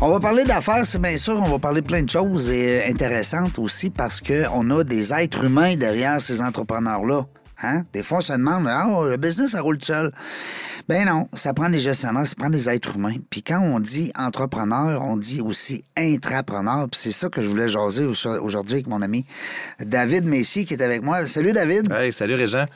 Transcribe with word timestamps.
On 0.00 0.10
va 0.10 0.20
parler 0.20 0.44
d'affaires, 0.44 0.84
c'est 0.84 1.00
bien 1.00 1.16
sûr, 1.16 1.40
on 1.40 1.50
va 1.50 1.58
parler 1.58 1.82
plein 1.82 2.02
de 2.02 2.10
choses 2.10 2.50
et 2.50 2.84
intéressantes 2.84 3.58
aussi 3.58 3.90
parce 3.90 4.20
qu'on 4.20 4.70
a 4.70 4.84
des 4.84 5.12
êtres 5.12 5.44
humains 5.44 5.76
derrière 5.76 6.20
ces 6.20 6.40
entrepreneurs-là. 6.40 7.24
Hein? 7.62 7.84
Des 7.92 8.02
fois, 8.02 8.18
on 8.18 8.20
se 8.20 8.32
demande, 8.32 8.66
ah, 8.68 8.86
le 9.08 9.16
business, 9.16 9.52
ça 9.52 9.60
roule 9.60 9.78
tout 9.78 9.86
seul. 9.86 10.12
Ben 10.88 11.06
non, 11.06 11.28
ça 11.32 11.54
prend 11.54 11.70
des 11.70 11.80
gestionnaires, 11.80 12.26
ça 12.26 12.34
prend 12.36 12.50
des 12.50 12.68
êtres 12.68 12.96
humains. 12.96 13.16
Puis 13.30 13.42
quand 13.42 13.60
on 13.60 13.80
dit 13.80 14.10
entrepreneur, 14.14 15.02
on 15.02 15.16
dit 15.16 15.40
aussi 15.40 15.84
intrapreneur. 15.96 16.88
Puis 16.90 17.00
c'est 17.04 17.12
ça 17.12 17.28
que 17.30 17.40
je 17.40 17.48
voulais 17.48 17.68
jaser 17.68 18.04
aujourd'hui 18.04 18.74
avec 18.74 18.86
mon 18.86 19.00
ami 19.00 19.24
David 19.80 20.26
Messi 20.26 20.66
qui 20.66 20.74
est 20.74 20.82
avec 20.82 21.02
moi. 21.02 21.26
Salut 21.26 21.52
David. 21.52 21.90
Hey, 21.90 22.12
salut 22.12 22.34
Régent. 22.34 22.66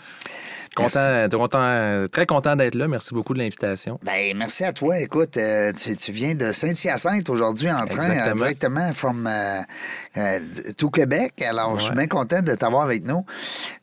Content, 0.79 2.07
très 2.13 2.27
content 2.27 2.55
d'être 2.55 2.77
là. 2.77 2.87
Merci 2.87 3.13
beaucoup 3.13 3.35
de 3.35 3.39
l'invitation. 3.39 3.99
Ben, 4.05 4.37
merci 4.37 4.65
à 4.65 4.73
toi. 4.73 4.99
Écoute, 4.99 5.37
euh, 5.37 5.73
tu, 5.73 6.13
viens 6.13 6.35
de 6.35 6.53
Saint-Hyacinthe 6.53 7.29
aujourd'hui 7.29 7.71
en 7.71 7.85
train 7.85 8.11
euh, 8.11 8.35
directement 8.35 8.93
from 8.93 9.27
euh, 9.27 10.41
tout 10.77 10.91
Québec. 10.91 11.43
Alors, 11.43 11.79
je 11.79 11.87
suis 11.87 11.95
bien 11.95 12.07
content 12.07 12.43
de 12.43 12.55
t'avoir 12.55 12.83
avec 12.83 13.05
nous. 13.05 13.25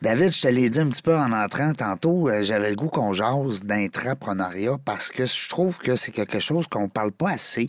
David, 0.02 0.34
je 0.34 0.42
te 0.42 0.48
l'ai 0.48 0.70
dit 0.70 0.80
un 0.80 0.88
petit 0.88 1.02
peu 1.02 1.16
en 1.16 1.34
entrant 1.34 1.74
tantôt, 1.74 2.30
j'avais 2.42 2.70
le 2.70 2.76
goût 2.76 2.90
qu'on 2.90 3.12
jase 3.12 3.66
d'intrapreneuriat 3.66 4.78
parce 4.86 5.09
que 5.09 5.26
je 5.26 5.50
trouve 5.50 5.78
que 5.80 5.96
c'est 5.98 6.12
quelque 6.12 6.40
chose 6.40 6.68
qu'on 6.68 6.88
parle 6.88 7.12
pas 7.12 7.32
assez 7.32 7.68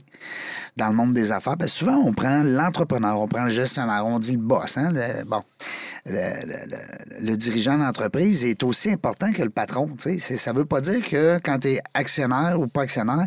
dans 0.76 0.88
le 0.88 0.94
monde 0.94 1.12
des 1.12 1.32
affaires. 1.32 1.56
Parce 1.58 1.72
que 1.72 1.78
souvent, 1.78 1.96
on 1.96 2.12
prend 2.12 2.42
l'entrepreneur, 2.44 3.20
on 3.20 3.26
prend 3.26 3.44
le 3.44 3.50
gestionnaire, 3.50 4.06
on 4.06 4.20
dit 4.20 4.32
le 4.32 4.38
boss. 4.38 4.76
Hein? 4.76 4.92
bon 5.26 5.42
le, 6.08 7.36
dirigeant 7.36 7.78
d'entreprise 7.78 8.44
est 8.44 8.62
aussi 8.62 8.90
important 8.90 9.32
que 9.32 9.42
le 9.42 9.50
patron. 9.50 9.90
Ça 9.98 10.52
ne 10.52 10.58
veut 10.58 10.64
pas 10.64 10.80
dire 10.80 11.06
que 11.06 11.38
quand 11.38 11.60
tu 11.60 11.68
es 11.68 11.80
actionnaire 11.94 12.58
ou 12.60 12.66
pas 12.66 12.82
actionnaire, 12.82 13.26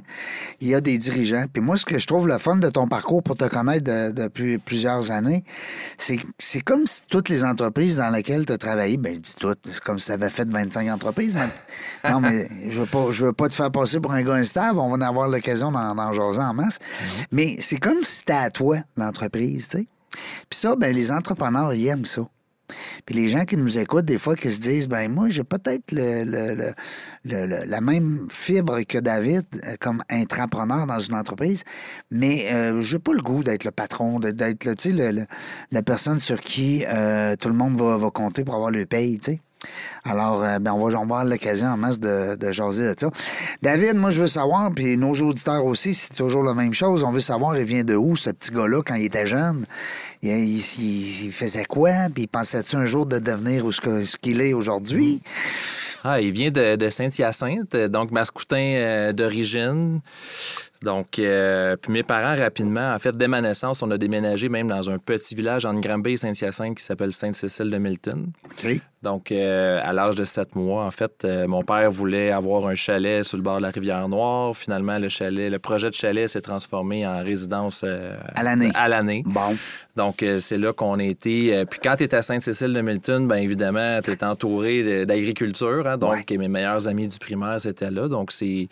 il 0.61 0.69
y 0.69 0.75
a 0.75 0.81
des 0.81 0.97
dirigeants. 0.97 1.45
Puis 1.51 1.61
moi, 1.61 1.77
ce 1.77 1.85
que 1.85 1.99
je 1.99 2.07
trouve 2.07 2.27
le 2.27 2.37
fun 2.37 2.55
de 2.55 2.69
ton 2.69 2.87
parcours 2.87 3.21
pour 3.23 3.35
te 3.35 3.45
connaître 3.45 4.11
depuis 4.11 4.57
plusieurs 4.57 5.11
années, 5.11 5.43
c'est 5.97 6.19
c'est 6.37 6.61
comme 6.61 6.87
si 6.87 7.01
toutes 7.09 7.29
les 7.29 7.43
entreprises 7.43 7.97
dans 7.97 8.09
lesquelles 8.09 8.45
tu 8.45 8.53
as 8.53 8.57
travaillé, 8.57 8.97
ben 8.97 9.17
dis 9.17 9.35
toutes, 9.39 9.59
c'est 9.71 9.81
comme 9.81 9.99
si 9.99 10.07
tu 10.07 10.11
avais 10.13 10.29
fait 10.29 10.47
25 10.47 10.89
entreprises. 10.89 11.35
non, 12.09 12.19
mais 12.21 12.47
je 12.67 12.79
veux 12.79 12.85
pas, 12.85 13.07
je 13.11 13.25
veux 13.25 13.33
pas 13.33 13.49
te 13.49 13.53
faire 13.53 13.71
passer 13.71 13.99
pour 13.99 14.13
un 14.13 14.23
gars 14.23 14.35
instable. 14.35 14.79
On 14.79 14.89
va 14.89 14.95
en 14.95 15.01
avoir 15.01 15.27
l'occasion 15.27 15.71
d'en 15.71 16.11
jaser 16.11 16.41
en 16.41 16.53
masse. 16.53 16.77
Mm-hmm. 16.77 17.25
Mais 17.31 17.55
c'est 17.59 17.77
comme 17.77 18.03
si 18.03 18.19
c'était 18.19 18.33
à 18.33 18.49
toi, 18.49 18.77
l'entreprise, 18.97 19.67
tu 19.67 19.79
sais. 19.79 19.87
Puis 20.49 20.59
ça, 20.59 20.75
ben, 20.75 20.93
les 20.93 21.11
entrepreneurs, 21.11 21.73
ils 21.73 21.87
aiment 21.87 22.05
ça. 22.05 22.23
Puis 23.05 23.15
les 23.15 23.29
gens 23.29 23.45
qui 23.45 23.57
nous 23.57 23.77
écoutent, 23.77 24.05
des 24.05 24.17
fois, 24.17 24.35
qui 24.35 24.49
se 24.49 24.59
disent, 24.59 24.87
ben 24.87 25.11
moi, 25.11 25.29
j'ai 25.29 25.43
peut-être 25.43 25.91
la 27.23 27.81
même 27.81 28.27
fibre 28.29 28.81
que 28.81 28.97
David 28.97 29.45
euh, 29.65 29.75
comme 29.79 30.03
intrapreneur 30.09 30.85
dans 30.87 30.99
une 30.99 31.15
entreprise, 31.15 31.63
mais 32.11 32.51
euh, 32.51 32.81
j'ai 32.81 32.99
pas 32.99 33.13
le 33.13 33.21
goût 33.21 33.43
d'être 33.43 33.63
le 33.63 33.71
patron, 33.71 34.19
d'être 34.19 34.65
la 35.71 35.81
personne 35.81 36.19
sur 36.19 36.41
qui 36.41 36.85
euh, 36.87 37.35
tout 37.35 37.49
le 37.49 37.55
monde 37.55 37.77
va, 37.77 37.97
va 37.97 38.09
compter 38.09 38.43
pour 38.43 38.55
avoir 38.55 38.71
le 38.71 38.85
paye, 38.85 39.19
tu 39.19 39.31
sais. 39.31 39.41
Alors, 40.05 40.43
euh, 40.43 40.59
ben, 40.59 40.71
on 40.71 40.87
va 40.87 40.97
avoir 40.97 41.25
l'occasion 41.25 41.67
en 41.67 41.77
masse 41.77 41.99
de, 41.99 42.35
de 42.35 42.51
jaser 42.51 42.93
de 42.93 42.95
ça. 42.97 43.09
David, 43.61 43.95
moi, 43.95 44.09
je 44.09 44.21
veux 44.21 44.27
savoir, 44.27 44.71
puis 44.71 44.95
nos 44.95 45.13
auditeurs 45.15 45.65
aussi, 45.65 45.93
c'est 45.93 46.13
toujours 46.15 46.43
la 46.43 46.53
même 46.53 46.73
chose. 46.73 47.03
On 47.03 47.11
veut 47.11 47.19
savoir, 47.19 47.57
il 47.57 47.65
vient 47.65 47.83
de 47.83 47.95
où, 47.95 48.15
ce 48.15 48.29
petit 48.29 48.51
gars-là, 48.51 48.81
quand 48.85 48.95
il 48.95 49.05
était 49.05 49.27
jeune? 49.27 49.65
Il, 50.21 50.61
faisait 51.31 51.65
quoi? 51.65 51.91
Puis 52.13 52.27
pensait-tu 52.27 52.75
un 52.75 52.85
jour 52.85 53.05
de 53.05 53.19
devenir 53.19 53.65
ce 53.71 54.17
qu'il 54.17 54.41
est 54.41 54.53
aujourd'hui? 54.53 55.21
Ah, 56.03 56.21
il 56.21 56.31
vient 56.31 56.51
de, 56.51 56.89
Saint-Hyacinthe, 56.89 57.75
donc 57.75 58.11
mascoutin 58.11 58.57
euh, 58.57 59.13
d'origine. 59.13 59.99
Donc, 60.81 61.19
euh, 61.19 61.75
puis 61.75 61.91
mes 61.91 62.03
parents, 62.03 62.41
rapidement, 62.41 62.93
en 62.93 62.99
fait, 62.99 63.15
dès 63.15 63.27
ma 63.27 63.41
naissance, 63.41 63.81
on 63.81 63.91
a 63.91 63.97
déménagé 63.97 64.47
même 64.47 64.69
dans 64.69 64.89
un 64.89 64.97
petit 64.97 65.35
village 65.35 65.65
en 65.65 65.73
Granby, 65.73 66.17
Saint-Hyacinthe, 66.17 66.77
qui 66.77 66.83
s'appelle 66.83 67.11
Sainte-Cécile 67.11 67.69
de 67.69 67.77
Milton. 67.77 68.31
Donc, 69.01 69.31
euh, 69.31 69.79
à 69.81 69.93
l'âge 69.93 70.15
de 70.15 70.25
sept 70.25 70.57
mois, 70.57 70.83
en 70.83 70.91
fait, 70.91 71.23
euh, 71.23 71.47
mon 71.47 71.63
père 71.63 71.89
voulait 71.89 72.31
avoir 72.31 72.67
un 72.67 72.75
chalet 72.75 73.23
sur 73.23 73.37
le 73.37 73.43
bord 73.43 73.57
de 73.57 73.61
la 73.61 73.69
rivière 73.69 74.09
Noire. 74.09 74.55
Finalement, 74.57 74.99
le 74.99 75.07
chalet, 75.07 75.49
le 75.49 75.57
projet 75.57 75.89
de 75.89 75.95
chalet 75.95 76.27
s'est 76.27 76.41
transformé 76.41 77.07
en 77.07 77.23
résidence 77.23 77.81
euh, 77.85 78.17
à 78.35 78.43
l'année. 78.43 78.71
À 78.75 78.89
l'année. 78.89 79.23
Bon. 79.25 79.55
Donc, 79.95 80.23
c'est 80.39 80.57
là 80.57 80.73
qu'on 80.73 80.99
a 80.99 81.03
été. 81.03 81.65
puis 81.69 81.79
quand 81.83 81.95
tu 81.97 82.03
es 82.03 82.15
à 82.15 82.21
Sainte-Cécile 82.21 82.73
de 82.73 82.81
Milton, 82.81 83.27
bien 83.27 83.37
évidemment, 83.37 83.99
tu 84.01 84.11
es 84.11 84.23
entouré 84.23 85.05
d'agriculture. 85.05 85.87
Hein, 85.87 85.97
donc, 85.97 86.29
mes 86.31 86.47
meilleurs 86.47 86.87
amis 86.87 87.07
du 87.07 87.19
primaire, 87.19 87.59
c'était 87.59 87.91
là. 87.91 88.07
Donc, 88.07 88.31
c'est. 88.31 88.67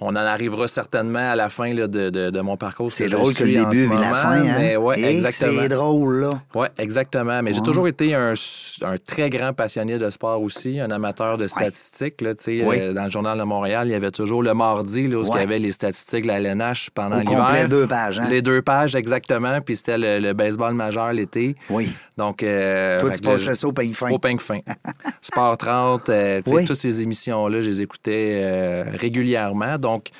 On 0.00 0.08
en 0.08 0.16
arrivera 0.16 0.68
certainement 0.68 1.30
à 1.30 1.36
la 1.36 1.48
fin 1.48 1.72
là, 1.72 1.86
de, 1.86 2.10
de, 2.10 2.40
mon 2.40 2.58
parcours. 2.58 2.92
C'est 2.92 3.08
drôle 3.08 3.32
que 3.32 3.44
le 3.44 3.52
début 3.52 3.84
et 3.84 3.88
la 3.88 4.14
fin. 4.14 4.32
Hein? 4.32 4.54
Mais 4.58 4.76
ouais, 4.76 5.02
exactement. 5.02 5.62
C'est 5.62 5.68
drôle, 5.68 6.20
là. 6.20 6.30
Oui, 6.54 6.66
exactement. 6.78 7.42
Mais 7.42 7.54
j'ai 7.54 7.62
toujours 7.62 7.88
été 7.88 8.14
un, 8.14 8.34
un 8.82 8.96
très 8.98 9.30
grand 9.30 9.54
passionné 9.66 9.98
de 9.98 10.10
sport 10.10 10.40
aussi, 10.42 10.78
un 10.78 10.92
amateur 10.92 11.38
de 11.38 11.48
statistiques. 11.48 12.20
Là, 12.20 12.34
euh, 12.46 12.92
dans 12.92 13.02
le 13.02 13.10
Journal 13.10 13.36
de 13.36 13.42
Montréal, 13.42 13.88
il 13.88 13.90
y 13.90 13.94
avait 13.94 14.12
toujours 14.12 14.40
le 14.40 14.54
mardi 14.54 15.08
là, 15.08 15.18
où 15.18 15.24
il 15.24 15.40
y 15.40 15.42
avait 15.42 15.58
les 15.58 15.72
statistiques 15.72 16.22
de 16.22 16.28
la 16.28 16.38
LNH 16.38 16.90
pendant 16.94 17.18
l'hiver. 17.18 17.52
Les 17.52 17.66
deux 17.66 17.88
pages. 17.88 18.20
Hein? 18.20 18.28
Les 18.30 18.42
deux 18.42 18.62
pages, 18.62 18.94
exactement. 18.94 19.60
Puis 19.60 19.74
c'était 19.74 19.98
le, 19.98 20.32
baseball 20.34 20.72
majeur 20.74 21.12
l'été. 21.12 21.56
Oui. 21.68 21.90
Donc, 22.16 22.44
euh, 22.44 23.00
Toi, 23.00 23.10
tu 23.10 23.22
passais 23.22 23.54
ça 23.54 23.66
au 23.66 23.72
ping 23.72 23.92
fin. 23.92 24.12
Au 24.12 24.20
ping 24.20 24.38
fin. 24.38 24.60
Sport 25.20 25.58
30, 25.58 26.08
euh, 26.10 26.42
toutes 26.44 26.74
ces 26.74 27.02
émissions-là, 27.02 27.60
je 27.60 27.68
les 27.68 27.82
écoutais 27.82 28.84
régulièrement. 28.96 29.78
Donc, 29.78 30.10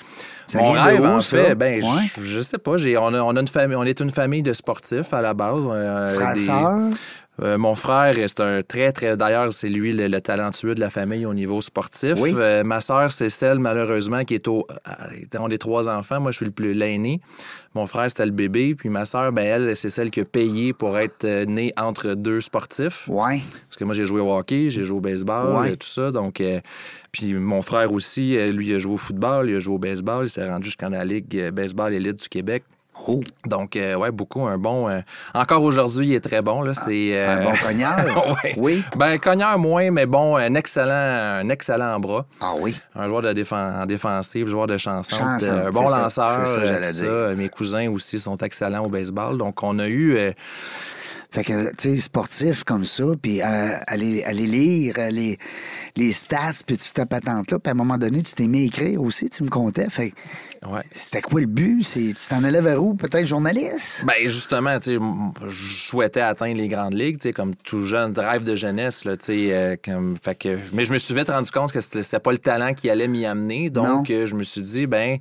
ça 0.48 0.58
mon 0.58 0.72
rêve, 0.72 1.04
en 1.04 1.20
fait, 1.20 1.54
ben, 1.54 1.80
je, 2.20 2.40
sais 2.40 2.58
pas. 2.58 2.72
On, 2.72 3.14
a, 3.14 3.20
on, 3.20 3.36
a 3.36 3.40
une 3.40 3.48
famille, 3.48 3.76
on 3.76 3.84
est 3.84 4.00
une 4.00 4.10
famille 4.10 4.42
de 4.42 4.52
sportifs 4.52 5.12
à 5.12 5.20
la 5.20 5.34
base. 5.34 5.64
Frères? 6.14 6.34
Euh, 7.42 7.58
mon 7.58 7.74
frère, 7.74 8.14
c'est 8.14 8.40
un 8.40 8.62
très, 8.62 8.92
très. 8.92 9.16
D'ailleurs, 9.16 9.52
c'est 9.52 9.68
lui 9.68 9.92
le, 9.92 10.20
talentueux 10.20 10.74
de 10.74 10.80
la 10.80 10.90
famille 10.90 11.26
au 11.26 11.34
niveau 11.34 11.60
sportif. 11.60 12.14
Euh, 12.18 12.64
ma 12.64 12.80
sœur, 12.80 13.10
c'est 13.10 13.28
celle, 13.28 13.58
malheureusement, 13.58 14.24
qui 14.24 14.34
est 14.34 14.48
au. 14.48 14.66
Euh, 14.88 15.38
on 15.38 15.50
est 15.50 15.58
trois 15.58 15.88
enfants. 15.88 16.20
Moi, 16.20 16.30
je 16.30 16.36
suis 16.38 16.46
le 16.46 16.52
plus 16.52 16.72
l'aîné. 16.72 17.20
Mon 17.74 17.86
frère, 17.86 18.08
c'était 18.08 18.24
le 18.24 18.32
bébé. 18.32 18.74
Puis 18.74 18.88
ma 18.88 19.04
sœur, 19.04 19.32
ben, 19.32 19.44
elle, 19.44 19.76
c'est 19.76 19.90
celle 19.90 20.10
qui 20.10 20.20
a 20.20 20.24
payé 20.24 20.72
pour 20.72 20.96
être 20.98 21.26
née 21.44 21.74
entre 21.76 22.14
deux 22.14 22.40
sportifs. 22.40 23.06
Ouais. 23.08 23.42
Parce 23.68 23.76
que 23.76 23.84
moi, 23.84 23.94
j'ai 23.94 24.06
joué 24.06 24.20
au 24.20 24.32
hockey, 24.32 24.70
j'ai 24.70 24.84
joué 24.84 24.96
au 24.96 25.00
baseball, 25.00 25.66
et 25.66 25.76
tout 25.76 25.86
ça. 25.86 26.10
Donc, 26.10 26.42
puis 27.12 27.34
mon 27.34 27.60
frère 27.60 27.92
aussi, 27.92 28.36
lui, 28.50 28.68
il 28.68 28.74
a 28.76 28.78
joué 28.78 28.94
au 28.94 28.98
football, 28.98 29.50
il 29.50 29.56
a 29.56 29.58
joué 29.58 29.74
au 29.74 29.78
baseball. 29.78 30.24
Il 30.24 30.30
s'est 30.30 30.48
rendu 30.48 30.66
jusqu'en 30.66 30.88
la 30.88 31.04
Ligue 31.04 31.50
baseball 31.50 31.92
élite 31.92 32.22
du 32.22 32.28
Québec. 32.28 32.64
Oh. 33.08 33.20
Donc, 33.46 33.76
euh, 33.76 33.94
ouais, 33.94 34.10
beaucoup. 34.10 34.46
Un 34.46 34.58
bon. 34.58 34.88
Euh, 34.88 35.00
encore 35.34 35.62
aujourd'hui, 35.62 36.08
il 36.08 36.14
est 36.14 36.20
très 36.20 36.42
bon. 36.42 36.62
Là, 36.62 36.74
c'est, 36.74 37.24
Un 37.24 37.42
bon 37.44 37.52
cogneur? 37.62 37.96
Oui. 38.56 38.82
Ben, 38.96 39.18
cogneur 39.18 39.58
moins, 39.58 39.90
mais 39.90 40.06
bon, 40.06 40.36
un 40.36 40.54
excellent, 40.54 41.40
un 41.40 41.48
excellent 41.48 41.98
bras. 42.00 42.26
Ah 42.40 42.52
oui. 42.58 42.74
Un 42.94 43.08
joueur 43.08 43.22
de 43.22 43.32
défense, 43.32 43.74
en 43.82 43.86
défensive, 43.86 44.48
joueur 44.48 44.66
de 44.66 44.76
chanson. 44.76 45.16
un 45.22 45.70
bon 45.70 45.88
lanceur. 45.88 46.46
Ça, 46.46 47.34
Mes 47.36 47.48
cousins 47.48 47.88
aussi 47.90 48.18
sont 48.18 48.36
excellents 48.38 48.84
au 48.84 48.88
baseball. 48.88 49.38
Donc, 49.38 49.62
on 49.62 49.78
a 49.78 49.88
eu. 49.88 50.18
Fait 51.30 51.44
que, 51.44 51.70
tu 51.74 51.94
sais, 51.94 52.00
sportif 52.00 52.64
comme 52.64 52.84
ça, 52.86 53.04
puis 53.20 53.42
aller, 53.42 54.22
aller 54.24 54.46
lire 54.46 54.94
les, 55.10 55.38
les 55.96 56.12
stats, 56.12 56.62
puis 56.64 56.76
tu 56.78 56.92
ta 56.92 57.04
patente 57.04 57.50
là, 57.50 57.58
puis 57.58 57.68
à 57.68 57.72
un 57.72 57.74
moment 57.74 57.98
donné, 57.98 58.22
tu 58.22 58.32
t'es 58.34 58.46
mis 58.46 58.62
à 58.62 58.66
écrire 58.66 59.02
aussi, 59.02 59.28
tu 59.28 59.42
me 59.44 59.50
comptais. 59.50 59.88
Fait 59.90 60.12
c'était 60.90 61.22
quoi 61.22 61.40
le 61.40 61.46
but? 61.46 61.86
Tu 61.92 62.14
t'en 62.28 62.44
allais 62.44 62.60
vers 62.60 62.82
où? 62.82 62.94
Peut-être 62.94 63.26
journaliste? 63.26 64.04
Ben 64.06 64.28
justement, 64.28 64.78
je 64.80 64.98
souhaitais 65.50 66.20
atteindre 66.20 66.56
les 66.56 66.68
grandes 66.68 66.94
ligues, 66.94 67.32
comme 67.32 67.54
tout 67.54 67.84
jeune 67.84 68.12
rêve 68.16 68.44
de 68.44 68.54
jeunesse. 68.54 69.04
Là, 69.04 69.14
euh, 69.28 69.76
comme, 69.84 70.16
fait 70.22 70.38
que, 70.38 70.58
mais 70.72 70.84
je 70.84 70.92
me 70.92 70.98
suis 70.98 71.14
vite 71.14 71.28
rendu 71.28 71.50
compte 71.50 71.72
que 71.72 71.80
c'était 71.80 72.18
pas 72.18 72.32
le 72.32 72.38
talent 72.38 72.74
qui 72.74 72.90
allait 72.90 73.08
m'y 73.08 73.26
amener. 73.26 73.70
Donc, 73.70 74.10
euh, 74.10 74.26
je 74.26 74.34
me 74.34 74.42
suis 74.42 74.62
dit, 74.62 74.86
ben 74.86 75.18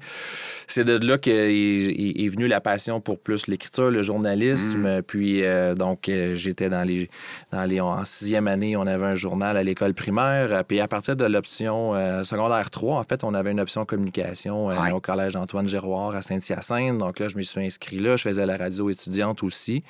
c'est 0.67 0.83
de 0.83 1.05
là 1.05 1.17
qu'est 1.17 1.53
est, 1.53 2.27
venue 2.27 2.47
la 2.47 2.61
passion 2.61 2.99
pour 2.99 3.19
plus 3.19 3.47
l'écriture, 3.47 3.91
le 3.91 4.01
journalisme. 4.01 4.97
Mm. 4.97 5.01
Puis, 5.03 5.43
euh, 5.43 5.75
donc, 5.75 6.09
j'étais 6.33 6.69
dans 6.69 6.83
les, 6.83 7.09
dans 7.51 7.63
les... 7.65 7.79
En 7.81 8.03
sixième 8.03 8.47
année, 8.47 8.75
on 8.75 8.88
avait 8.88 9.05
un 9.05 9.15
journal 9.15 9.57
à 9.57 9.63
l'école 9.63 9.93
primaire. 9.93 10.63
Puis, 10.65 10.79
à 10.79 10.88
partir 10.88 11.15
de 11.15 11.25
l'option 11.25 11.93
secondaire 12.23 12.69
3, 12.69 12.99
en 12.99 13.03
fait, 13.03 13.23
on 13.23 13.33
avait 13.33 13.51
une 13.51 13.59
option 13.59 13.85
communication 13.85 14.67
au 14.93 14.99
collège 14.99 15.25
Antoine 15.36 15.68
Giroir 15.68 16.16
à 16.16 16.22
Saint-Hyacinthe. 16.22 16.98
Donc 16.98 17.19
là, 17.19 17.27
je 17.27 17.38
me 17.38 17.42
suis 17.42 17.62
inscrit 17.62 18.00
là. 18.00 18.16
Je 18.16 18.24
faisais 18.24 18.45
la 18.45 18.57
radio 18.57 18.89
étudiante 18.89 19.44
aussi. 19.44 19.83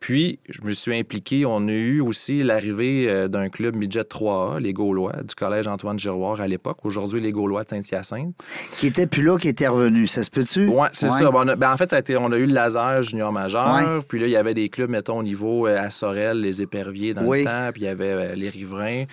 Puis, 0.00 0.38
je 0.50 0.60
me 0.62 0.72
suis 0.72 0.94
impliqué. 0.94 1.46
On 1.46 1.66
a 1.66 1.72
eu 1.72 2.00
aussi 2.02 2.42
l'arrivée 2.42 3.08
euh, 3.08 3.26
d'un 3.26 3.48
club 3.48 3.74
midget 3.74 4.02
3A, 4.02 4.60
les 4.60 4.74
Gaulois, 4.74 5.14
du 5.22 5.34
collège 5.34 5.66
Antoine 5.66 5.98
Giroir 5.98 6.42
à 6.42 6.46
l'époque. 6.46 6.84
Aujourd'hui, 6.84 7.22
les 7.22 7.32
Gaulois 7.32 7.64
de 7.64 7.70
Saint-Hyacinthe. 7.70 8.34
Qui 8.76 8.88
était 8.88 9.06
plus 9.06 9.22
là, 9.22 9.38
qui 9.38 9.48
était 9.48 9.66
revenu. 9.66 10.06
Ça 10.06 10.22
se 10.22 10.30
peut-tu? 10.30 10.68
Oui, 10.68 10.88
c'est 10.92 11.08
ça. 11.08 11.30
Ben, 11.30 11.72
en 11.72 11.76
fait, 11.78 11.88
ça 11.88 11.96
a 11.96 11.98
été, 12.00 12.18
on 12.18 12.30
a 12.32 12.36
eu 12.36 12.44
le 12.44 12.52
laser 12.52 13.00
junior 13.02 13.32
majeur. 13.32 14.04
Puis 14.06 14.18
là, 14.18 14.26
il 14.26 14.32
y 14.32 14.36
avait 14.36 14.52
des 14.52 14.68
clubs, 14.68 14.90
mettons, 14.90 15.18
au 15.18 15.22
niveau 15.22 15.66
euh, 15.66 15.78
à 15.78 15.88
Sorel, 15.88 16.38
les 16.40 16.60
éperviers 16.60 17.14
dans 17.14 17.22
le 17.22 17.42
temps. 17.42 17.70
Puis 17.72 17.82
il 17.82 17.86
y 17.86 17.88
avait 17.88 18.12
euh, 18.12 18.34
les 18.34 18.50
riverains. 18.50 19.04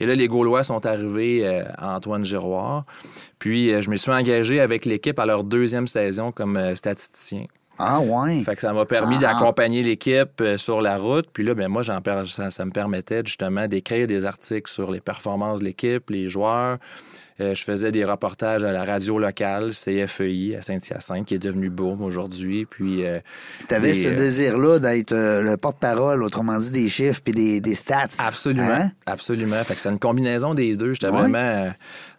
Et 0.00 0.06
là, 0.06 0.14
les 0.14 0.28
Gaulois 0.28 0.62
sont 0.62 0.86
arrivés 0.86 1.46
à 1.76 1.96
Antoine 1.96 2.24
Giroir. 2.24 2.86
Puis, 3.38 3.82
je 3.82 3.90
me 3.90 3.96
suis 3.96 4.10
engagé 4.10 4.60
avec 4.60 4.86
l'équipe 4.86 5.18
à 5.18 5.26
leur 5.26 5.44
deuxième 5.44 5.86
saison 5.86 6.32
comme 6.32 6.74
statisticien. 6.74 7.44
Ah 7.78 8.00
ouais. 8.00 8.42
Fait 8.42 8.54
que 8.54 8.60
ça 8.60 8.72
m'a 8.72 8.84
permis 8.84 9.16
ah. 9.18 9.32
d'accompagner 9.32 9.82
l'équipe 9.82 10.40
euh, 10.40 10.56
sur 10.56 10.80
la 10.80 10.96
route. 10.96 11.26
Puis 11.32 11.44
là, 11.44 11.54
ben 11.54 11.68
moi, 11.68 11.82
ça, 11.84 12.50
ça 12.50 12.64
me 12.64 12.70
permettait 12.70 13.22
justement 13.24 13.66
d'écrire 13.66 14.06
des 14.06 14.24
articles 14.24 14.70
sur 14.70 14.90
les 14.90 15.00
performances 15.00 15.60
de 15.60 15.64
l'équipe, 15.64 16.10
les 16.10 16.28
joueurs. 16.28 16.78
Euh, 17.40 17.54
je 17.54 17.62
faisais 17.62 17.92
des 17.92 18.04
reportages 18.04 18.64
à 18.64 18.72
la 18.72 18.84
radio 18.84 19.16
locale, 19.16 19.70
CFEI, 19.70 20.56
à 20.56 20.62
Saint-Hyacinthe, 20.62 21.24
qui 21.24 21.36
est 21.36 21.38
devenu 21.38 21.70
Boom 21.70 22.02
aujourd'hui. 22.02 22.66
Puis. 22.66 23.06
Euh, 23.06 23.20
tu 23.68 23.74
avais 23.74 23.94
ce 23.94 24.08
désir-là 24.08 24.80
d'être 24.80 25.14
le 25.14 25.56
porte-parole, 25.56 26.24
autrement 26.24 26.58
dit, 26.58 26.72
des 26.72 26.88
chiffres 26.88 27.20
puis 27.24 27.60
des, 27.60 27.74
stats. 27.76 28.08
Absolument. 28.18 28.66
Hein? 28.68 28.90
Absolument. 29.06 29.62
Fait 29.62 29.74
que 29.74 29.80
c'est 29.80 29.90
une 29.90 30.00
combinaison 30.00 30.54
des 30.54 30.74
deux. 30.76 30.94
J'étais 30.94 31.10
vraiment 31.10 31.70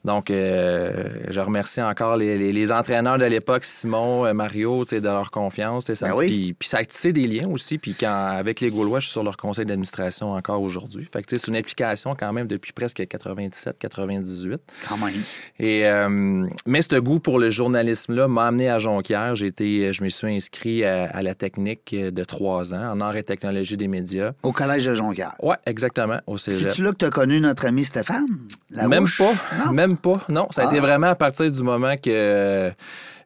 donc, 0.06 0.32
euh, 0.32 1.10
je 1.30 1.40
remercie 1.40 1.82
encore 1.82 2.16
les, 2.16 2.72
entraîneurs 2.72 3.18
de 3.18 3.26
l'époque, 3.26 3.66
Simon, 3.66 4.26
euh, 4.26 4.34
Mario, 4.34 4.86
de 4.86 5.00
leur 5.00 5.32
confiance. 5.32 5.92
Ça, 5.94 6.10
ben 6.10 6.18
puis, 6.18 6.56
ça 6.62 6.78
a 6.78 6.86
tissé 6.86 7.12
des 7.12 7.28
liens 7.28 7.48
aussi. 7.50 7.78
Puis 7.78 7.96
quand, 8.00 8.28
avec 8.38 8.62
les 8.62 8.70
Gaulois, 8.70 9.00
je 9.00 9.06
suis 9.06 9.12
sur 9.12 9.24
leur 9.24 9.38
conseil 9.38 9.66
d'administration 9.66 10.32
encore 10.32 10.62
aujourd'hui. 10.62 11.08
Fait 11.12 11.22
que 11.22 11.38
c'est 11.38 11.48
une 11.48 11.56
implication 11.56 12.16
quand 12.18 12.32
même 12.32 12.48
depuis 12.48 12.72
presque 12.72 13.00
97-98. 13.00 14.58
Quand 14.88 14.98
même. 14.98 15.14
Et, 15.60 15.86
euh, 15.86 16.48
mais 16.66 16.82
ce 16.82 16.96
goût 16.96 17.20
pour 17.20 17.40
le 17.40 17.50
journalisme-là 17.50 18.28
m'a 18.28 18.48
amené 18.48 18.70
à 18.70 18.80
Jonquière. 18.80 19.34
Été, 19.42 19.92
je 19.92 20.04
me 20.04 20.10
suis 20.10 20.28
inscrit 20.28 20.84
à, 20.84 21.22
la 21.22 21.36
technique 21.36 21.96
de 21.96 22.24
trois 22.24 22.74
ans 22.74 22.92
en 22.94 23.02
art 23.02 23.16
et 23.16 23.24
technologie 23.24 23.78
des 23.78 23.88
médias. 23.88 24.32
Au 24.44 24.52
collège 24.52 24.86
de 24.86 24.94
Jonquière. 24.94 25.36
Oui, 25.42 25.56
exactement, 25.66 26.20
au 26.28 26.38
C'est-tu 26.38 26.84
là 26.84 26.92
que 26.92 26.98
tu 26.98 27.06
as 27.06 27.10
connu 27.10 27.40
notre 27.40 27.66
ami 27.66 27.84
Stéphane? 27.84 28.28
Même 28.72 29.06
pas. 29.18 29.72
Même 29.72 29.89
pas. 29.98 30.20
Non, 30.30 30.48
ça 30.52 30.64
a 30.64 30.66
été 30.66 30.78
ah. 30.78 30.82
vraiment 30.82 31.08
à 31.08 31.16
partir 31.16 31.52
du 31.52 31.64
moment 31.64 31.96
que 31.96 32.72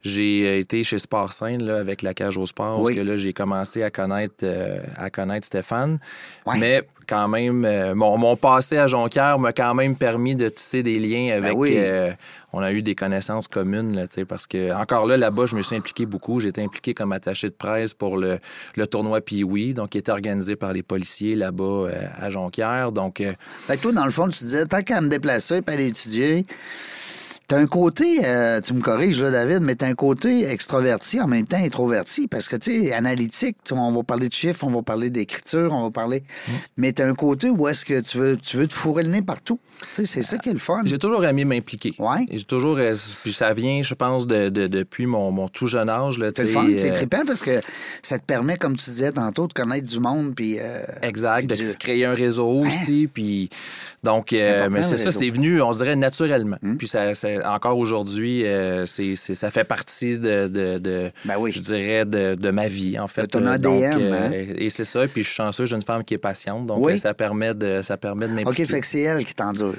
j'ai 0.04 0.60
été 0.60 0.84
chez 0.84 0.98
Sport 0.98 1.32
là, 1.42 1.78
avec 1.78 2.02
la 2.02 2.14
cage 2.14 2.38
au 2.38 2.46
sport, 2.46 2.84
parce 2.84 2.96
que 2.96 3.02
là, 3.02 3.16
j'ai 3.16 3.32
commencé 3.32 3.84
à 3.84 3.90
connaître, 3.90 4.44
euh, 4.44 4.80
à 4.98 5.10
connaître 5.10 5.46
Stéphane. 5.46 5.98
Mais 6.60 6.84
quand 7.08 7.30
même, 7.30 7.64
euh, 7.64 7.96
mon, 7.96 8.36
passé 8.36 8.78
à 8.78 8.88
Jonquière 8.88 9.40
m'a 9.40 9.54
quand 9.54 9.74
même 9.74 9.96
permis 9.96 10.36
de 10.36 10.50
tisser 10.50 10.84
des 10.84 11.00
liens 11.00 11.40
ben 11.40 11.46
avec. 11.46 11.74
Euh, 11.76 12.12
on 12.52 12.60
a 12.60 12.72
eu 12.72 12.82
des 12.82 12.96
connaissances 12.96 13.48
communes, 13.48 13.96
là, 13.96 14.06
parce 14.28 14.46
que 14.46 14.74
encore 14.74 15.08
là, 15.08 15.18
là-bas, 15.18 15.46
je 15.46 15.56
me 15.56 15.62
suis 15.62 15.76
impliqué 15.76 16.06
beaucoup. 16.06 16.40
J'étais 16.40 16.62
impliqué 16.62 16.94
comme 16.94 17.14
attaché 17.14 17.48
de 17.48 17.56
presse 17.56 17.94
pour 17.94 18.18
le, 18.18 18.40
le 18.76 18.88
tournoi 18.88 19.22
Pee-Wee, 19.22 19.74
donc 19.74 19.92
qui 19.92 19.98
était 19.98 20.12
organisé 20.12 20.56
par 20.56 20.74
les 20.74 20.84
policiers 20.84 21.36
là-bas 21.36 21.88
à 22.20 22.30
Jonquière. 22.30 22.92
Donc, 22.92 23.24
fait 23.46 23.78
que 23.78 23.82
toi, 23.82 23.92
dans 23.94 24.06
le 24.06 24.12
fond, 24.12 24.28
tu 24.28 24.44
disais, 24.44 24.66
tant 24.66 24.82
qu'à 24.82 25.02
me 25.02 25.08
déplacer 25.08 25.62
et 25.66 25.72
aller 25.72 25.88
étudier, 25.88 26.46
T'as 27.48 27.58
un 27.58 27.68
côté, 27.68 28.22
euh, 28.24 28.62
tu 28.62 28.74
me 28.74 28.80
corriges 28.80 29.22
là, 29.22 29.30
David, 29.30 29.64
mais 29.64 29.76
t'as 29.76 29.88
un 29.88 29.96
côté 29.96 30.46
extroverti 30.46 31.20
en 31.20 31.28
même 31.28 31.46
temps 31.46 31.58
introverti 31.58 32.30
parce 32.30 32.48
que, 32.48 32.56
tu 32.56 32.86
sais, 32.86 32.94
analytique, 32.94 33.58
on 33.72 33.92
va 33.92 34.02
parler 34.04 34.30
de 34.30 34.34
chiffres, 34.34 34.64
on 34.64 34.72
va 34.72 34.82
parler 34.82 35.10
d'écriture, 35.10 35.74
on 35.74 35.84
va 35.84 35.92
parler. 35.92 36.24
Mm. 36.48 36.52
Mais 36.78 36.94
t'as 36.94 37.06
un 37.06 37.16
côté 37.16 37.50
où 37.50 37.68
est-ce 37.68 37.84
que 37.84 38.00
tu 38.00 38.18
veux, 38.18 38.38
tu 38.38 38.56
veux 38.56 38.68
te 38.68 38.74
fourrer 38.74 39.04
le 39.04 39.10
nez 39.10 39.22
partout? 39.22 39.60
C'est 39.92 40.06
ça 40.06 40.38
qui 40.38 40.50
est 40.50 40.54
le 40.54 40.60
fun. 40.60 40.84
J'ai 40.86 40.98
toujours 40.98 41.26
aimé 41.26 41.44
m'impliquer. 41.44 41.94
Ouais. 42.00 42.26
J'ai 42.32 42.44
toujours. 42.44 42.78
Euh, 42.78 42.96
puis 43.24 43.34
ça 43.34 43.54
vient, 43.54 43.82
je 43.84 43.94
pense, 43.94 44.26
de, 44.26 44.48
depuis 44.48 45.06
mon, 45.06 45.50
tout 45.50 45.68
jeune 45.68 45.90
âge. 45.90 46.22
C'est 46.36 46.44
le 46.44 46.48
fun, 46.48 46.66
c'est 46.78 46.92
euh, 46.92 46.94
trippant 46.94 47.26
parce 47.28 47.42
que 47.42 47.60
ça 48.02 48.20
te 48.20 48.26
permet, 48.26 48.56
comme 48.56 48.78
tu 48.78 48.90
disais 48.90 49.12
tantôt, 49.12 49.48
de 49.48 49.54
connaître 49.54 49.88
du 49.88 50.00
monde. 50.00 50.34
Puis. 50.34 50.60
exact, 51.02 51.50
de 51.50 51.78
créer 51.78 52.06
un 52.06 52.16
réseau 52.16 52.64
hein? 52.64 52.68
aussi. 52.68 53.10
Puis. 53.14 53.50
Donc, 54.02 54.32
mais 54.32 54.84
c'est 54.84 54.98
ça, 54.98 55.12
c'est 55.12 55.30
venu, 55.30 55.62
on 55.62 55.72
dirait, 55.72 55.98
naturellement. 55.98 56.58
Mm. 56.62 56.78
Puis 56.78 56.88
ça 56.88 57.14
encore 57.46 57.78
aujourd'hui, 57.78 58.46
euh, 58.46 58.86
c'est, 58.86 59.16
ça 59.16 59.52
fait 59.52 59.64
partie 59.64 60.18
de, 60.18 60.48
de, 60.48 61.12
ben 61.26 61.36
oui. 61.38 61.52
je 61.52 61.60
dirais, 61.60 62.06
de, 62.06 62.36
de, 62.36 62.50
ma 62.52 62.68
vie, 62.68 63.00
en 63.00 63.08
fait. 63.08 63.28
ton 63.28 63.46
ADN, 63.46 64.00
euh, 64.02 64.28
hein? 64.28 64.32
Et 64.58 64.70
c'est 64.70 64.84
ça. 64.84 65.08
Puis 65.08 65.24
je 65.24 65.28
suis 65.28 65.36
chanceux, 65.36 65.66
j'ai 65.66 65.76
une 65.76 65.82
femme 65.82 66.04
qui 66.04 66.14
est 66.14 66.20
patiente, 66.20 66.66
donc 66.66 66.90
ça 66.92 67.14
permet 67.14 67.54
de, 67.54 67.82
ça 67.82 67.98
permet 67.98 68.28
de 68.28 68.34
m'impliquer. 68.34 68.64
OK, 68.64 68.70
fait 68.70 68.82
que 68.82 68.88
c'est 68.88 69.02
elle 69.02 69.26
qui 69.26 69.34
t'endure. 69.34 69.76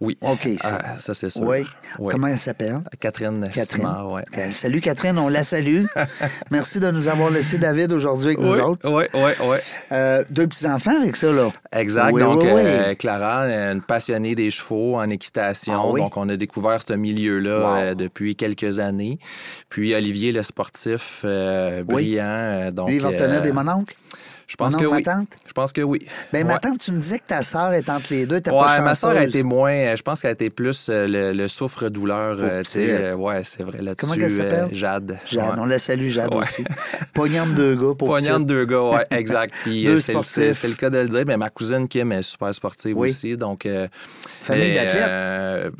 Oui. 0.00 0.16
OK. 0.20 0.48
Ah, 0.64 0.98
ça, 0.98 1.14
c'est 1.14 1.28
sûr. 1.28 1.42
Oui. 1.42 1.64
Comment 1.96 2.28
elle 2.28 2.38
s'appelle? 2.38 2.80
Catherine, 3.00 3.48
Catherine. 3.52 3.88
ouais. 4.06 4.52
Salut, 4.52 4.80
Catherine, 4.80 5.18
on 5.18 5.28
la 5.28 5.42
salue. 5.42 5.84
Merci 6.50 6.80
de 6.80 6.90
nous 6.90 7.08
avoir 7.08 7.30
laissé 7.30 7.58
David 7.58 7.92
aujourd'hui 7.92 8.28
avec 8.28 8.40
nous 8.40 8.58
autres. 8.58 8.88
Oui, 8.88 9.04
oui, 9.14 9.30
oui. 9.44 9.56
Euh, 9.92 10.24
deux 10.30 10.46
petits-enfants 10.46 11.00
avec 11.00 11.16
ça, 11.16 11.32
là. 11.32 11.50
Exact. 11.72 12.16
donc, 12.16 12.44
euh, 12.44 12.94
Clara, 12.94 13.42
une 13.46 13.82
passionnée 13.82 14.34
des 14.34 14.50
chevaux 14.50 14.96
en 14.96 15.08
équitation. 15.10 15.92
Ah 15.94 15.98
donc, 15.98 16.16
on 16.16 16.28
a 16.28 16.36
découvert 16.36 16.80
ce 16.80 16.92
milieu-là 16.92 17.50
euh, 17.50 17.94
depuis 17.94 18.36
quelques 18.36 18.78
années. 18.78 19.18
Puis, 19.68 19.94
Olivier, 19.94 20.32
le 20.32 20.42
sportif 20.42 21.24
brillant. 21.84 22.70
donc, 22.72 22.88
Lui, 22.88 22.96
il 22.96 23.02
va 23.02 23.40
des 23.40 23.52
mononcles? 23.52 23.94
Je 24.48 24.56
pense 24.56 24.74
que 24.76 24.86
oui. 24.86 25.02
tante? 25.02 25.28
Je 25.46 25.52
pense 25.52 25.74
que 25.74 25.82
oui. 25.82 26.00
Bien, 26.32 26.42
ma 26.44 26.56
tante, 26.56 26.78
tu 26.78 26.90
me 26.90 26.98
disais 26.98 27.18
que 27.18 27.26
ta 27.26 27.42
sœur 27.42 27.74
est 27.74 27.90
entre 27.90 28.06
les 28.08 28.24
deux. 28.24 28.36
Ouais, 28.36 28.42
pas 28.50 28.80
ma 28.80 28.94
sœur 28.94 29.10
a 29.10 29.22
été 29.22 29.42
moins. 29.42 29.72
Euh, 29.72 29.94
je 29.94 30.02
pense 30.02 30.22
qu'elle 30.22 30.30
a 30.30 30.32
été 30.32 30.48
plus 30.48 30.88
euh, 30.88 31.34
le, 31.34 31.48
souffre-douleur. 31.48 32.38
Euh, 32.40 33.14
ouais, 33.14 33.42
c'est 33.44 33.62
vrai. 33.62 33.82
Là-dessus, 33.82 34.10
Comment 34.10 34.14
elle 34.14 34.30
s'appelle? 34.30 34.68
Jade. 34.72 35.18
Jade. 35.26 35.54
On 35.58 35.66
la 35.66 35.78
salue, 35.78 36.08
Jade 36.08 36.34
aussi. 36.34 36.64
Poignante 37.12 37.50
de 37.50 37.56
deux 37.56 37.74
gars 37.74 37.94
pour 37.94 38.08
Poignante 38.08 38.46
de 38.46 38.54
deux 38.54 38.64
gars, 38.64 38.84
oui, 38.84 38.98
exact. 39.18 39.52
Puis 39.64 39.86
c'est 40.00 40.14
le 40.68 40.74
cas 40.74 40.88
de 40.88 40.96
le 40.96 41.08
dire. 41.08 41.24
Mais 41.26 41.36
ma 41.36 41.50
cousine 41.50 41.86
Kim 41.86 42.10
est 42.12 42.22
super 42.22 42.54
sportive 42.54 42.96
aussi. 42.96 43.36
Donc, 43.36 43.68
Famille 44.40 44.72
d'athlètes. 44.72 45.74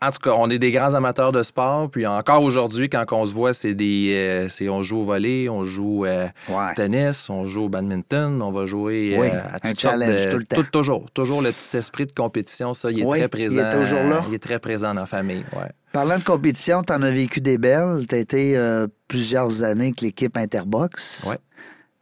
en 0.00 0.10
tout 0.10 0.20
cas, 0.22 0.34
on 0.38 0.48
est 0.48 0.58
des 0.58 0.72
grands 0.72 0.94
amateurs 0.94 1.32
de 1.32 1.42
sport. 1.42 1.90
Puis 1.90 2.06
encore 2.06 2.42
aujourd'hui, 2.42 2.88
quand 2.88 3.04
on 3.12 3.26
se 3.26 3.34
voit, 3.34 3.52
c'est 3.52 3.74
des. 3.74 4.46
on 4.70 4.82
joue 4.82 5.00
au 5.00 5.04
volley, 5.04 5.50
on 5.50 5.64
joue 5.64 6.06
au 6.06 6.74
tennis, 6.76 7.28
on 7.28 7.44
joue 7.44 7.64
au 7.64 7.68
badminton 7.68 8.05
on 8.12 8.50
va 8.50 8.66
jouer 8.66 9.16
euh, 9.18 9.40
à 9.52 9.60
tout 9.60 10.38
le 10.38 10.44
temps. 10.44 10.62
toujours, 10.72 11.10
toujours 11.12 11.42
le 11.42 11.50
petit 11.50 11.76
esprit 11.76 12.06
de 12.06 12.12
compétition, 12.12 12.74
ça, 12.74 12.90
il 12.90 13.00
est 13.00 13.08
très 13.08 13.28
présent. 13.28 13.60
Il 13.60 13.66
est 13.66 13.78
toujours 13.78 14.02
là. 14.02 14.22
Il 14.28 14.34
est 14.34 14.42
très 14.42 14.58
présent 14.58 14.94
dans 14.94 15.00
la 15.00 15.06
famille, 15.06 15.44
ouais. 15.54 15.70
Parlant 15.92 16.18
de 16.18 16.24
compétition, 16.24 16.82
tu 16.82 16.92
en 16.92 17.00
as 17.02 17.10
vécu 17.10 17.40
des 17.40 17.56
belles. 17.56 18.06
Tu 18.06 18.14
as 18.14 18.18
été 18.18 18.56
euh, 18.56 18.86
plusieurs 19.08 19.62
années 19.62 19.86
avec 19.86 20.02
l'équipe 20.02 20.36
Interbox. 20.36 21.26
Ouais. 21.28 21.38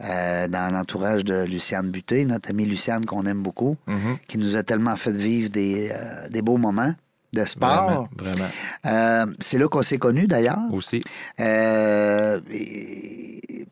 Euh, 0.05 0.49
dans 0.49 0.73
l'entourage 0.73 1.23
de 1.23 1.45
Luciane 1.45 1.91
Buté, 1.91 2.25
notre 2.25 2.51
amie 2.51 2.67
Luciane 2.67 3.07
qu'on 3.07 3.25
aime 3.27 3.43
beaucoup, 3.43 3.77
mm-hmm. 3.87 4.19
qui 4.29 4.39
nous 4.39 4.57
a 4.57 4.65
tellement 4.65 4.97
fait 4.97 5.13
vivre 5.13 5.51
des, 5.51 5.93
des 6.31 6.43
beaux 6.43 6.57
moments 6.57 6.93
de 7.33 7.45
sport. 7.45 8.09
Vraiment. 8.17 9.33
c'est 9.39 9.59
là 9.59 9.69
qu'on 9.69 9.83
s'est 9.83 9.99
connus, 9.99 10.27
d'ailleurs. 10.27 10.59
Aussi. 10.73 11.01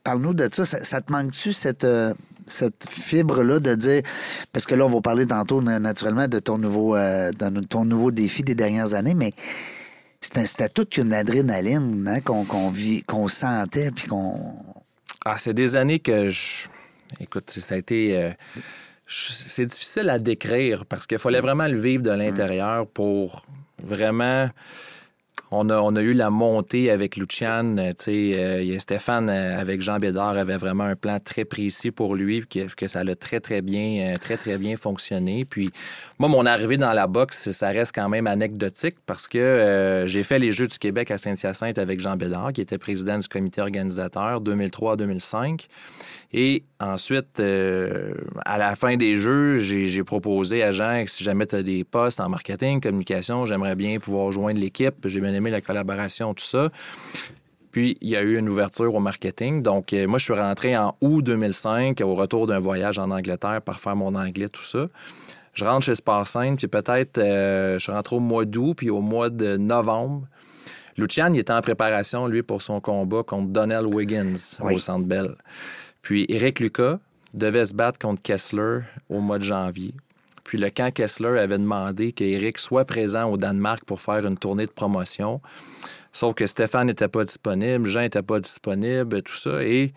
Parle-nous 0.04 0.34
de 0.34 0.48
ça. 0.50 0.64
ça. 0.64 1.00
te 1.00 1.12
manque-tu 1.12 1.52
cette, 1.52 1.84
euh, 1.84 2.12
cette 2.46 2.86
fibre-là 2.88 3.60
de 3.60 3.74
dire. 3.74 4.02
Parce 4.52 4.66
que 4.66 4.74
là, 4.74 4.86
on 4.86 4.88
va 4.88 5.00
parler 5.00 5.26
tantôt, 5.26 5.60
naturellement, 5.62 6.28
de 6.28 6.38
ton 6.38 6.58
nouveau, 6.58 6.96
euh, 6.96 7.30
ton 7.68 7.84
nouveau 7.84 8.10
défi 8.10 8.42
des 8.42 8.54
dernières 8.54 8.94
années, 8.94 9.14
mais 9.14 9.32
c'était 10.20 10.68
toute 10.68 10.96
une 10.96 11.12
adrénaline 11.12 12.06
hein, 12.08 12.20
qu'on 12.20 12.70
vit, 12.70 13.02
qu'on 13.02 13.28
sentait, 13.28 13.90
puis 13.90 14.08
qu'on. 14.08 14.38
Ah, 15.24 15.36
c'est 15.38 15.54
des 15.54 15.76
années 15.76 15.98
que 15.98 16.28
je. 16.28 16.68
Écoute, 17.20 17.50
ça 17.50 17.74
a 17.74 17.78
été. 17.78 18.16
Euh, 18.16 18.30
c'est 19.06 19.66
difficile 19.66 20.08
à 20.08 20.18
décrire 20.18 20.86
parce 20.86 21.06
qu'il 21.06 21.18
fallait 21.18 21.40
vraiment 21.40 21.66
le 21.66 21.78
vivre 21.78 22.02
de 22.02 22.10
l'intérieur 22.10 22.86
pour 22.86 23.44
vraiment 23.82 24.48
on 25.54 25.96
a, 25.96 26.02
eu 26.02 26.14
la 26.14 26.30
montée 26.30 26.90
avec 26.90 27.16
Luciane. 27.16 27.78
Euh, 27.78 27.92
euh, 28.08 28.78
Stéphane, 28.78 29.28
euh, 29.28 29.60
avec 29.60 29.82
Jean 29.82 29.98
Bédard, 29.98 30.36
avait 30.36 30.56
vraiment 30.56 30.84
un 30.84 30.96
plan 30.96 31.18
très 31.22 31.44
précis 31.44 31.90
pour 31.90 32.14
lui, 32.14 32.42
que, 32.46 32.88
ça 32.88 33.00
a 33.00 33.14
très, 33.14 33.38
très 33.38 33.60
bien, 33.60 34.14
très, 34.18 34.38
très 34.38 34.56
bien 34.56 34.76
fonctionné. 34.76 35.44
Puis, 35.44 35.70
moi, 36.18 36.30
mon 36.30 36.46
arrivée 36.46 36.78
dans 36.78 36.92
la 36.92 37.06
boxe, 37.06 37.50
ça 37.50 37.68
reste 37.68 37.94
quand 37.94 38.08
même 38.08 38.26
anecdotique 38.26 38.96
parce 39.04 39.28
que 39.28 40.04
j'ai 40.06 40.22
fait 40.22 40.38
les 40.38 40.52
Jeux 40.52 40.68
du 40.68 40.78
Québec 40.78 41.10
à 41.10 41.18
Saint-Hyacinthe 41.18 41.78
avec 41.78 42.00
Jean 42.00 42.16
Bédard, 42.16 42.52
qui 42.54 42.62
était 42.62 42.78
président 42.78 43.18
du 43.18 43.28
comité 43.28 43.60
organisateur 43.60 44.40
2003-2005. 44.42 45.66
Et 46.34 46.64
ensuite, 46.80 47.40
euh, 47.40 48.14
à 48.46 48.56
la 48.56 48.74
fin 48.74 48.96
des 48.96 49.16
jeux, 49.16 49.58
j'ai 49.58 50.02
proposé 50.02 50.62
à 50.62 50.72
Jean 50.72 51.04
que 51.04 51.10
si 51.10 51.24
jamais 51.24 51.46
tu 51.46 51.56
as 51.56 51.62
des 51.62 51.84
postes 51.84 52.20
en 52.20 52.28
marketing, 52.30 52.80
communication, 52.80 53.44
j'aimerais 53.44 53.74
bien 53.74 53.98
pouvoir 53.98 54.32
joindre 54.32 54.58
l'équipe. 54.58 55.06
J'ai 55.06 55.20
bien 55.20 55.34
aimé 55.34 55.50
la 55.50 55.60
collaboration, 55.60 56.32
tout 56.32 56.44
ça. 56.44 56.70
Puis, 57.70 57.96
il 58.00 58.08
y 58.08 58.16
a 58.16 58.22
eu 58.22 58.38
une 58.38 58.48
ouverture 58.48 58.94
au 58.94 59.00
marketing. 59.00 59.62
Donc, 59.62 59.92
moi, 59.92 60.18
je 60.18 60.24
suis 60.24 60.34
rentré 60.34 60.76
en 60.76 60.96
août 61.02 61.22
2005 61.22 62.00
au 62.02 62.14
retour 62.14 62.46
d'un 62.46 62.58
voyage 62.58 62.98
en 62.98 63.10
Angleterre 63.10 63.60
par 63.62 63.78
faire 63.78 63.96
mon 63.96 64.14
anglais, 64.14 64.48
tout 64.48 64.64
ça. 64.64 64.86
Je 65.54 65.66
rentre 65.66 65.84
chez 65.84 65.94
Sparsaine, 65.94 66.56
puis 66.56 66.66
peut-être, 66.66 67.18
je 67.18 67.90
rentre 67.90 68.14
au 68.14 68.20
mois 68.20 68.46
d'août, 68.46 68.74
puis 68.76 68.88
au 68.90 69.00
mois 69.00 69.28
de 69.28 69.58
novembre, 69.58 70.26
Lucian, 70.96 71.32
il 71.32 71.40
était 71.40 71.52
en 71.52 71.60
préparation, 71.60 72.26
lui, 72.26 72.42
pour 72.42 72.60
son 72.60 72.80
combat 72.80 73.22
contre 73.22 73.48
Donnell 73.48 73.86
Wiggins 73.86 74.58
au 74.60 74.78
Centre 74.78 75.06
Bell. 75.06 75.34
Puis 76.02 76.26
Eric 76.28 76.60
Lucas 76.60 76.98
devait 77.32 77.64
se 77.64 77.74
battre 77.74 77.98
contre 77.98 78.20
Kessler 78.22 78.80
au 79.08 79.20
mois 79.20 79.38
de 79.38 79.44
janvier. 79.44 79.94
Puis 80.44 80.58
le 80.58 80.70
camp 80.70 80.92
Kessler 80.92 81.38
avait 81.38 81.58
demandé 81.58 82.12
qu'Eric 82.12 82.58
soit 82.58 82.84
présent 82.84 83.30
au 83.30 83.36
Danemark 83.36 83.84
pour 83.84 84.00
faire 84.00 84.26
une 84.26 84.36
tournée 84.36 84.66
de 84.66 84.72
promotion. 84.72 85.40
Sauf 86.12 86.34
que 86.34 86.46
Stéphane 86.46 86.88
n'était 86.88 87.08
pas 87.08 87.24
disponible, 87.24 87.86
Jean 87.86 88.00
n'était 88.00 88.22
pas 88.22 88.40
disponible, 88.40 89.22
tout 89.22 89.34
ça. 89.34 89.64
Et 89.64 89.94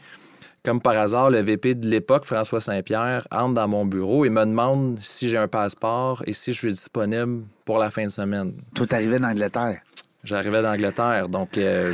comme 0.64 0.82
par 0.82 0.98
hasard, 0.98 1.30
le 1.30 1.42
VP 1.42 1.76
de 1.76 1.88
l'époque, 1.88 2.26
François 2.26 2.62
Saint-Pierre, 2.62 3.28
entre 3.32 3.54
dans 3.54 3.68
mon 3.68 3.86
bureau 3.86 4.24
et 4.26 4.30
me 4.30 4.46
demande 4.46 4.98
si 5.00 5.30
j'ai 5.30 5.38
un 5.38 5.48
passeport 5.48 6.24
et 6.26 6.34
si 6.34 6.54
je 6.54 6.60
suis 6.60 6.72
disponible 6.72 7.44
pour 7.66 7.78
la 7.78 7.92
fin 7.92 8.06
de 8.06 8.12
semaine. 8.12 8.54
Tout 8.74 8.88
arrivé 8.92 9.20
d'Angleterre. 9.20 9.82
J'arrivais 10.24 10.62
d'Angleterre, 10.62 11.28
donc 11.30 11.58
euh, 11.58 11.94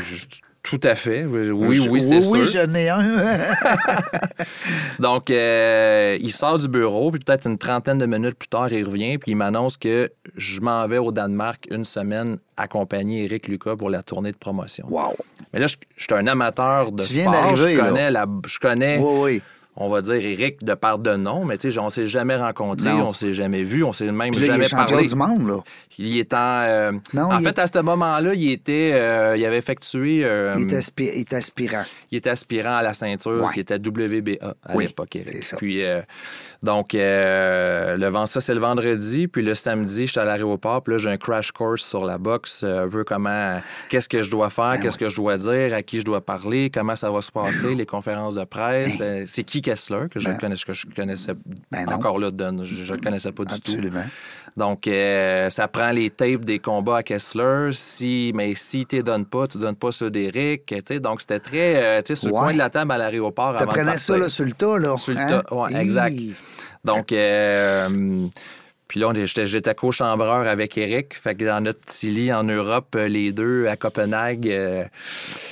tout 0.64 0.80
à 0.84 0.96
fait. 0.96 1.26
Oui, 1.26 1.80
oui, 1.90 2.02
c'est 2.02 2.22
sûr. 2.22 2.32
Oui, 2.32 2.42
j'en 2.52 2.74
ai 2.76 2.90
un. 2.90 3.04
donc, 5.00 5.32
euh, 5.32 6.18
il 6.22 6.32
sort 6.32 6.58
du 6.60 6.68
bureau, 6.68 7.12
puis 7.12 7.20
peut-être 7.20 7.48
une 7.48 7.58
trentaine 7.58 7.98
de 7.98 8.06
minutes 8.06 8.36
plus 8.36 8.48
tard, 8.48 8.72
il 8.72 8.86
revient, 8.86 9.18
puis 9.18 9.32
il 9.32 9.36
m'annonce 9.36 9.76
que 9.76 10.10
je 10.36 10.62
m'en 10.62 10.88
vais 10.88 11.00
au 11.00 11.12
Danemark 11.12 11.68
une 11.72 11.86
semaine 11.86 12.38
accompagner 12.58 13.26
Eric 13.26 13.48
Lucas 13.48 13.76
pour 13.76 13.90
la 13.90 14.04
tournée 14.04 14.32
de 14.32 14.38
promotion. 14.38 14.86
Wow. 14.90 15.16
Mais 15.54 15.60
là, 15.60 15.68
je, 15.68 15.76
suis 15.98 16.14
un 16.14 16.28
amateur 16.28 16.92
de 16.92 17.04
tu 17.04 17.22
sport. 17.22 17.54
Viens 17.54 17.56
je 17.56 17.78
connais, 17.80 18.12
la, 18.12 18.26
je 18.46 18.60
connais 18.60 19.00
oui, 19.00 19.20
oui 19.20 19.42
on 19.82 19.90
va 19.90 20.02
dire 20.02 20.16
Eric 20.16 20.64
de 20.64 20.74
part 20.74 21.00
de 21.00 21.16
nom, 21.16 21.46
mais 21.46 21.58
tu 21.58 21.72
sais, 21.72 21.80
on 21.80 21.90
s'est 21.90 22.06
jamais 22.06 22.36
rencontré, 22.36 22.92
on 22.92 23.14
s'est 23.14 23.34
jamais 23.34 23.64
vu, 23.64 23.84
on 23.84 23.94
s'est 23.94 24.12
même 24.12 24.34
jamais 24.34 24.66
il 24.66 24.66
est 24.66 24.70
parlé. 24.70 25.08
du 25.08 25.16
monde, 25.16 25.48
là. 25.48 25.58
Il 25.98 26.18
est 26.18 26.34
en. 26.34 26.38
Euh, 26.38 26.92
en 27.16 27.40
fait, 27.40 27.60
à 27.60 27.68
ce 27.68 27.80
moment-là, 27.80 28.34
il 28.34 28.52
était. 28.52 28.92
Euh, 28.94 29.36
il 29.38 29.46
avait 29.46 29.58
effectué. 29.58 30.22
Euh, 30.24 30.54
il, 30.58 30.64
était 30.64 31.36
aspirant. 31.36 31.84
Il 32.12 32.18
était 32.18 32.30
aspirant 32.30 32.78
à 32.78 32.84
la 32.84 32.94
ceinture, 32.94 33.50
qui 33.54 33.60
était 33.60 33.76
WBA 33.76 34.56
à 34.64 34.78
l'époque, 34.78 35.16
Eric. 35.16 35.56
Puis, 35.58 35.84
donc, 36.64 36.94
le 36.94 38.08
vent, 38.08 38.26
ça, 38.26 38.42
c'est 38.42 38.54
le 38.54 38.60
vendredi. 38.60 39.28
Puis 39.28 39.44
le 39.44 39.54
samedi, 39.54 40.08
je 40.08 40.12
suis 40.12 40.20
à 40.20 40.26
l'aéroport. 40.26 40.82
Puis 40.84 40.94
là, 40.94 40.98
j'ai 40.98 41.10
un 41.10 41.18
crash 41.18 41.52
course 41.52 41.84
sur 41.84 42.06
la 42.06 42.18
boxe, 42.18 42.64
un 42.64 42.88
peu 42.88 43.04
comment. 43.04 43.60
Qu'est-ce 43.90 44.10
que 44.10 44.22
je 44.22 44.32
dois 44.32 44.50
faire, 44.50 44.72
ben 44.72 44.80
qu'est-ce 44.80 44.98
que 44.98 45.10
je 45.10 45.16
dois 45.16 45.38
dire, 45.38 45.74
à 45.74 45.84
qui 45.84 46.00
je 46.00 46.06
dois 46.06 46.22
parler, 46.22 46.70
comment 46.70 46.96
ça 46.96 47.12
va 47.12 47.22
se 47.22 47.32
passer, 47.32 47.76
les 47.76 47.86
conférences 47.86 48.36
de 48.36 48.44
presse, 48.44 49.00
ben 49.00 49.26
c'est 49.28 49.44
qui 49.44 49.62
Kessler, 49.72 50.10
que 50.10 50.20
je, 50.20 50.28
ben, 50.28 50.38
connais, 50.38 50.56
que 50.56 50.74
je 50.74 50.86
connaissais 50.94 51.34
ben 51.72 51.88
encore 51.90 52.20
là, 52.20 52.30
je 52.64 52.94
ne 52.94 52.98
connaissais 52.98 53.32
pas 53.32 53.46
du 53.46 53.54
Absolument. 53.54 54.02
tout. 54.02 54.60
Donc, 54.60 54.86
euh, 54.88 55.50
ça 55.50 55.70
prend 55.70 55.92
les 55.92 56.10
tapes 56.10 56.44
des 56.44 56.60
combats 56.60 56.98
à 56.98 57.04
Kessler. 57.04 57.70
Si, 57.72 58.34
mais 58.36 58.54
si 58.56 58.86
tu 58.86 58.98
ne 58.98 59.02
donnes 59.02 59.26
pas, 59.26 59.48
tu 59.48 59.58
ne 59.58 59.64
donnes 59.64 59.78
pas 59.78 59.94
ceux 59.94 60.12
d'Eric. 60.12 60.74
Donc, 61.02 61.22
c'était 61.22 61.40
très, 61.40 61.82
euh, 61.82 62.02
tu 62.02 62.10
sais, 62.10 62.16
sur 62.16 62.28
le 62.28 62.34
coin 62.34 62.54
de 62.54 62.58
la 62.58 62.70
table 62.70 62.92
à 62.92 62.98
l'aéroport. 62.98 63.56
Tu 63.58 63.66
prenais 63.66 63.98
ça 63.98 64.18
là, 64.18 64.28
sur 64.28 64.44
le 64.44 64.52
tas, 64.52 64.78
là. 64.78 64.98
Sur 64.98 65.14
le 65.14 65.20
hein? 65.20 65.28
tas, 65.28 65.44
oui, 65.52 65.74
exact. 65.76 66.18
Donc, 66.84 67.14
euh, 67.14 68.28
puis 68.92 69.00
là, 69.00 69.14
j'étais 69.16 69.74
co-chambreur 69.74 70.46
avec 70.50 70.78
Eric. 70.78 71.14
Fait 71.14 71.34
que 71.34 71.46
dans 71.46 71.64
notre 71.64 71.80
petit 71.80 72.08
lit 72.08 72.34
en 72.34 72.44
Europe, 72.44 72.94
euh, 72.98 73.08
les 73.08 73.32
deux 73.32 73.68
à 73.68 73.78
Copenhague. 73.78 74.50
Euh, 74.50 74.84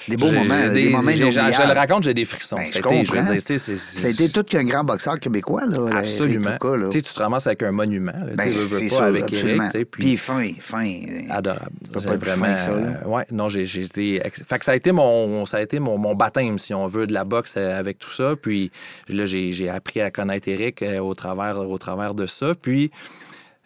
des 0.09 0.17
beaux 0.17 0.29
moments, 0.29 0.59
des, 0.67 0.83
des 0.83 0.89
moments 0.89 1.09
Je, 1.09 1.23
le 1.23 1.73
raconte, 1.73 2.03
j'ai 2.03 2.13
des 2.13 2.25
frissons. 2.25 2.57
Ben, 2.57 2.67
ça, 2.67 2.79
a 2.83 2.93
été, 2.93 3.05
je 3.05 3.75
ça 3.77 4.07
a 4.07 4.09
été 4.09 4.27
tout 4.27 4.43
qu'un 4.43 4.65
grand 4.65 4.83
boxeur 4.83 5.21
québécois. 5.21 5.63
Là, 5.67 5.99
absolument. 5.99 6.57
tu 6.91 7.01
te 7.01 7.17
ramasses 7.17 7.47
avec 7.47 7.63
un 7.63 7.71
monument. 7.71 8.11
Là, 8.11 8.33
ben, 8.35 8.51
veux, 8.51 8.77
pas 8.77 8.87
sûr, 8.89 9.03
avec 9.03 9.23
absolument. 9.23 9.69
Eric. 9.73 9.89
Puis, 9.89 10.03
puis 10.03 10.17
fin, 10.17 10.49
fin. 10.59 11.01
Adorable. 11.29 11.71
Pas 11.93 11.99
vraiment. 12.17 12.57
ça, 12.57 12.71
là. 12.71 12.87
Euh, 13.05 13.07
ouais, 13.07 13.25
non, 13.31 13.47
j'ai 13.47 13.61
été. 13.81 14.21
Fait 14.33 14.59
que 14.59 14.65
ça 14.65 14.73
a 14.73 14.75
été 14.75 14.91
mon, 14.91 15.45
ça 15.45 15.57
a 15.57 15.61
été 15.61 15.79
mon, 15.79 15.97
mon, 15.97 16.13
baptême, 16.13 16.59
si 16.59 16.73
on 16.73 16.87
veut, 16.87 17.07
de 17.07 17.13
la 17.13 17.23
boxe 17.23 17.55
avec 17.55 17.99
tout 17.99 18.11
ça. 18.11 18.35
Puis 18.35 18.69
là, 19.07 19.23
j'ai 19.23 19.69
appris 19.69 20.01
à 20.01 20.11
connaître 20.11 20.49
Eric 20.49 20.83
au 21.01 21.13
travers, 21.13 21.57
au 21.57 21.77
travers 21.77 22.13
de 22.13 22.25
ça. 22.25 22.53
Puis. 22.53 22.91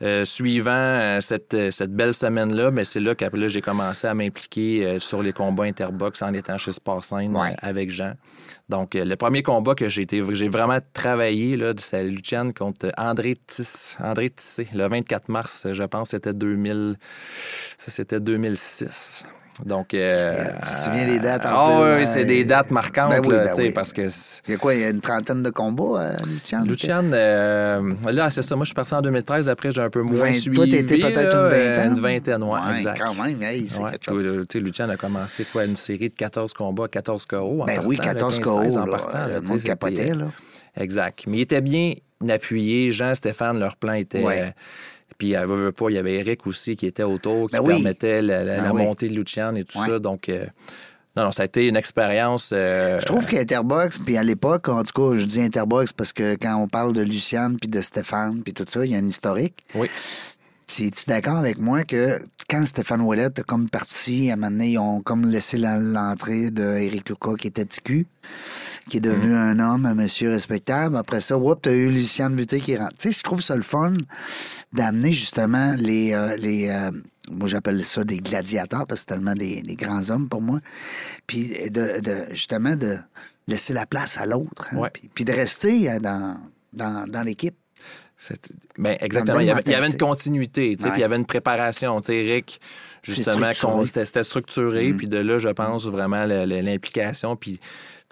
Euh, 0.02 0.26
suivant 0.26 0.72
euh, 0.72 1.22
cette, 1.22 1.54
euh, 1.54 1.70
cette, 1.70 1.94
belle 1.94 2.16
semaine-là, 2.16 2.72
mais 2.72 2.84
c'est 2.84 3.00
là 3.00 3.14
qu'après 3.14 3.48
j'ai 3.48 3.62
commencé 3.62 4.08
à 4.08 4.16
m'impliquer 4.16 5.00
sur 5.00 5.22
les 5.22 5.32
combats 5.34 5.64
interbox 5.64 6.24
en 6.24 6.34
étant 6.34 6.58
chez 6.58 6.72
Sportsign 6.72 7.38
avec 7.62 7.92
Jean. 7.92 8.14
Donc, 8.70 8.96
le 8.96 9.16
premier 9.16 9.44
combat 9.44 9.76
que 9.76 9.90
j'ai 9.90 10.08
j'ai 10.32 10.50
vraiment 10.50 10.80
travaillé, 10.94 11.56
là, 11.58 11.74
c'est 11.78 12.04
Luciane 12.04 12.54
contre 12.54 12.92
André 12.98 13.38
Tissé, 13.48 13.96
André 14.00 14.32
Tissé, 14.32 14.68
le 14.74 14.88
24 14.88 15.30
mars, 15.30 15.68
je 15.72 15.84
pense, 15.84 16.10
c'était 16.10 16.34
2000, 16.34 16.96
ça 17.78 17.92
c'était 17.92 18.20
2006. 18.20 19.26
Donc, 19.66 19.94
euh, 19.94 20.46
tu 20.56 20.60
te 20.62 20.84
souviens 20.84 21.06
des 21.06 21.20
dates? 21.20 21.44
Ah 21.46 21.96
oui, 21.98 22.06
c'est 22.06 22.26
des 22.26 22.44
dates 22.44 22.72
marquantes, 22.72 23.22
ben 23.22 23.32
là, 23.32 23.52
ben 23.56 23.74
parce 23.74 23.94
que... 23.94 24.08
Il 24.48 24.52
y 24.52 24.54
a 24.56 24.58
quoi, 24.58 24.74
il 24.74 24.82
y 24.82 24.84
a 24.84 24.90
une 24.90 25.02
trentaine 25.02 25.44
de 25.44 25.50
combats, 25.50 26.02
euh, 26.02 26.16
Lucian? 26.28 26.64
Lucian, 26.64 27.04
euh, 27.14 27.94
là, 28.12 28.30
c'est 28.30 28.42
ça. 28.42 28.56
Moi, 28.56 28.64
je 28.64 28.70
suis 28.70 28.76
parti 28.76 28.94
en 28.94 29.02
2013. 29.02 29.50
Après, 29.50 29.72
j'ai 29.72 29.82
un 29.82 29.90
peu 29.90 30.02
moins 30.02 30.18
20, 30.18 30.34
suivi. 30.34 30.56
Toi, 30.56 30.66
t'étais 30.66 30.98
peut-être 30.98 31.36
une 31.36 31.50
vingtaine? 31.50 31.92
Une 31.94 32.00
vingtaine, 32.00 32.44
oui, 32.44 32.50
ouais, 32.50 32.76
exact. 32.76 33.02
quand 33.02 33.24
même, 33.24 33.42
hey, 33.42 33.68
c'est 33.68 33.80
quelque. 34.00 34.46
Tu 34.46 34.46
sais, 34.52 34.60
Lucian 34.60 34.90
a 34.90 34.98
commencé, 34.98 35.46
quoi, 35.52 35.66
une 35.66 35.76
série 35.76 36.10
de 36.10 36.16
14 36.16 36.54
combats, 36.54 36.88
14 36.88 37.26
KO 37.26 37.62
en 37.62 37.66
Ben 37.66 37.82
oui, 37.86 37.98
14 37.98 38.40
KO, 38.40 38.78
en 38.78 38.88
partant. 38.88 39.28
Le 39.28 39.42
monde 39.42 39.62
capotait, 39.62 40.16
là. 40.16 40.26
Exact. 40.76 41.26
Mais 41.28 41.38
il 41.38 41.42
était 41.42 41.62
bien 41.62 41.94
appuyé. 42.28 42.92
Jean, 42.92 43.14
Stéphane, 43.14 43.60
leur 43.60 43.76
plan 43.76 43.94
était... 43.94 44.54
Puis, 45.18 45.34
elle 45.34 45.48
veut, 45.48 45.72
pas, 45.72 45.90
il 45.90 45.96
y 45.96 45.98
avait 45.98 46.16
Eric 46.16 46.46
aussi 46.48 46.76
qui 46.76 46.86
était 46.86 47.04
autour, 47.04 47.50
qui 47.50 47.58
ben 47.58 47.64
permettait 47.64 48.22
la, 48.22 48.44
ben 48.44 48.74
montée 48.74 49.08
de 49.08 49.14
Lucian 49.14 49.56
et 49.56 49.64
tout 49.64 49.84
ça. 49.84 50.00
Donc, 50.00 50.30
euh, 50.30 50.46
non, 51.16 51.26
non, 51.26 51.32
ça 51.32 51.44
a 51.44 51.46
été 51.46 51.68
une 51.68 51.76
expérience. 51.76 52.52
Euh, 52.54 53.00
je 53.00 53.06
trouve 53.06 53.28
qu'Interbox, 53.28 54.00
puis 54.00 54.18
à 54.18 54.24
l'époque, 54.24 54.68
en 54.70 54.84
tout 54.84 54.94
cas, 55.00 55.18
je 55.18 55.26
dis 55.26 55.42
Interbox 55.42 55.94
parce 55.94 56.12
que 56.12 56.36
quand 56.36 56.56
on 56.56 56.68
parle 56.68 56.94
de 56.94 57.02
Luciane 57.02 57.58
puis 57.58 57.70
de 57.70 57.82
Stéphane 57.82 58.42
puis 58.42 58.54
tout 58.54 58.66
ça, 58.68 58.84
il 58.84 58.92
y 58.92 58.96
a 58.96 58.98
un 58.98 59.08
historique. 59.08 59.56
Oui. 59.76 59.90
Es-tu 60.80 61.06
d'accord 61.08 61.38
avec 61.38 61.60
moi 61.60 61.84
que 61.84 62.20
quand 62.50 62.66
Stéphane 62.66 63.02
Ouellet 63.02 63.40
a 63.40 63.44
comme 63.44 63.70
parti, 63.70 64.32
à 64.32 64.34
un 64.34 64.36
moment 64.38 64.52
donné, 64.52 64.72
ils 64.72 64.80
ont 64.80 65.02
comme 65.02 65.26
laissé 65.26 65.58
l'entrée 65.58 66.50
d'Éric 66.50 67.10
Lucas 67.10 67.36
qui 67.38 67.48
était 67.48 67.66
TQ, 67.66 68.08
qui 68.90 68.98
est 68.98 69.00
devenu 69.00 69.34
mm-hmm. 69.34 69.60
un 69.60 69.60
homme, 69.60 69.86
un 69.86 69.94
monsieur 69.94 70.32
respectable. 70.32 70.98
Après 70.98 71.20
ça, 71.20 71.36
tu 71.36 71.62
t'as 71.62 71.72
eu 71.72 71.90
Luciane 71.90 72.36
Buté 72.36 72.60
qui 72.60 72.76
rentre. 72.76 72.98
Tu 72.98 73.10
sais, 73.10 73.18
je 73.20 73.24
trouve 73.24 73.42
ça 73.42 73.56
le 73.56 73.62
fun 73.62 73.94
d'amener 74.72 75.12
justement 75.12 75.76
les... 75.78 76.14
Euh, 76.14 76.36
les 76.38 76.70
euh, 76.70 76.92
moi, 77.32 77.48
j'appelle 77.48 77.84
ça 77.86 78.04
des 78.04 78.18
gladiateurs 78.18 78.86
parce 78.88 79.06
que 79.06 79.10
c'est 79.10 79.16
tellement 79.16 79.36
des, 79.36 79.62
grands 79.78 80.10
hommes 80.10 80.28
pour 80.28 80.42
moi. 80.42 80.60
Puis 81.26 81.70
de, 81.70 82.02
justement 82.32 82.76
de 82.76 82.98
laisser 83.48 83.74
la 83.74 83.86
place 83.86 84.18
à 84.18 84.26
l'autre. 84.26 84.70
Hein, 84.74 84.90
puis, 85.14 85.24
de 85.24 85.32
rester 85.32 85.90
euh, 85.90 86.00
dans, 86.00 86.38
dans, 86.74 87.08
dans 87.08 87.22
l'équipe. 87.22 87.56
Ben, 88.78 88.98
exactement. 89.00 89.40
Il 89.40 89.48
y, 89.48 89.52
avait, 89.52 89.88
une 89.88 89.98
continuité, 89.98 90.76
puis 90.76 90.92
il 90.96 91.00
y 91.00 91.04
avait 91.04 91.16
une 91.16 91.26
préparation. 91.26 92.00
Eric, 92.02 92.60
justement, 93.02 93.52
c'était 93.86 94.24
structuré. 94.24 94.92
Mm. 94.92 94.98
Puis 94.98 95.08
de 95.08 95.18
là, 95.18 95.38
je 95.38 95.50
pense 95.50 95.86
vraiment 95.86 96.26
l'implication. 96.26 97.36
Puis 97.36 97.60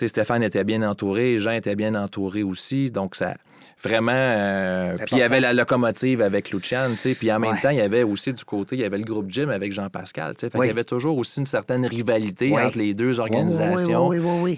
Stéphane 0.07 0.43
était 0.43 0.63
bien 0.63 0.81
entouré, 0.87 1.37
Jean 1.39 1.51
était 1.51 1.75
bien 1.75 1.95
entouré 1.95 2.43
aussi. 2.43 2.91
Donc, 2.91 3.15
ça, 3.15 3.35
vraiment. 3.83 4.11
Euh, 4.13 4.95
puis 4.97 5.15
il 5.15 5.17
y 5.19 5.21
avait 5.21 5.39
la 5.39 5.53
locomotive 5.53 6.21
avec 6.21 6.51
Lucian, 6.51 6.89
tu 6.91 6.97
sais. 6.97 7.15
Puis 7.15 7.31
en 7.31 7.39
même 7.39 7.57
temps, 7.61 7.69
il 7.69 7.77
y 7.77 7.81
avait 7.81 8.03
aussi 8.03 8.33
du 8.33 8.43
côté, 8.43 8.75
il 8.75 8.81
y 8.81 8.85
avait 8.85 8.97
le 8.97 9.03
groupe 9.03 9.27
Jim 9.29 9.49
avec 9.49 9.71
Jean-Pascal, 9.71 10.35
tu 10.35 10.47
sais. 10.47 10.51
Il 10.55 10.67
y 10.67 10.69
avait 10.69 10.83
toujours 10.83 11.17
aussi 11.17 11.39
une 11.39 11.45
certaine 11.45 11.85
rivalité 11.85 12.51
entre 12.57 12.77
les 12.77 12.93
deux 12.93 13.19
organisations 13.19 14.09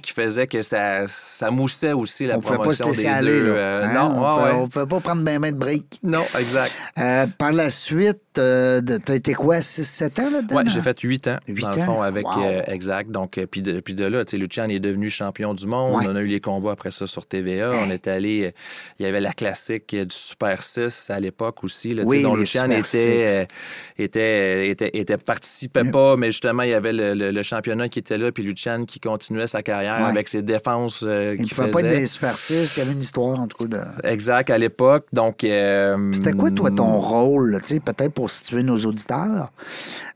qui 0.02 0.14
faisait 0.14 0.48
que 0.48 0.62
ça, 0.62 1.08
ça 1.08 1.52
moussait 1.52 1.94
aussi 1.94 2.26
la 2.26 2.38
promotion 2.38 2.92
des 2.92 3.04
deux. 3.22 3.46
Euh, 3.48 3.86
hein? 3.86 3.94
non, 3.94 4.24
on 4.24 4.64
ne 4.64 4.68
pouvait 4.68 4.86
pas 4.86 5.00
prendre 5.00 5.22
main 5.22 5.40
main 5.40 5.52
de 5.52 5.58
briques. 5.58 6.00
Non, 6.04 6.24
exact. 6.40 6.74
Euh, 7.00 7.28
par 7.38 7.52
la 7.52 7.70
suite, 7.70 8.20
euh, 8.38 8.82
tu 8.82 9.12
as 9.12 9.16
été 9.16 9.34
quoi, 9.34 9.58
6-7 9.58 10.22
ans 10.22 10.30
là-dedans? 10.32 10.58
Oui, 10.58 10.64
j'ai 10.68 10.82
fait 10.82 11.00
8 11.00 11.28
ans, 11.28 11.38
8 11.48 11.64
dans 11.64 11.72
le 11.72 11.78
fond, 11.78 12.02
avec 12.02 12.26
exact. 12.68 13.12
Donc, 13.12 13.40
puis 13.50 13.62
de, 13.62 13.80
puis 13.80 13.94
de 13.94 14.06
là, 14.06 14.26
tu 14.26 14.32
sais, 14.32 14.38
Lucian 14.38 14.70
est 14.70 14.80
devenu 14.80 15.10
champion 15.10 15.24
champion 15.24 15.54
du 15.54 15.68
monde. 15.68 16.04
On 16.08 16.16
a 16.16 16.22
eu 16.22 16.28
les 16.28 16.40
combats 16.40 16.72
après 16.72 16.92
ça 16.92 17.08
sur 17.08 17.26
TVA. 17.26 17.72
On 17.86 17.90
est 17.90 18.08
allé. 18.08 18.54
Il 19.00 19.06
y 19.06 19.10
avait 19.10 19.13
la 19.22 19.34
classique 19.34 19.96
du 19.96 20.16
Super 20.16 20.62
6 20.62 21.10
à 21.10 21.20
l'époque 21.20 21.64
aussi, 21.64 21.94
là, 21.94 22.04
dont 22.04 22.36
Lucian 22.36 22.70
était, 22.70 23.48
était, 23.98 24.70
était, 24.70 24.92
était, 24.94 25.18
participait 25.18 25.86
pas, 25.86 26.16
mais 26.16 26.28
justement, 26.28 26.64
il 26.64 26.72
y 26.72 26.74
avait 26.74 26.94
le, 26.94 27.44
championnat 27.44 27.90
qui 27.90 28.00
était 28.00 28.18
là, 28.18 28.32
puis 28.32 28.44
Lucian 28.44 28.86
qui 28.86 29.00
continuait 29.00 29.48
sa 29.48 29.62
carrière 29.62 30.06
avec 30.06 30.30
ses 30.30 30.42
défenses 30.42 31.00
qu'il 31.00 31.08
faisait. 31.08 31.36
Il 31.36 31.44
ne 31.44 31.50
pouvait 31.50 31.72
pas 31.72 31.82
être 31.82 31.90
des 31.90 32.08
Super 32.08 32.38
6. 32.38 32.76
Il 32.76 32.80
y 32.80 32.82
avait 32.82 32.94
une 32.94 33.02
histoire, 33.02 33.40
en 33.40 33.48
tout 33.48 33.68
cas. 33.68 33.78
De... 33.78 34.08
Exact, 34.08 34.50
à 34.50 34.58
l'époque. 34.58 35.08
Donc. 35.12 35.40
C'était 35.42 36.34
quoi, 36.34 36.52
toi, 36.52 36.72
ton 36.72 37.00
rôle, 37.00 37.60
peut-être 37.84 38.14
pour 38.14 38.30
situer 38.30 38.64
nos 38.64 38.78
auditeurs? 38.78 39.52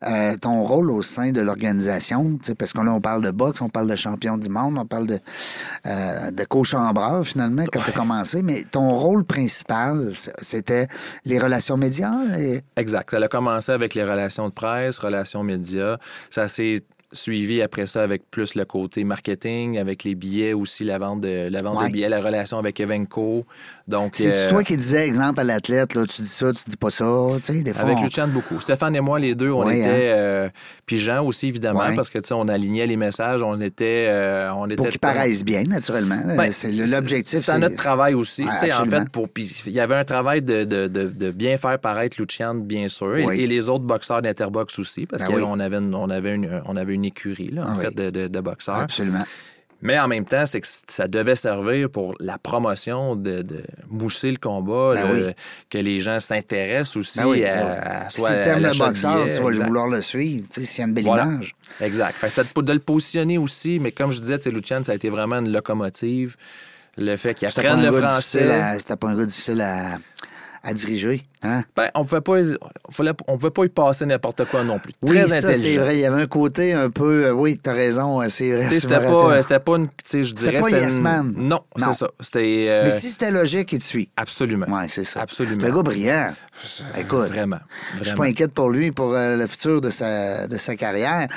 Euh, 0.08 0.36
ton 0.38 0.64
rôle 0.64 0.92
au 0.92 1.02
sein 1.02 1.32
de 1.32 1.42
l'organisation, 1.42 2.40
parce 2.58 2.74
que 2.74 2.82
là, 2.82 2.94
on 2.94 3.02
parle 3.02 3.24
de 3.24 3.32
boxe, 3.32 3.62
on 3.62 3.70
parle 3.70 3.88
de 3.88 3.96
champion 3.96 4.38
du 4.38 4.50
monde, 4.50 4.78
on 4.78 4.86
parle 4.86 5.08
de, 5.08 5.20
euh, 5.86 6.32
de 6.32 6.44
coach 6.44 6.74
en 6.74 6.94
finalement, 7.24 7.64
quand 7.72 7.82
tu 7.82 7.90
as 7.90 7.94
commencé, 7.94 8.42
mais 8.42 8.64
ton 8.72 8.87
rôle 8.96 9.24
principal, 9.26 10.14
c'était 10.42 10.88
les 11.26 11.40
relations 11.40 11.78
médias? 11.78 12.14
Exact. 12.76 13.12
Ça 13.12 13.18
a 13.18 13.28
commencé 13.28 13.72
avec 13.72 13.96
les 13.96 14.04
relations 14.04 14.48
de 14.48 14.54
presse, 14.54 15.00
relations 15.00 15.44
médias. 15.44 15.98
Ça 16.30 16.48
s'est 16.48 16.82
suivi 17.14 17.62
après 17.62 17.86
ça 17.86 18.04
avec 18.04 18.30
plus 18.30 18.56
le 18.56 18.66
côté 18.66 19.04
marketing, 19.04 19.78
avec 19.78 20.04
les 20.04 20.16
billets 20.16 20.54
aussi, 20.54 20.84
la 20.84 20.98
vente 20.98 21.22
de, 21.22 21.48
la 21.50 21.62
vente 21.62 21.92
billets, 21.92 22.10
la 22.10 22.22
relation 22.22 22.58
avec 22.58 22.80
Evenco. 22.80 23.46
Donc, 23.88 24.16
c'est 24.18 24.36
euh, 24.36 24.50
toi 24.50 24.64
qui 24.64 24.76
disais, 24.76 25.08
exemple, 25.08 25.40
à 25.40 25.44
l'athlète, 25.46 25.96
là, 25.96 26.06
tu 26.06 26.22
dis 26.22 26.28
ça, 26.28 26.52
tu 26.52 26.70
dis 26.70 26.76
pas 26.76 26.90
ça, 26.90 27.06
tu 27.44 27.54
sais, 27.54 27.64
des 27.64 27.72
fois. 27.72 27.84
Avec 27.84 28.02
Lucien, 28.02 28.28
beaucoup. 28.28 28.60
Stéphane 28.60 28.96
et 28.96 29.00
moi, 29.00 29.20
les 29.20 29.36
deux, 29.36 29.52
on 29.52 29.70
était. 29.70 29.84
Hein. 29.84 29.90
Euh, 29.90 30.50
puis 30.86 30.98
Jean 30.98 31.26
aussi, 31.26 31.48
évidemment, 31.48 31.94
parce 31.96 32.10
que, 32.10 32.20
tu 32.20 32.28
sais, 32.28 32.34
on 32.34 32.48
alignait 32.50 32.88
les 32.88 32.98
messages, 32.98 33.42
on 33.42 33.60
était. 33.62 34.08
Euh, 34.10 34.52
on 34.56 34.66
était 34.66 34.76
pour 34.76 34.90
qu'ils 34.90 35.00
paraissent 35.00 35.46
bien, 35.46 35.64
naturellement. 35.64 36.20
Ben, 36.36 36.52
c'est 36.52 36.72
l'objectif. 36.72 37.40
C'est 37.40 37.60
notre 37.60 37.78
travail 37.78 38.14
aussi. 38.14 38.44
en 38.44 38.86
fait, 38.86 39.10
pour. 39.10 39.28
il 39.38 39.72
y 39.72 39.80
avait 39.80 39.96
un 39.96 40.06
travail 40.06 40.42
de, 40.42 40.66
de, 40.66 40.88
de, 40.88 41.32
bien 41.32 41.58
faire 41.58 41.80
paraître 41.80 42.18
Lucian, 42.20 42.56
bien 42.56 42.90
sûr, 42.90 43.18
et, 43.18 43.48
les 43.48 43.70
autres 43.70 43.86
boxeurs 43.86 44.22
d'Interbox 44.22 44.78
aussi, 44.80 45.06
parce 45.06 45.24
ben 45.24 45.40
qu'on 45.40 45.60
avait, 45.60 45.78
on 45.78 46.10
avait, 46.10 46.36
une, 46.36 46.62
on 46.66 46.76
avait 46.76 46.94
une 46.94 46.97
écurie, 47.04 47.50
là, 47.50 47.66
en 47.66 47.74
ah 47.74 47.76
fait, 47.76 47.96
de, 47.96 48.28
de, 48.28 48.40
boxeurs. 48.42 48.76
Absolument. 48.76 49.24
Mais 49.82 50.00
en 50.00 50.08
même 50.08 50.26
temps, 50.26 50.46
c'est 50.48 50.60
que 50.60 50.68
ça 50.68 51.08
devait 51.08 51.36
servir 51.36 51.90
pour 51.90 52.16
la 52.20 52.40
promotion 52.40 53.16
de, 53.16 53.44
de 53.44 53.64
mousser 53.90 54.32
le 54.32 54.38
combat, 54.38 54.96
ben 54.96 55.36
que 55.70 55.78
les 55.78 56.00
gens 56.00 56.20
s'intéressent 56.20 56.98
aussi 56.98 57.20
ben 57.20 57.46
à, 57.46 58.06
à, 58.06 58.10
Si 58.10 58.22
tu 58.22 58.50
aimes 58.50 58.64
le 58.64 58.78
boxeur, 58.78 59.28
tu 59.28 59.40
vas 59.40 59.66
vouloir 59.66 59.88
le 59.88 60.02
suivre, 60.02 60.48
s'il 60.50 60.80
y 60.80 60.82
a 60.82 60.88
une 60.88 60.94
belle 60.94 61.06
image. 61.06 61.56
Exact. 61.80 62.14
Fait 62.14 62.62
de 62.62 62.74
le 62.74 62.80
positionner 62.80 63.38
aussi, 63.38 63.80
mais 63.80 63.92
comme 63.92 64.12
je 64.12 64.20
disais, 64.20 64.40
Lucien, 64.48 64.84
ça 64.84 64.94
a 64.94 64.96
été 64.96 65.10
vraiment 65.10 65.38
une 65.38 65.52
locomotive. 65.52 66.36
Le 66.98 67.16
fait 67.16 67.36
qu'il 67.36 67.48
apprenne 67.48 67.86
le 67.86 67.92
français. 67.92 68.80
C'était 68.80 68.96
pas 68.96 69.10
un 69.10 69.16
gars 69.16 69.26
difficile 69.26 69.62
à 69.62 70.00
à 70.68 70.74
diriger. 70.74 71.24
Hein? 71.44 71.64
Ben, 71.78 71.90
on 71.96 72.02
ne 72.02 72.06
pouvait 72.06 72.22
pas, 72.22 73.14
on 73.28 73.38
pouvait 73.38 73.52
pas 73.52 73.64
y 73.64 73.70
passer 73.70 74.06
n'importe 74.06 74.44
quoi 74.50 74.66
non 74.66 74.80
plus. 74.80 74.92
Oui, 75.02 75.16
Très 75.16 75.28
ça, 75.40 75.54
c'est 75.54 75.78
vrai. 75.78 75.96
Il 75.96 76.02
y 76.02 76.06
avait 76.06 76.22
un 76.22 76.28
côté 76.28 76.74
un 76.74 76.90
peu. 76.90 77.28
Euh, 77.28 77.32
oui, 77.32 77.58
tu 77.58 77.70
as 77.70 77.74
raison, 77.74 78.22
euh, 78.22 78.28
c'est 78.28 78.52
vrai. 78.52 78.70
C'était 78.70 79.00
pas, 79.00 79.42
c'était 79.42 79.60
pas 79.60 79.78
une. 79.78 79.88
Je 80.12 80.34
dirais. 80.34 80.60
C'était 80.60 80.60
pas 80.60 80.70
Yes 80.70 81.00
Man. 81.00 81.34
Non, 81.38 81.62
c'est 81.78 81.94
ça. 81.94 82.12
C'était. 82.20 82.66
Euh, 82.68 82.84
Mais 82.84 82.92
si 82.92 83.10
c'était 83.12 83.32
logique, 83.32 83.72
il 83.72 83.80
te 83.80 83.86
suit. 83.86 84.10
Absolument. 84.18 84.66
Oui, 84.70 84.90
c'est 84.90 85.06
ça. 85.06 85.22
Absolument. 85.22 85.64
Un 85.64 85.70
gars 85.70 85.84
brillant. 85.84 86.34
Écoute. 86.98 87.28
Vraiment. 87.30 87.60
Je 88.00 88.04
suis 88.04 88.16
pas 88.16 88.26
inquiète 88.26 88.52
pour 88.52 88.70
lui, 88.70 88.92
pour 88.92 89.14
le 89.14 89.48
futur 89.48 89.80
de 89.80 89.90
sa, 89.90 90.48
de 90.48 90.58
sa 90.58 90.76
carrière. 90.76 91.30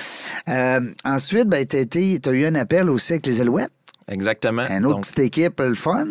ensuite, 1.04 1.46
ben, 1.46 1.64
tu 1.64 2.18
as 2.26 2.32
eu 2.32 2.46
un 2.46 2.54
appel 2.56 2.90
aussi 2.90 3.12
avec 3.12 3.26
les 3.26 3.40
Alouettes. 3.40 3.70
Exactement. 4.08 4.64
Une 4.68 4.86
autre 4.86 5.02
petite 5.02 5.20
équipe, 5.20 5.60
le 5.60 5.74
fun. 5.74 6.06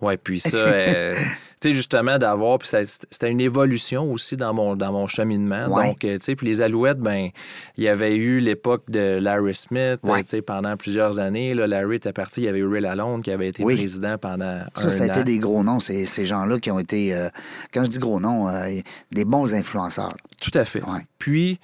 Oui, 0.00 0.16
puis 0.16 0.40
ça 0.40 0.58
tu 1.60 1.68
sais, 1.68 1.74
justement, 1.74 2.18
d'avoir, 2.18 2.58
puis 2.58 2.68
c'était 2.68 3.30
une 3.30 3.40
évolution 3.40 4.12
aussi 4.12 4.36
dans 4.36 4.52
mon, 4.52 4.76
dans 4.76 4.92
mon 4.92 5.06
cheminement. 5.06 5.68
Donc, 5.68 6.04
euh, 6.04 6.18
tu 6.18 6.24
sais, 6.24 6.36
puis 6.36 6.46
les 6.46 6.60
Alouettes, 6.60 6.98
ben 6.98 7.30
il 7.78 7.84
y 7.84 7.88
avait 7.88 8.14
eu 8.14 8.40
l'époque 8.40 8.84
de 8.88 9.18
Larry 9.18 9.54
Smith, 9.54 10.00
tu 10.04 10.10
sais, 10.26 10.42
pendant 10.42 10.76
plusieurs 10.76 11.18
années. 11.18 11.54
Là, 11.54 11.66
Larry 11.66 11.96
était 11.96 12.12
parti, 12.12 12.42
il 12.42 12.44
y 12.44 12.48
avait 12.48 12.58
eu 12.58 12.66
Ray 12.66 12.82
Lalonde 12.82 13.22
qui 13.22 13.30
avait 13.30 13.48
été 13.48 13.64
président 13.64 14.18
pendant 14.18 14.60
ça, 14.74 14.90
ça 14.90 15.04
a 15.04 15.06
été 15.06 15.24
des 15.24 15.38
gros 15.38 15.62
noms, 15.64 15.80
ces, 15.80 16.04
ces 16.04 16.26
gens-là 16.26 16.58
qui 16.58 16.70
ont 16.70 16.78
été, 16.78 17.14
euh, 17.14 17.28
quand 17.72 17.84
je 17.84 17.90
dis 17.90 17.98
gros 17.98 18.20
noms, 18.20 18.48
euh, 18.48 18.80
des 19.12 19.24
bons 19.24 19.54
influenceurs. 19.54 20.12
Tout 20.40 20.50
à 20.54 20.64
fait. 20.64 20.82
Puis, 21.18 21.58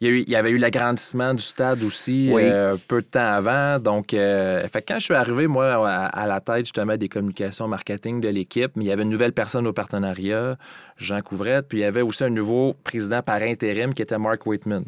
il 0.00 0.30
y, 0.30 0.36
avait 0.36 0.50
eu 0.50 0.58
l'agrandissement 0.58 1.34
du 1.34 1.42
stade 1.42 1.82
aussi 1.82 2.30
euh, 2.32 2.76
peu 2.86 3.02
de 3.02 3.06
temps 3.06 3.32
avant. 3.32 3.80
Donc, 3.80 4.14
euh, 4.14 4.66
fait, 4.68 4.82
quand 4.86 5.00
je 5.00 5.06
suis 5.06 5.14
arrivé, 5.14 5.48
moi, 5.48 5.88
à, 5.88 6.26
la 6.28 6.40
tête 6.40 6.66
justement 6.66 6.96
des 6.96 7.08
communications 7.08 7.66
marketing 7.66 8.20
de 8.20 8.28
l'équipe, 8.28 8.70
il 8.76 8.84
y 8.84 8.92
avait 8.92 9.02
une 9.02 9.10
nouvelle 9.10 9.32
personne 9.32 9.66
au 9.66 9.72
partenariat, 9.72 10.56
Jean 10.98 11.20
Couvrette, 11.20 11.66
puis 11.68 11.78
il 11.78 11.80
y 11.80 11.84
avait 11.84 12.02
aussi 12.02 12.22
un 12.22 12.30
nouveau 12.30 12.74
président 12.84 13.22
par 13.22 13.42
intérim 13.42 13.92
qui 13.92 14.02
était 14.02 14.18
Mark 14.18 14.46
Whitman. 14.46 14.84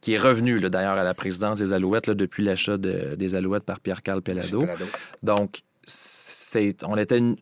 Qui 0.00 0.14
est 0.14 0.18
revenu 0.18 0.58
d'ailleurs 0.68 0.98
à 0.98 1.04
la 1.04 1.14
présidence 1.14 1.60
des 1.60 1.72
Alouettes 1.72 2.10
depuis 2.10 2.42
l'achat 2.42 2.76
des 2.76 3.34
Alouettes 3.36 3.64
par 3.64 3.78
Pierre-Carl 3.78 4.20
Pellado. 4.20 4.64
Donc, 5.22 5.62
on 6.84 6.96
était 6.96 7.18
une, 7.18 7.36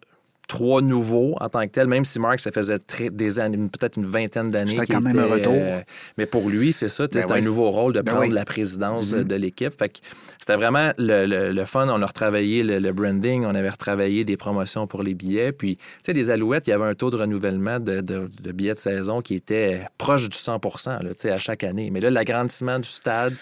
trois 0.49 0.83
nouveaux 0.83 1.37
en 1.41 1.49
tant 1.49 1.63
que 1.63 1.73
tel, 1.73 1.87
même 1.87 2.05
si 2.05 2.19
Mark, 2.19 2.41
ça 2.41 2.53
faisait 2.53 2.79
des 3.11 3.39
années, 3.39 3.57
peut-être 3.57 3.97
une 3.97 4.07
vingtaine 4.07 4.51
d'années. 4.51 4.73
C'était 4.73 4.95
quand 4.95 5.01
même 5.01 5.19
un 5.19 5.27
retour. 5.27 5.55
Euh, 5.55 5.81
mais 6.19 6.27
pour 6.27 6.49
lui, 6.49 6.73
c'est 6.73 6.89
ça, 6.89 7.07
ben 7.07 7.21
c'était 7.21 7.35
un 7.35 7.41
nouveau 7.41 7.71
rôle 7.71 7.93
de 7.93 8.03
ben 8.03 8.13
prendre 8.13 8.35
la 8.35 8.45
présidence 8.45 9.13
mm-hmm. 9.13 9.25
de 9.25 9.35
l'équipe. 9.37 9.73
Fait 9.77 10.01
c'était 10.39 10.57
vraiment 10.57 10.91
le, 10.99 11.65
fun. 11.65 11.89
On 11.89 12.03
a 12.03 12.07
retravaillé 12.07 12.63
le, 12.63 12.93
branding, 12.93 13.45
on 13.45 13.55
avait 13.55 13.71
retravaillé 13.71 14.25
des 14.25 14.37
promotions 14.37 14.87
pour 14.87 15.03
les 15.03 15.15
billets. 15.15 15.53
Puis, 15.53 15.77
tu 15.77 15.83
sais, 16.05 16.13
les 16.13 16.31
Alouettes, 16.31 16.67
il 16.67 16.71
y 16.71 16.73
avait 16.73 16.85
un 16.85 16.95
taux 16.95 17.11
de 17.11 17.17
renouvellement 17.17 17.81
de, 17.81 18.29
billets 18.53 18.75
de 18.75 18.79
saison 18.79 19.23
qui 19.23 19.35
était 19.35 19.83
proche 19.99 20.29
du 20.29 20.37
100 20.37 20.61
là, 20.87 21.33
à 21.33 21.37
chaque 21.37 21.65
année. 21.65 21.91
Mais 21.91 22.01
là, 22.01 22.11
l'agrandissement 22.11 22.79
du 22.79 22.89
stade, 22.89 23.35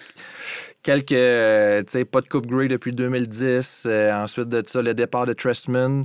quelques, 0.82 1.06
tu 1.08 1.92
sais, 1.92 2.04
pas 2.04 2.20
de 2.20 2.28
Coupe 2.28 2.46
Grey 2.46 2.68
depuis 2.68 2.92
2010. 2.92 3.84
Euh, 3.86 4.12
ensuite 4.12 4.48
de 4.48 4.62
ça, 4.66 4.82
le 4.82 4.94
départ 4.94 5.26
de 5.26 5.32
Tressman. 5.32 6.04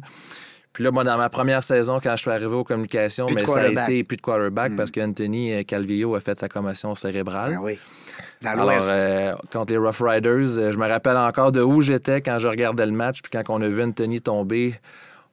Puis 0.76 0.84
là, 0.84 0.92
moi, 0.92 1.06
dans 1.06 1.18
ma 1.18 1.30
première 1.30 1.64
saison, 1.64 2.00
quand 2.04 2.18
je 2.18 2.22
suis 2.24 2.32
arrivé 2.32 2.54
aux 2.54 2.66
communications, 2.66 3.28
mais 3.34 3.46
ça 3.46 3.62
a 3.62 3.68
été 3.70 4.04
plus 4.04 4.18
de 4.18 4.22
quarterback 4.22 4.74
mm. 4.74 4.76
parce 4.76 4.92
qu'Anthony 4.92 5.54
euh, 5.54 5.64
Calvillo 5.64 6.16
a 6.16 6.20
fait 6.20 6.38
sa 6.38 6.50
commotion 6.50 6.96
cérébrale. 6.96 7.56
Ah 7.58 7.62
oui. 7.62 7.80
Dans 8.42 8.50
Alors, 8.50 8.72
euh, 8.82 9.36
contre 9.54 9.72
les 9.72 9.78
Rough 9.78 10.02
Riders, 10.02 10.60
euh, 10.60 10.74
je 10.74 10.78
me 10.78 10.86
rappelle 10.86 11.16
encore 11.16 11.54
de 11.54 11.62
où 11.62 11.82
j'étais 11.82 12.20
quand 12.20 12.40
je 12.40 12.50
regardais 12.50 12.86
le 12.86 12.92
match. 12.92 13.22
Puis 13.22 13.32
quand 13.32 13.42
on 13.48 13.62
a 13.62 13.70
vu 13.70 13.82
Anthony 13.82 14.20
tomber, 14.20 14.76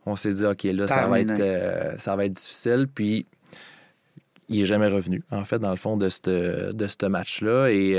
on 0.06 0.14
s'est 0.14 0.32
dit, 0.32 0.46
OK, 0.46 0.62
là, 0.62 0.86
ça 0.86 1.08
va, 1.08 1.18
être, 1.20 1.98
ça 1.98 2.14
va 2.14 2.24
être 2.26 2.34
difficile. 2.34 2.86
Puis 2.94 3.26
il 4.48 4.60
n'est 4.60 4.66
jamais 4.66 4.86
revenu, 4.86 5.24
en 5.32 5.42
fait, 5.42 5.58
dans 5.58 5.72
le 5.72 5.76
fond 5.76 5.96
de 5.96 6.08
ce 6.08 6.70
de 6.72 7.06
match-là. 7.08 7.66
Et 7.72 7.96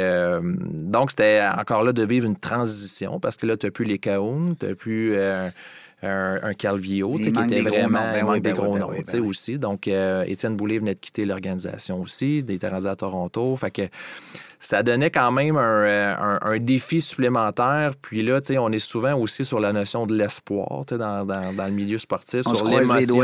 donc, 0.64 1.10
c'était 1.10 1.42
encore 1.60 1.84
là 1.84 1.92
de 1.92 2.04
vivre 2.06 2.26
une 2.26 2.40
transition 2.40 3.20
parce 3.20 3.36
que 3.36 3.46
là, 3.46 3.58
tu 3.58 3.66
n'as 3.66 3.72
plus 3.72 3.84
les 3.84 4.00
Caoun, 4.00 4.56
tu 4.58 4.66
n'as 4.66 4.76
plus 4.76 5.18
un, 6.04 6.54
Calvio, 6.54 7.14
qui 7.14 7.30
était 7.30 7.62
vraiment 7.62 8.00
un 8.00 8.40
des 8.40 8.52
gros 8.52 8.78
noms 8.78 8.92
ben 8.92 9.04
ben 9.04 9.20
aussi. 9.22 9.58
Donc, 9.58 9.88
euh, 9.88 10.24
Étienne 10.28 10.56
Boulay 10.56 10.80
venait 10.80 10.96
de 10.96 11.00
quitter 11.00 11.26
l'organisation 11.26 12.02
aussi, 12.02 12.44
des 12.44 12.60
était 12.60 12.88
à 12.88 12.96
Toronto. 12.96 13.56
Fait 13.56 13.72
que 13.72 13.84
ça 14.64 14.82
donnait 14.82 15.12
quand 15.12 15.32
même 15.32 15.58
euh, 15.58 16.16
un, 16.42 16.58
défi 16.58 17.02
supplémentaire. 17.02 17.92
Puis 18.02 18.24
là, 18.24 18.40
on 18.60 18.72
est 18.72 18.80
souvent 18.80 19.14
aussi 19.16 19.44
sur 19.44 19.60
la 19.60 19.74
notion 19.74 20.06
de 20.06 20.16
l'espoir 20.16 20.84
dans, 20.90 21.26
dans, 21.26 21.54
dans, 21.54 21.66
le 21.66 21.72
milieu 21.72 21.98
sportif, 21.98 22.44
sur 22.44 22.66
l'émotion. 22.66 23.24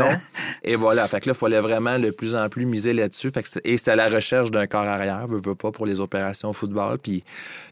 Et 0.62 0.76
voilà. 0.76 1.08
Fait 1.08 1.20
que 1.20 1.30
là, 1.30 1.34
il 1.34 1.38
fallait 1.38 1.60
vraiment 1.60 1.98
de 1.98 2.10
plus 2.10 2.34
en 2.34 2.48
plus 2.50 2.66
miser 2.66 2.92
là-dessus. 2.92 3.32
Et 3.64 3.78
c'était 3.78 3.96
la 3.96 4.10
recherche 4.10 4.50
d'un 4.50 4.66
corps 4.66 4.82
arrière, 4.82 5.26
veux, 5.26 5.40
veux 5.42 5.54
pas, 5.54 5.70
pour 5.70 5.86
les 5.86 6.00
opérations 6.00 6.52
football. 6.52 6.98
Puis 6.98 7.24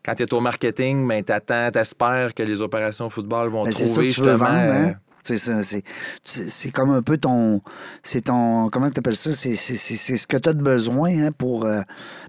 quand 0.03 0.15
tu 0.15 0.23
es 0.23 0.35
au 0.35 0.41
marketing, 0.41 1.07
ben, 1.07 1.23
t'attends, 1.23 1.71
t'espères 1.71 2.33
que 2.33 2.43
les 2.43 2.63
opérations 2.63 3.11
football 3.11 3.51
vont 3.51 3.65
ben, 3.65 3.73
trouver 3.73 4.09
justement. 4.09 4.47
Hein? 4.47 4.95
C'est 5.37 6.71
comme 6.73 6.91
un 6.91 7.03
peu 7.03 7.19
ton. 7.19 7.61
C'est 8.03 8.23
ton. 8.23 8.69
Comment 8.71 8.91
tu 8.91 8.99
appelles 8.99 9.17
ça? 9.17 9.33
C'est 9.33 9.57
ce 9.57 10.27
que 10.27 10.37
tu 10.37 10.49
as 10.49 10.53
de 10.53 10.63
besoin 10.63 11.11
hein, 11.27 11.31
pour, 11.37 11.65
euh, 11.65 11.83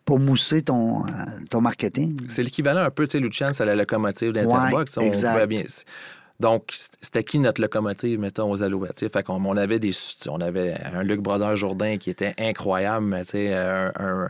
pour 0.06 0.20
mousser 0.20 0.62
ton, 0.62 1.06
euh, 1.06 1.10
ton 1.50 1.62
marketing. 1.62 2.20
C'est 2.28 2.44
l'équivalent 2.44 2.82
un 2.82 2.92
peu, 2.92 3.08
tu 3.08 3.14
sais, 3.14 3.20
Lucien, 3.20 3.54
c'est 3.54 3.66
la 3.66 3.76
locomotive 3.76 4.34
d'Interbox. 4.34 4.98
on 4.98 5.10
voit 5.10 5.48
bien. 5.48 5.64
Donc, 6.40 6.72
c'était 7.02 7.24
qui 7.24 7.38
notre 7.40 7.62
locomotive, 7.62 8.18
mettons, 8.18 8.50
aux 8.50 8.64
Alouettes? 8.64 9.06
Fait 9.12 9.24
qu'on 9.24 9.44
on 9.44 9.58
avait 9.58 9.80
des. 9.80 9.92
On 10.30 10.40
avait 10.40 10.74
un 10.94 11.04
Luc 11.04 11.20
Brodeur-Jourdain 11.20 11.98
qui 11.98 12.10
était 12.10 12.34
incroyable, 12.40 13.14
un, 13.14 13.92
un, 14.00 14.30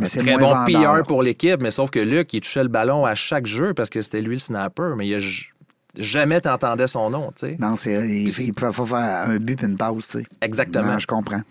un 0.00 0.04
très 0.04 0.36
bon 0.38 0.64
pilleur 0.66 1.02
pour 1.02 1.24
l'équipe, 1.24 1.60
mais 1.60 1.72
sauf 1.72 1.90
que 1.90 1.98
Luc, 1.98 2.32
il 2.32 2.42
touchait 2.42 2.62
le 2.62 2.68
ballon 2.68 3.04
à 3.04 3.16
chaque 3.16 3.46
jeu 3.46 3.74
parce 3.74 3.90
que 3.90 4.02
c'était 4.02 4.20
lui 4.20 4.36
le 4.36 4.38
snapper, 4.38 4.92
mais 4.96 5.08
il 5.08 5.14
a 5.14 5.18
jamais 5.98 6.40
t'entendais 6.40 6.86
son 6.86 7.10
nom, 7.10 7.32
tu 7.36 7.46
sais. 7.46 7.56
Non, 7.58 7.76
c'est, 7.76 7.94
il, 8.08 8.28
il 8.28 8.54
pouvait 8.54 8.72
faire 8.72 9.28
un 9.28 9.36
but 9.36 9.62
et 9.62 9.66
une 9.66 9.76
pause, 9.76 10.06
tu 10.06 10.18
sais. 10.18 10.26
Exactement. 10.40 10.98
je 10.98 11.06
comprends. 11.06 11.42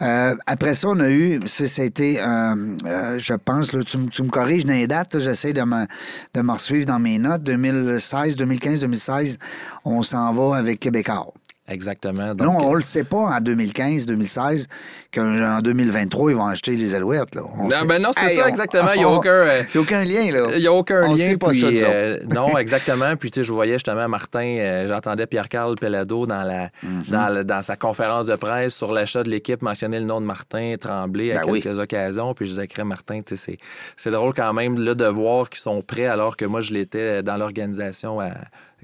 Euh, 0.00 0.34
après 0.46 0.74
ça, 0.74 0.88
on 0.88 1.00
a 1.00 1.10
eu, 1.10 1.40
ça, 1.46 1.82
a 1.82 1.84
été, 1.84 2.14
je 2.14 3.34
pense, 3.34 3.72
là, 3.72 3.82
tu, 3.82 3.98
me 3.98 4.28
corriges 4.28 4.64
dans 4.64 4.72
les 4.72 4.86
dates, 4.86 5.18
j'essaie 5.18 5.52
de 5.52 5.62
me, 5.62 5.86
de 6.34 6.40
me 6.40 6.58
suivre 6.58 6.86
dans 6.86 6.98
mes 6.98 7.18
notes. 7.18 7.42
2016, 7.42 8.36
2015, 8.36 8.80
2016, 8.80 9.38
on 9.84 10.02
s'en 10.02 10.32
va 10.32 10.56
avec 10.56 10.80
Québécois. 10.80 11.32
Exactement. 11.68 12.34
non, 12.34 12.56
on 12.60 12.70
ne 12.70 12.76
le 12.76 12.82
sait 12.82 13.04
pas 13.04 13.18
en 13.18 13.40
2015, 13.40 14.06
2016, 14.06 14.68
qu'en 15.12 15.60
2023, 15.60 16.30
ils 16.30 16.36
vont 16.36 16.46
acheter 16.46 16.76
les 16.76 16.94
Alouettes. 16.94 17.34
Là. 17.34 17.42
non, 17.42 17.68
ben 17.86 18.00
non, 18.00 18.10
c'est 18.12 18.28
ça, 18.28 18.48
exactement. 18.48 18.92
Il 18.94 18.98
n'y 18.98 19.04
a 19.04 19.08
aucun... 19.08 19.30
Euh, 19.30 19.62
a 19.74 19.78
aucun 19.78 20.04
lien, 20.04 20.30
là. 20.30 20.48
Il 20.54 20.60
n'y 20.60 20.66
a 20.66 20.72
aucun 20.72 21.14
lien. 21.14 21.36
Pas 21.36 21.52
ça, 21.52 21.66
euh, 21.66 22.18
non, 22.34 22.58
exactement. 22.58 23.16
Puis, 23.16 23.30
tu 23.30 23.40
sais, 23.40 23.44
je 23.44 23.52
voyais 23.52 23.74
justement 23.74 24.08
Martin, 24.08 24.44
euh, 24.58 24.88
j'entendais 24.88 25.26
Pierre-Carl 25.26 25.76
Pellado 25.76 26.26
dans, 26.26 26.42
la, 26.42 26.70
mhm. 26.82 27.44
dans, 27.44 27.62
sa 27.62 27.76
conférence 27.76 28.26
de 28.26 28.36
presse 28.36 28.74
sur 28.74 28.92
l'achat 28.92 29.22
de 29.22 29.30
l'équipe 29.30 29.62
mentionner 29.62 29.98
le 29.98 30.04
nom 30.06 30.20
de 30.20 30.26
Martin 30.26 30.74
Tremblay 30.78 31.32
à 31.32 31.42
ben 31.44 31.52
quelques 31.52 31.78
occasions. 31.78 32.34
Puis, 32.34 32.46
je 32.46 32.60
disais, 32.60 32.68
Martin, 32.84 33.22
tu 33.22 33.36
sais, 33.36 33.58
c'est 33.96 34.10
drôle 34.10 34.34
quand 34.34 34.52
même 34.52 34.78
là, 34.78 34.94
de 34.94 35.06
voir 35.06 35.48
qu'ils 35.48 35.60
sont 35.60 35.82
prêts 35.82 36.06
alors 36.06 36.36
que 36.36 36.44
moi, 36.44 36.60
je 36.60 36.72
l'étais 36.72 37.22
dans 37.22 37.36
l'organisation 37.36 38.20
à 38.20 38.30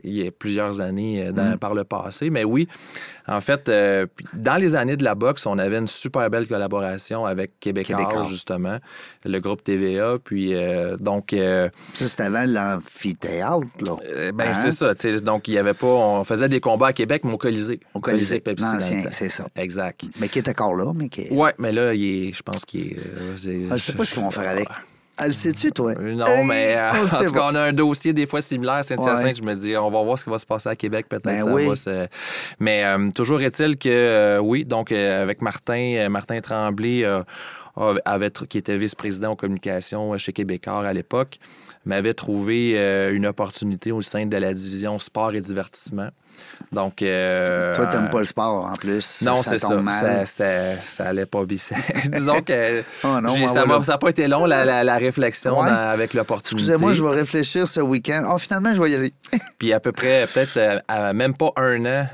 il 0.03 0.13
y 0.13 0.27
a 0.27 0.31
plusieurs 0.31 0.81
années 0.81 1.27
euh, 1.27 1.55
mm. 1.55 1.59
par 1.59 1.75
le 1.75 1.85
passé. 1.85 2.31
Mais 2.31 2.45
oui, 2.45 2.69
en 3.29 3.41
fait, 3.41 3.69
euh, 3.69 4.07
dans 4.33 4.57
les 4.57 4.75
années 4.75 4.97
de 4.97 5.05
la 5.05 5.15
boxe, 5.15 5.47
on 5.47 5.59
avait 5.59 5.79
une 5.79 5.87
super 5.87 6.14
belle 6.29 6.47
collaboration 6.47 7.27
avec 7.27 7.59
Québécois, 7.61 8.27
justement, 8.29 8.79
le 9.25 9.39
groupe 9.39 9.63
TVA. 9.63 10.19
Puis, 10.23 10.55
euh, 10.55 10.97
donc. 10.97 11.35
ça, 11.35 12.09
c'était 12.09 12.25
avant 12.25 12.45
l'amphithéâtre, 12.47 13.67
là. 13.87 14.33
ben, 14.33 14.55
c'est 14.55 14.85
hein? 14.85 14.95
ça. 14.95 15.21
Donc, 15.21 15.49
il 15.49 15.55
y 15.55 15.59
avait 15.59 15.75
pas. 15.75 15.87
On 15.87 16.25
faisait 16.25 16.49
des 16.49 16.61
combats 16.61 16.89
à 16.89 16.93
Québec, 16.93 17.23
mais 17.25 17.33
au 17.33 17.39
Colisée. 17.39 17.81
Au 17.95 18.01
Colisée. 18.01 18.41
Pepsi. 18.41 18.65
c'est 19.11 19.29
ça. 19.29 19.47
Exact. 19.57 20.05
Mais 20.19 20.29
qui 20.29 20.39
est 20.39 20.49
encore 20.49 20.75
là, 20.75 20.93
mais 20.95 21.09
qui 21.09 21.29
Ouais, 21.31 21.55
mais 21.59 21.73
là, 21.73 21.95
il 21.95 22.29
est, 22.29 22.33
je 22.33 22.43
pense 22.43 22.65
qu'il 22.65 22.93
est. 22.93 22.99
je 23.37 23.77
sais 23.79 23.93
pas 23.93 24.05
ce 24.05 24.15
qu'ils 24.15 24.23
vont 24.23 24.31
faire 24.31 24.51
avec. 24.51 24.69
Elle 25.17 25.29
le 25.29 25.33
sais-tu, 25.33 25.71
toi? 25.71 25.93
Euh, 25.93 26.15
non, 26.15 26.45
mais 26.45 26.75
euh, 26.77 27.05
en 27.05 27.25
tout 27.25 27.33
cas, 27.33 27.49
on 27.53 27.55
a 27.55 27.63
un 27.63 27.73
dossier 27.73 28.13
des 28.13 28.27
fois 28.27 28.43
similaire, 28.43 28.85
Saint-Hyacinthe. 28.85 29.37
Je 29.37 29.43
me 29.43 29.55
dis, 29.55 29.77
on 29.77 29.89
va 29.89 30.03
voir 30.03 30.19
ce 30.19 30.25
qui 30.25 30.31
va 30.31 30.39
se 30.39 30.47
passer 30.47 30.69
à 30.69 30.77
Québec, 30.77 31.07
peut-être. 31.09 31.25
Ben 31.25 31.53
oui. 31.53 31.69
Mais 32.59 32.85
euh, 32.85 33.11
toujours 33.15 33.41
est-il 33.41 33.77
que, 33.77 34.39
oui, 34.41 34.65
donc 34.65 34.91
avec 34.91 35.41
Martin, 35.41 36.09
Martin 36.09 36.41
Tremblay, 36.41 37.05
avait, 38.05 38.31
qui 38.49 38.59
était 38.59 38.77
vice-président 38.77 39.33
en 39.33 39.37
communication 39.37 40.17
chez 40.19 40.33
Québécois 40.33 40.87
à 40.87 40.93
l'époque, 40.93 41.39
m'avait 41.85 42.15
trouvé 42.15 42.77
une 43.13 43.27
opportunité 43.27 43.93
au 43.93 44.01
sein 44.01 44.27
de 44.27 44.37
la 44.37 44.53
division 44.53 44.99
sport 44.99 45.33
et 45.35 45.41
divertissement. 45.41 46.09
Donc. 46.75 47.03
Euh, 47.03 47.75
Toi, 47.75 47.87
t'aimes 47.87 48.11
pas 48.11 48.19
le 48.19 48.25
sport 48.25 48.67
en 48.67 48.75
plus. 48.75 49.23
Non, 49.23 49.37
c'est 49.37 49.59
ça. 49.59 49.81
Ça, 49.91 50.27
ça. 50.27 50.77
ça, 50.77 51.05
allait 51.07 51.27
pas 51.27 51.45
bien. 51.45 51.59
Disons 52.13 52.41
que 52.41 52.83
oh, 53.05 53.49
ça 53.49 53.65
n'a 53.65 53.99
pas 53.99 54.09
été 54.11 54.29
long, 54.29 54.45
la, 54.45 54.85
la, 54.85 54.97
réflexion 54.97 55.61
avec 55.61 56.15
l'opportunité. 56.15 56.73
Excusez-moi, 56.73 56.93
je 56.93 57.03
vais 57.03 57.11
réfléchir 57.11 57.69
ce 57.69 57.81
week-end. 57.81 58.29
Oh, 58.33 58.39
finalement, 58.39 58.75
je 58.75 58.83
vais 58.83 58.91
y 58.91 58.95
aller. 58.95 59.15
Puis 59.59 59.73
à 59.73 59.81
peu 59.81 59.93
près, 59.93 60.27
peut-être 60.33 60.83
euh, 60.91 61.13
même 61.13 61.37
pas 61.37 61.53
un 61.57 61.85
an 61.87 62.07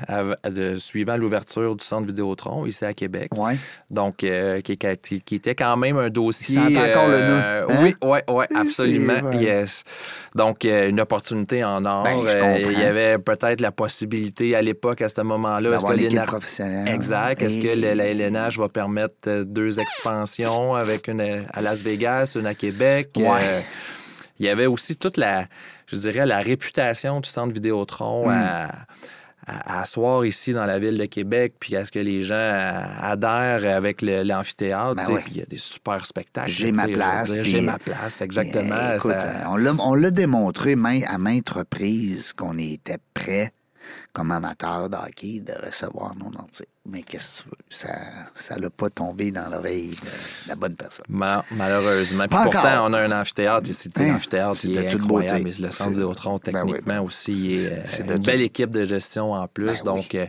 de, 0.49 0.77
suivant 0.77 1.17
l'ouverture 1.17 1.75
du 1.75 1.85
centre 1.85 2.07
Vidéotron 2.07 2.65
ici 2.65 2.85
à 2.85 2.93
Québec. 2.93 3.31
Ouais. 3.35 3.57
Donc, 3.89 4.23
euh, 4.23 4.61
qui, 4.61 4.77
qui, 4.77 5.35
était 5.35 5.55
quand 5.55 5.77
même 5.77 5.97
un 5.97 6.09
dossier. 6.09 6.55
Ça 6.55 6.81
encore 6.81 7.07
le. 7.07 7.21
Hein? 7.23 7.65
Oui, 7.81 7.95
oui, 8.03 8.19
oui, 8.27 8.45
absolument. 8.55 9.31
Yes. 9.31 9.83
Donc, 10.35 10.65
une 10.65 10.99
opportunité 10.99 11.63
en 11.63 11.85
or. 11.85 12.03
Ben, 12.03 12.57
il 12.57 12.79
y 12.79 12.83
avait 12.83 13.17
peut-être 13.17 13.61
la 13.61 13.71
possibilité 13.71 14.10
à 14.55 14.61
l'époque, 14.61 15.01
à 15.01 15.09
ce 15.09 15.21
moment-là. 15.21 15.75
Est-ce 15.75 15.85
que 15.85 15.93
Exact. 16.87 17.41
Est-ce 17.41 17.59
que 17.59 17.95
la 17.95 18.05
LNH 18.05 18.57
va 18.57 18.69
permettre 18.69 19.15
euh, 19.27 19.43
deux 19.43 19.79
expansions 19.79 20.75
avec 20.75 21.07
une 21.07 21.21
à 21.21 21.61
Las 21.61 21.81
Vegas, 21.81 22.35
une 22.39 22.45
à 22.45 22.53
Québec? 22.53 23.09
Euh, 23.17 23.61
il 24.39 24.45
y 24.45 24.49
avait 24.49 24.65
aussi 24.65 24.95
toute 24.95 25.17
la, 25.17 25.45
je 25.87 25.95
dirais, 25.95 26.25
la 26.25 26.39
réputation 26.39 27.19
du 27.19 27.29
centre 27.29 27.53
Vidéotron 27.53 28.27
hmm. 28.27 28.31
à 28.31 28.71
à, 29.47 29.81
asseoir 29.81 30.25
ici 30.25 30.51
dans 30.51 30.65
la 30.65 30.79
ville 30.79 30.97
de 30.97 31.05
Québec, 31.05 31.55
puis 31.59 31.75
à 31.75 31.85
ce 31.85 31.91
que 31.91 31.99
les 31.99 32.23
gens 32.23 32.35
adhèrent 32.35 33.75
avec 33.75 34.01
l'amphithéâtre. 34.01 34.95
Ben 34.95 35.15
puis 35.17 35.31
il 35.31 35.37
y 35.37 35.41
a 35.41 35.45
des 35.45 35.57
super 35.57 36.05
spectacles. 36.05 36.49
J'ai 36.49 36.71
ma 36.71 36.87
place. 36.87 37.41
J'ai 37.41 37.61
ma 37.61 37.77
place, 37.79 38.21
exactement. 38.21 38.75
On 39.79 39.95
l'a 39.95 40.11
démontré 40.11 40.75
à 41.07 41.17
maintes 41.17 41.49
reprises 41.49 42.33
qu'on 42.33 42.57
était 42.57 42.97
prêt 43.13 43.51
comme 44.13 44.31
amateur 44.31 44.89
de 44.89 44.95
hockey 44.95 45.39
de 45.39 45.53
recevoir 45.65 46.15
non 46.15 46.31
entier. 46.37 46.67
Mais 46.85 47.03
qu'est-ce 47.03 47.43
que 47.43 47.43
tu 47.43 47.49
veux? 47.49 47.55
Ça 47.69 47.95
ça 48.33 48.57
l'a 48.57 48.69
pas 48.69 48.89
tombé 48.89 49.31
dans 49.31 49.49
l'oreille 49.49 49.91
de 49.91 50.49
la 50.49 50.55
bonne 50.55 50.75
personne. 50.75 51.05
malheureusement. 51.51 52.25
Puis 52.27 52.37
pourtant, 52.43 52.87
on 52.89 52.93
a 52.93 53.01
un 53.01 53.21
amphithéâtre 53.21 53.69
ici. 53.69 53.89
Hein? 53.97 54.13
L'amphithéâtre, 54.13 54.59
c'est 54.59 54.93
incroyable. 54.93 55.43
Mais 55.43 55.51
le 55.51 55.71
centre 55.71 55.97
de 55.97 56.05
ben 56.05 56.39
techniquement, 56.39 56.81
ben, 56.85 57.01
aussi, 57.01 57.67
c'est 57.85 58.09
une 58.09 58.17
belle 58.17 58.41
équipe 58.41 58.71
de 58.71 58.85
gestion 58.85 59.33
en 59.33 59.47
plus. 59.47 59.83
Ben 59.83 59.93
donc, 59.95 60.15
euh, 60.15 60.25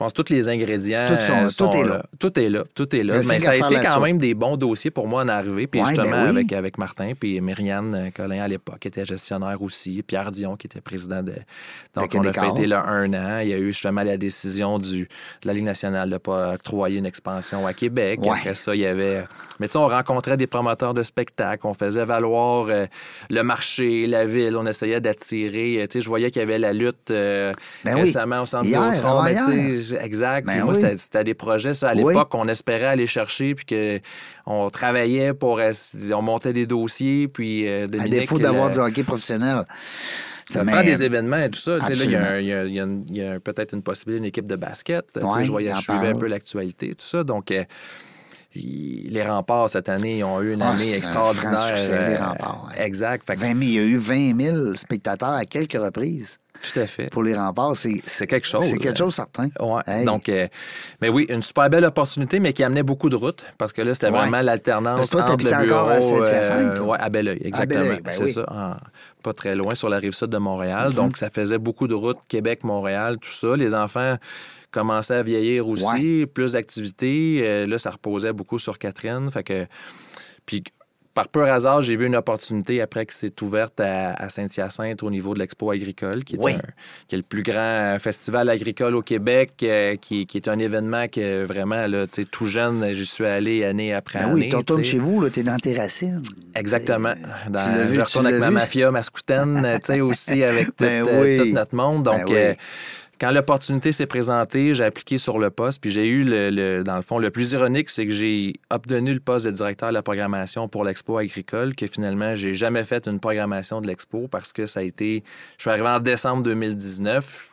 pense 0.00 0.14
que 0.14 0.22
tous 0.22 0.32
les 0.32 0.48
ingrédients 0.48 1.04
tout, 1.06 1.50
sont, 1.50 1.70
est 1.72 1.84
là. 1.84 2.02
Tout 2.18 2.38
est 2.38 2.48
là. 2.48 2.64
Tout 2.74 2.96
est 2.96 3.02
là. 3.02 3.20
Mais 3.28 3.38
ça 3.38 3.50
a 3.50 3.56
été 3.56 3.76
quand 3.84 4.00
même 4.00 4.18
des 4.18 4.32
bons 4.32 4.56
dossiers 4.56 4.90
pour 4.90 5.06
moi 5.06 5.22
en 5.22 5.28
arrivée. 5.28 5.66
Puis 5.66 5.82
justement, 5.84 6.10
ben 6.10 6.36
avec, 6.36 6.52
avec 6.54 6.78
Martin, 6.78 7.12
puis 7.18 7.38
Myriane 7.40 7.94
euh, 7.94 8.10
Collin 8.10 8.40
à 8.40 8.48
l'époque, 8.48 8.78
qui 8.80 8.88
était 8.88 9.04
gestionnaire 9.04 9.60
aussi. 9.60 10.02
Pierre 10.02 10.30
Dion, 10.30 10.56
qui 10.56 10.66
était 10.66 10.80
président 10.80 11.22
de. 11.22 11.34
Donc, 11.94 12.14
on 12.14 12.24
a 12.24 12.32
fêté 12.32 12.66
là 12.66 12.84
un 12.86 13.12
an. 13.12 13.40
Il 13.42 13.48
y 13.48 13.52
a 13.52 13.58
eu 13.58 13.72
justement 13.72 14.02
la 14.02 14.16
décision 14.16 14.78
du, 14.78 15.02
de 15.02 15.46
la 15.46 15.52
Ligue 15.52 15.64
nationale 15.64 16.08
de 16.08 16.14
ne 16.14 16.18
pas 16.18 16.54
octroyer 16.54 16.98
une 16.98 17.06
expansion 17.06 17.66
à 17.66 17.74
Québec. 17.74 18.20
Après 18.26 18.54
ça, 18.54 18.74
il 18.74 18.80
y 18.80 18.86
avait. 18.86 19.24
Mais 19.58 19.66
tu 19.66 19.72
sais, 19.72 19.78
on 19.78 19.88
rencontrait 19.88 20.38
des 20.38 20.46
promoteurs 20.46 20.94
de 20.94 21.02
spectacles. 21.02 21.66
On 21.66 21.74
faisait 21.74 22.06
valoir 22.06 22.68
euh, 22.70 22.86
le 23.28 23.42
marché, 23.42 24.06
la 24.06 24.24
ville. 24.24 24.56
On 24.56 24.66
essayait 24.66 25.02
d'attirer. 25.02 25.86
Tu 25.90 25.98
sais, 25.98 26.00
je 26.00 26.08
voyais 26.08 26.30
qu'il 26.30 26.40
y 26.40 26.42
avait 26.42 26.58
la 26.58 26.72
lutte 26.72 27.10
euh, 27.10 27.52
ben 27.84 27.96
récemment 27.96 28.40
au 28.40 28.46
centre 28.46 28.64
de 28.64 29.89
exact. 29.94 30.46
Ben 30.46 30.64
moi, 30.64 30.74
c'était 30.74 31.24
des 31.24 31.34
projets, 31.34 31.74
ça, 31.74 31.90
à 31.90 31.94
l'époque, 31.94 32.28
qu'on 32.30 32.48
espérait 32.48 32.86
aller 32.86 33.06
chercher, 33.06 33.54
puis 33.54 33.66
qu'on 34.44 34.70
travaillait 34.70 35.34
pour. 35.34 35.60
On 36.12 36.22
montait 36.22 36.52
des 36.52 36.66
dossiers, 36.66 37.28
puis. 37.28 37.68
Euh, 37.68 37.86
à 37.98 38.08
défaut 38.08 38.38
d'avoir 38.38 38.70
du 38.70 38.78
hockey 38.78 39.02
professionnel. 39.02 39.64
Ça 40.48 40.64
prend 40.64 40.82
des 40.82 41.02
événements 41.02 41.44
et 41.44 41.50
tout 41.50 41.60
ça. 41.60 41.78
Il 41.90 43.14
y 43.14 43.22
a, 43.22 43.40
peut-être 43.40 43.74
une 43.74 43.82
possibilité 43.82 44.20
d'une 44.20 44.28
équipe 44.28 44.48
de 44.48 44.56
basket. 44.56 45.04
je 45.14 45.50
voyais, 45.50 45.72
je 45.74 45.82
suivais 45.82 46.08
un 46.08 46.16
peu 46.16 46.26
l'actualité, 46.26 46.90
tout 46.90 47.06
ça. 47.06 47.24
Donc, 47.24 47.50
euh, 47.50 47.64
les 48.54 49.22
remparts 49.22 49.70
cette 49.70 49.88
année 49.88 50.24
ont 50.24 50.40
eu 50.40 50.54
une 50.54 50.62
ah, 50.62 50.72
année 50.72 50.96
extraordinaire. 50.96 51.74
les 52.08 52.16
remparts. 52.16 52.72
Exact. 52.78 53.24
il 53.28 53.72
y 53.72 53.78
a 53.78 53.82
eu 53.82 53.96
20 53.96 54.40
000 54.40 54.74
spectateurs 54.74 55.30
à 55.30 55.44
quelques 55.44 55.80
reprises. 55.80 56.38
Tout 56.62 56.78
à 56.78 56.86
fait. 56.86 57.10
Pour 57.10 57.22
les 57.22 57.34
remparts, 57.34 57.76
c'est 57.76 58.00
c'est 58.04 58.26
quelque 58.26 58.46
chose. 58.46 58.66
C'est 58.66 58.76
quelque 58.76 58.98
chose 58.98 59.14
certain. 59.14 59.48
Ouais. 59.60 60.04
Donc, 60.04 60.28
euh, 60.28 60.46
mais 61.00 61.08
oui, 61.08 61.26
une 61.28 61.42
super 61.42 61.70
belle 61.70 61.84
opportunité, 61.84 62.38
mais 62.38 62.52
qui 62.52 62.62
amenait 62.62 62.82
beaucoup 62.82 63.08
de 63.08 63.16
routes 63.16 63.46
parce 63.56 63.72
que 63.72 63.82
là, 63.82 63.94
c'était 63.94 64.10
vraiment 64.10 64.42
l'alternance 64.42 65.14
entre 65.14 65.32
le 65.32 65.36
bureau, 65.36 65.78
encore 65.78 65.90
à 65.90 65.94
euh, 65.94 66.80
ouais, 66.80 66.98
à 67.00 67.08
Belleuil, 67.08 67.40
exactement. 67.44 67.96
Ben 68.04 68.12
c'est 68.12 68.28
ça. 68.28 68.76
pas 69.22 69.32
très 69.32 69.54
loin 69.54 69.74
sur 69.74 69.88
la 69.88 69.98
rive 69.98 70.12
sud 70.12 70.28
de 70.28 70.38
Montréal. 70.38 70.90
Mm-hmm. 70.90 70.94
Donc, 70.94 71.16
ça 71.16 71.30
faisait 71.30 71.58
beaucoup 71.58 71.88
de 71.88 71.94
routes 71.94 72.20
Québec, 72.28 72.62
Montréal, 72.64 73.16
tout 73.18 73.30
ça. 73.30 73.56
Les 73.56 73.74
enfants 73.74 74.16
commençaient 74.70 75.16
à 75.16 75.22
vieillir 75.22 75.66
aussi, 75.68 76.26
plus 76.32 76.52
d'activités. 76.52 77.40
Euh, 77.42 77.66
là, 77.66 77.78
ça 77.78 77.90
reposait 77.90 78.32
beaucoup 78.32 78.58
sur 78.58 78.78
Catherine. 78.78 79.30
Fait 79.30 79.42
que 79.42 79.66
puis 80.46 80.64
par 81.14 81.28
pur 81.28 81.44
hasard, 81.44 81.82
j'ai 81.82 81.96
vu 81.96 82.06
une 82.06 82.16
opportunité 82.16 82.80
après 82.80 83.04
que 83.04 83.12
c'est 83.12 83.42
ouverte 83.42 83.80
à, 83.80 84.28
Saint-Hyacinthe 84.28 85.02
au 85.02 85.10
niveau 85.10 85.34
de 85.34 85.40
l'Expo 85.40 85.70
agricole, 85.70 86.22
qui 86.24 86.36
est, 86.36 87.16
le 87.16 87.22
plus 87.22 87.42
grand 87.42 87.96
festival 87.98 88.48
agricole 88.48 88.94
au 88.94 89.02
Québec, 89.02 89.52
euh, 89.62 89.96
qui, 89.96 90.26
est 90.32 90.48
un 90.48 90.58
événement 90.58 91.06
que 91.08 91.44
vraiment, 91.44 91.86
là, 91.86 92.06
tout 92.30 92.46
jeune, 92.46 92.94
j'y 92.94 93.04
suis 93.04 93.26
allé 93.26 93.64
année 93.64 93.92
après 93.92 94.20
ben 94.20 94.26
année. 94.26 94.34
Oui, 94.34 94.48
tu 94.48 94.56
retournes 94.56 94.84
chez 94.84 94.98
vous, 94.98 95.28
tu 95.28 95.40
es 95.40 95.42
dans 95.42 95.58
tes 95.58 95.76
racines. 95.76 96.22
Exactement. 96.54 97.14
Dans, 97.48 97.60
je 97.92 98.00
retourne 98.00 98.26
avec 98.26 98.40
ma 98.40 98.50
mafia 98.50 98.90
mascoutaine, 98.90 99.80
aussi 100.00 100.44
avec 100.44 100.68
ben 100.78 101.04
tout, 101.04 101.46
notre 101.46 101.74
monde. 101.74 102.04
Ben 102.04 102.24
euh, 102.30 102.54
quand 103.20 103.30
l'opportunité 103.30 103.92
s'est 103.92 104.06
présentée, 104.06 104.72
j'ai 104.72 104.84
appliqué 104.84 105.18
sur 105.18 105.38
le 105.38 105.50
poste, 105.50 105.82
puis 105.82 105.90
j'ai 105.90 106.08
eu, 106.08 106.24
le, 106.24 106.82
dans 106.82 106.96
le 106.96 107.02
fond, 107.02 107.18
le 107.18 107.30
plus 107.30 107.52
ironique, 107.52 107.90
c'est 107.90 108.06
que 108.06 108.12
j'ai 108.12 108.54
obtenu 108.70 109.12
le 109.12 109.20
poste 109.20 109.44
de 109.44 109.50
directeur 109.50 109.90
de 109.90 109.94
la 109.94 110.02
programmation 110.02 110.68
pour 110.68 110.84
l'Expo 110.84 111.18
agricole, 111.18 111.74
que 111.74 111.86
finalement, 111.86 112.34
j'ai 112.34 112.54
jamais 112.54 112.82
fait 112.82 113.06
une 113.06 113.20
programmation 113.20 113.82
de 113.82 113.86
l'Expo 113.86 114.26
parce 114.26 114.54
que 114.54 114.64
ça 114.64 114.80
a 114.80 114.82
été... 114.82 115.22
Je 115.58 115.64
suis 115.64 115.70
arrivé 115.70 115.88
en 115.88 116.00
décembre 116.00 116.42
2019, 116.44 117.46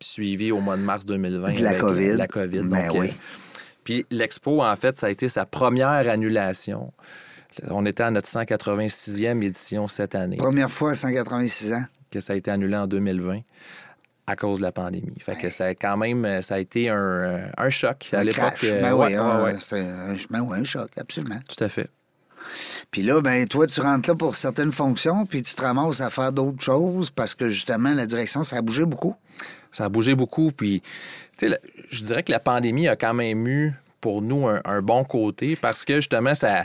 suivi 0.00 0.50
au 0.50 0.58
mois 0.58 0.76
de 0.76 0.82
mars 0.82 1.06
2020 1.06 1.60
la 1.60 1.74
COVID. 1.74 2.16
La 2.16 2.26
COVID. 2.26 2.62
Ben 2.64 2.90
oui. 2.92 3.12
puis 3.84 4.04
l'Expo, 4.10 4.60
en 4.60 4.74
fait, 4.74 4.98
ça 4.98 5.06
a 5.06 5.10
été 5.10 5.28
sa 5.28 5.46
première 5.46 6.08
annulation. 6.08 6.92
On 7.68 7.86
était 7.86 8.02
à 8.02 8.10
notre 8.10 8.28
186e 8.28 9.40
édition 9.42 9.86
cette 9.86 10.16
année. 10.16 10.36
Première 10.36 10.70
fois 10.70 10.90
à 10.90 10.94
186 10.94 11.74
ans. 11.74 11.84
Que 12.10 12.18
ça 12.18 12.32
a 12.32 12.36
été 12.36 12.50
annulé 12.50 12.76
en 12.76 12.88
2020 12.88 13.42
à 14.30 14.36
cause 14.36 14.58
de 14.58 14.62
la 14.62 14.72
pandémie. 14.72 15.18
Fait 15.18 15.36
que 15.36 15.50
ça 15.50 15.66
a 15.66 15.74
quand 15.74 15.96
même, 15.96 16.40
ça 16.42 16.54
a 16.54 16.58
été 16.58 16.88
un, 16.88 17.42
un 17.56 17.70
choc 17.70 18.08
à 18.12 18.24
l'époque. 18.24 18.64
Ben 18.64 18.92
oui, 18.94 19.12
c'était 19.58 19.84
ben 20.30 20.52
un 20.52 20.64
choc, 20.64 20.90
absolument. 20.96 21.40
Tout 21.48 21.64
à 21.64 21.68
fait. 21.68 21.90
Puis 22.90 23.02
là, 23.02 23.20
ben 23.20 23.46
toi, 23.46 23.66
tu 23.66 23.80
rentres 23.80 24.08
là 24.08 24.16
pour 24.16 24.36
certaines 24.36 24.72
fonctions, 24.72 25.26
puis 25.26 25.42
tu 25.42 25.54
te 25.54 25.62
ramasses 25.62 26.00
à 26.00 26.10
faire 26.10 26.32
d'autres 26.32 26.62
choses 26.62 27.10
parce 27.10 27.34
que 27.34 27.50
justement, 27.50 27.92
la 27.94 28.06
direction, 28.06 28.42
ça 28.42 28.56
a 28.56 28.62
bougé 28.62 28.84
beaucoup. 28.84 29.14
Ça 29.72 29.84
a 29.84 29.88
bougé 29.88 30.14
beaucoup. 30.14 30.50
Puis, 30.50 30.82
je 31.40 32.02
dirais 32.02 32.22
que 32.22 32.32
la 32.32 32.40
pandémie 32.40 32.88
a 32.88 32.96
quand 32.96 33.14
même 33.14 33.46
eu 33.46 33.72
pour 34.00 34.22
nous 34.22 34.48
un, 34.48 34.82
bon 34.82 35.04
côté 35.04 35.56
parce 35.56 35.84
que 35.84 35.96
justement, 35.96 36.34
ça, 36.34 36.64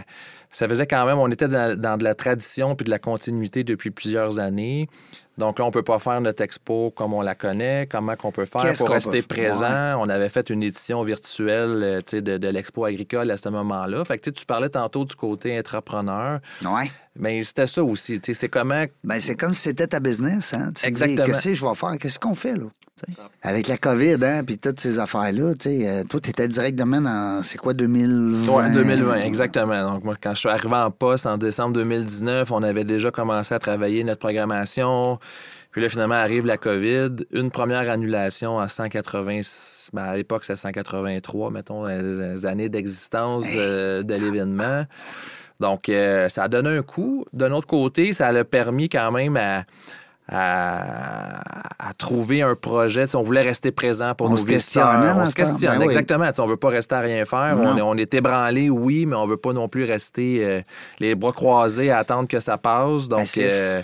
ça 0.51 0.67
faisait 0.67 0.87
quand 0.87 1.05
même, 1.05 1.17
on 1.17 1.29
était 1.29 1.47
dans, 1.47 1.79
dans, 1.79 1.97
de 1.97 2.03
la 2.03 2.15
tradition 2.15 2.75
puis 2.75 2.85
de 2.85 2.89
la 2.89 2.99
continuité 2.99 3.63
depuis 3.63 3.91
plusieurs 3.91 4.39
années. 4.39 4.87
Donc 5.37 5.59
là, 5.59 5.65
on 5.65 5.69
ne 5.69 5.73
peut 5.73 5.83
pas 5.83 5.99
faire 5.99 6.21
notre 6.21 6.41
expo 6.41 6.91
comme 6.91 7.13
on 7.13 7.21
la 7.21 7.35
connaît. 7.35 7.87
Comment 7.89 8.15
qu'on 8.15 8.31
peut 8.31 8.45
faire 8.45 8.73
pour 8.77 8.89
rester 8.89 9.21
présent? 9.21 9.99
On 9.99 10.07
avait 10.09 10.29
fait 10.29 10.49
une 10.49 10.63
édition 10.63 11.03
virtuelle 11.03 11.81
euh, 11.83 12.21
de, 12.21 12.37
de 12.37 12.47
l'expo 12.47 12.85
agricole 12.85 13.29
à 13.31 13.37
ce 13.37 13.49
moment-là. 13.49 14.05
Fait 14.05 14.17
que 14.17 14.29
tu 14.29 14.45
parlais 14.45 14.69
tantôt 14.69 15.03
du 15.05 15.15
côté 15.15 15.57
entrepreneur. 15.57 16.39
Ouais. 16.63 16.89
Mais 17.17 17.41
c'était 17.43 17.67
ça 17.67 17.83
aussi. 17.83 18.19
C'est 18.21 18.49
comment. 18.49 18.85
Ben, 19.03 19.19
c'est 19.19 19.35
comme 19.35 19.53
si 19.53 19.61
c'était 19.61 19.87
ta 19.87 19.99
business. 19.99 20.53
Hein? 20.53 20.71
Tu 20.75 20.85
Exactement. 20.85 21.25
Qu'est-ce 21.25 21.43
que 21.43 21.53
je 21.53 21.65
vais 21.65 21.75
faire? 21.75 21.97
Qu'est-ce 21.97 22.19
qu'on 22.19 22.35
fait, 22.35 22.55
là? 22.55 22.65
Avec 23.41 23.67
la 23.67 23.77
COVID, 23.77 24.17
hein, 24.23 24.43
puis 24.45 24.57
toutes 24.57 24.79
ces 24.79 24.99
affaires-là, 24.99 25.51
euh, 25.65 26.03
toi, 26.05 26.19
tu 26.21 26.29
étais 26.29 26.47
directement 26.47 27.01
dans, 27.01 27.43
c'est 27.43 27.57
quoi, 27.57 27.73
2020? 27.73 28.67
Oui, 28.67 28.71
2020, 28.71 29.15
exactement. 29.17 29.91
Donc, 29.91 30.05
moi, 30.05 30.15
quand 30.21 30.33
je 30.33 30.39
suis 30.39 30.49
arrivé 30.49 30.75
en 30.75 30.91
poste 30.91 31.25
en 31.25 31.37
décembre 31.37 31.73
2019, 31.73 32.51
on 32.51 32.63
avait 32.63 32.85
déjà 32.85 33.11
commencé 33.11 33.53
à 33.53 33.59
travailler 33.59 34.03
notre 34.05 34.21
programmation. 34.21 35.19
Puis 35.71 35.81
là, 35.81 35.89
finalement, 35.89 36.15
arrive 36.15 36.45
la 36.45 36.57
COVID. 36.57 37.09
Une 37.31 37.51
première 37.51 37.89
annulation 37.89 38.59
à 38.59 38.69
180, 38.69 39.41
ben, 39.91 40.03
à 40.03 40.15
l'époque, 40.15 40.45
c'est 40.45 40.55
183, 40.55 41.51
mettons, 41.51 41.85
les 41.85 42.45
années 42.45 42.69
d'existence 42.69 43.45
euh, 43.57 44.03
de 44.03 44.15
l'événement. 44.15 44.85
Donc, 45.59 45.89
euh, 45.89 46.29
ça 46.29 46.43
a 46.43 46.47
donné 46.47 46.77
un 46.77 46.81
coup. 46.81 47.25
D'un 47.33 47.51
autre 47.51 47.67
côté, 47.67 48.13
ça 48.13 48.27
a 48.27 48.43
permis 48.43 48.89
quand 48.89 49.11
même 49.11 49.37
à 49.37 49.63
à, 50.27 51.93
trouver 51.97 52.41
un 52.41 52.55
projet. 52.55 53.15
on 53.15 53.21
voulait 53.21 53.41
rester 53.41 53.71
présent 53.71 54.15
pour 54.15 54.27
on 54.27 54.31
nos 54.31 54.35
on 54.35 55.25
se 55.25 55.35
questionne, 55.35 55.77
ben 55.77 55.81
exactement. 55.83 56.29
On 56.39 56.45
veut 56.45 56.57
pas 56.57 56.69
rester 56.69 56.95
à 56.95 56.99
rien 56.99 57.25
faire. 57.25 57.57
On, 57.59 57.79
on, 57.79 57.95
est 57.95 58.13
ébranlé, 58.13 58.69
oui, 58.69 59.05
mais 59.05 59.15
on 59.15 59.25
veut 59.25 59.37
pas 59.37 59.53
non 59.53 59.69
plus 59.69 59.83
rester 59.83 60.43
euh, 60.43 60.61
les 60.99 61.15
bras 61.15 61.31
croisés 61.31 61.91
à 61.91 61.99
attendre 61.99 62.27
que 62.27 62.39
ça 62.39 62.57
passe. 62.57 63.07
Donc, 63.07 63.27
ben, 63.35 63.83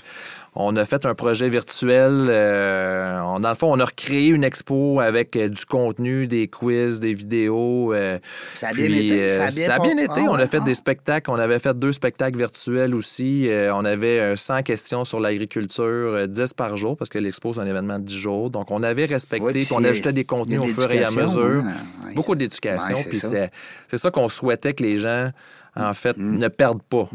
on 0.54 0.76
a 0.76 0.84
fait 0.84 1.06
un 1.06 1.16
projet 1.16 1.48
virtuel. 1.48 2.28
Euh, 2.30 3.22
on, 3.22 3.40
dans 3.40 3.50
le 3.50 3.56
fond, 3.56 3.72
on 3.72 3.80
a 3.80 3.86
recréé 3.86 4.30
une 4.30 4.44
expo 4.44 5.00
avec 5.00 5.38
euh, 5.38 5.48
du 5.48 5.66
contenu, 5.66 6.28
des 6.28 6.50
quiz, 6.50 7.00
des 7.00 7.14
vidéos. 7.14 7.94
Euh, 7.94 8.20
ça 8.54 8.70
a 8.70 8.74
bien 8.74 8.88
été. 8.88 9.30
Ça 9.30 9.46
a 9.46 9.80
bien, 9.80 9.98
été. 9.98 10.22
on 10.28 10.34
a 10.34 10.48
fait 10.48 10.60
des 10.62 10.74
spectacles. 10.74 11.32
On 11.32 11.36
avait 11.36 11.60
fait 11.60 11.78
deux 11.78 11.94
spectacles 11.94 12.38
virtuels 12.38 12.94
aussi. 12.94 13.50
on 13.74 13.86
avait 13.86 14.36
100 14.36 14.64
questions 14.64 15.06
sur 15.06 15.22
l'agriculture, 15.22 16.28
10 16.28 16.54
par 16.54 16.76
jour, 16.76 16.98
parce 16.98 17.10
que 17.10 17.18
l'expo, 17.18 17.54
c'est 17.54 17.62
un 17.62 17.68
événement 17.68 18.00
de 18.00 18.04
10 18.04 18.18
jours. 18.18 18.50
Donc, 18.50 18.72
on 18.72 18.84
avait 18.84 19.06
respecté, 19.06 19.66
on 19.72 19.84
ajoutait 19.86 20.14
des 20.14 20.26
contenus 20.26 20.60
au 20.60 20.68
fur 20.68 20.92
et 20.92 21.04
à 21.04 21.12
mesure. 21.12 21.64
Hein, 21.66 22.12
Beaucoup 22.14 22.36
d'éducation. 22.36 22.96
puis 23.08 23.20
c'est 23.20 23.98
ça 23.98 24.12
qu'on 24.12 24.28
souhaitait 24.28 24.74
que 24.74 24.84
les 24.84 24.98
gens 24.98 25.30
en 25.76 25.94
fait, 25.94 26.18
mm. 26.18 26.38
ne 26.38 26.48
perdent 26.48 26.84
pas, 26.84 27.10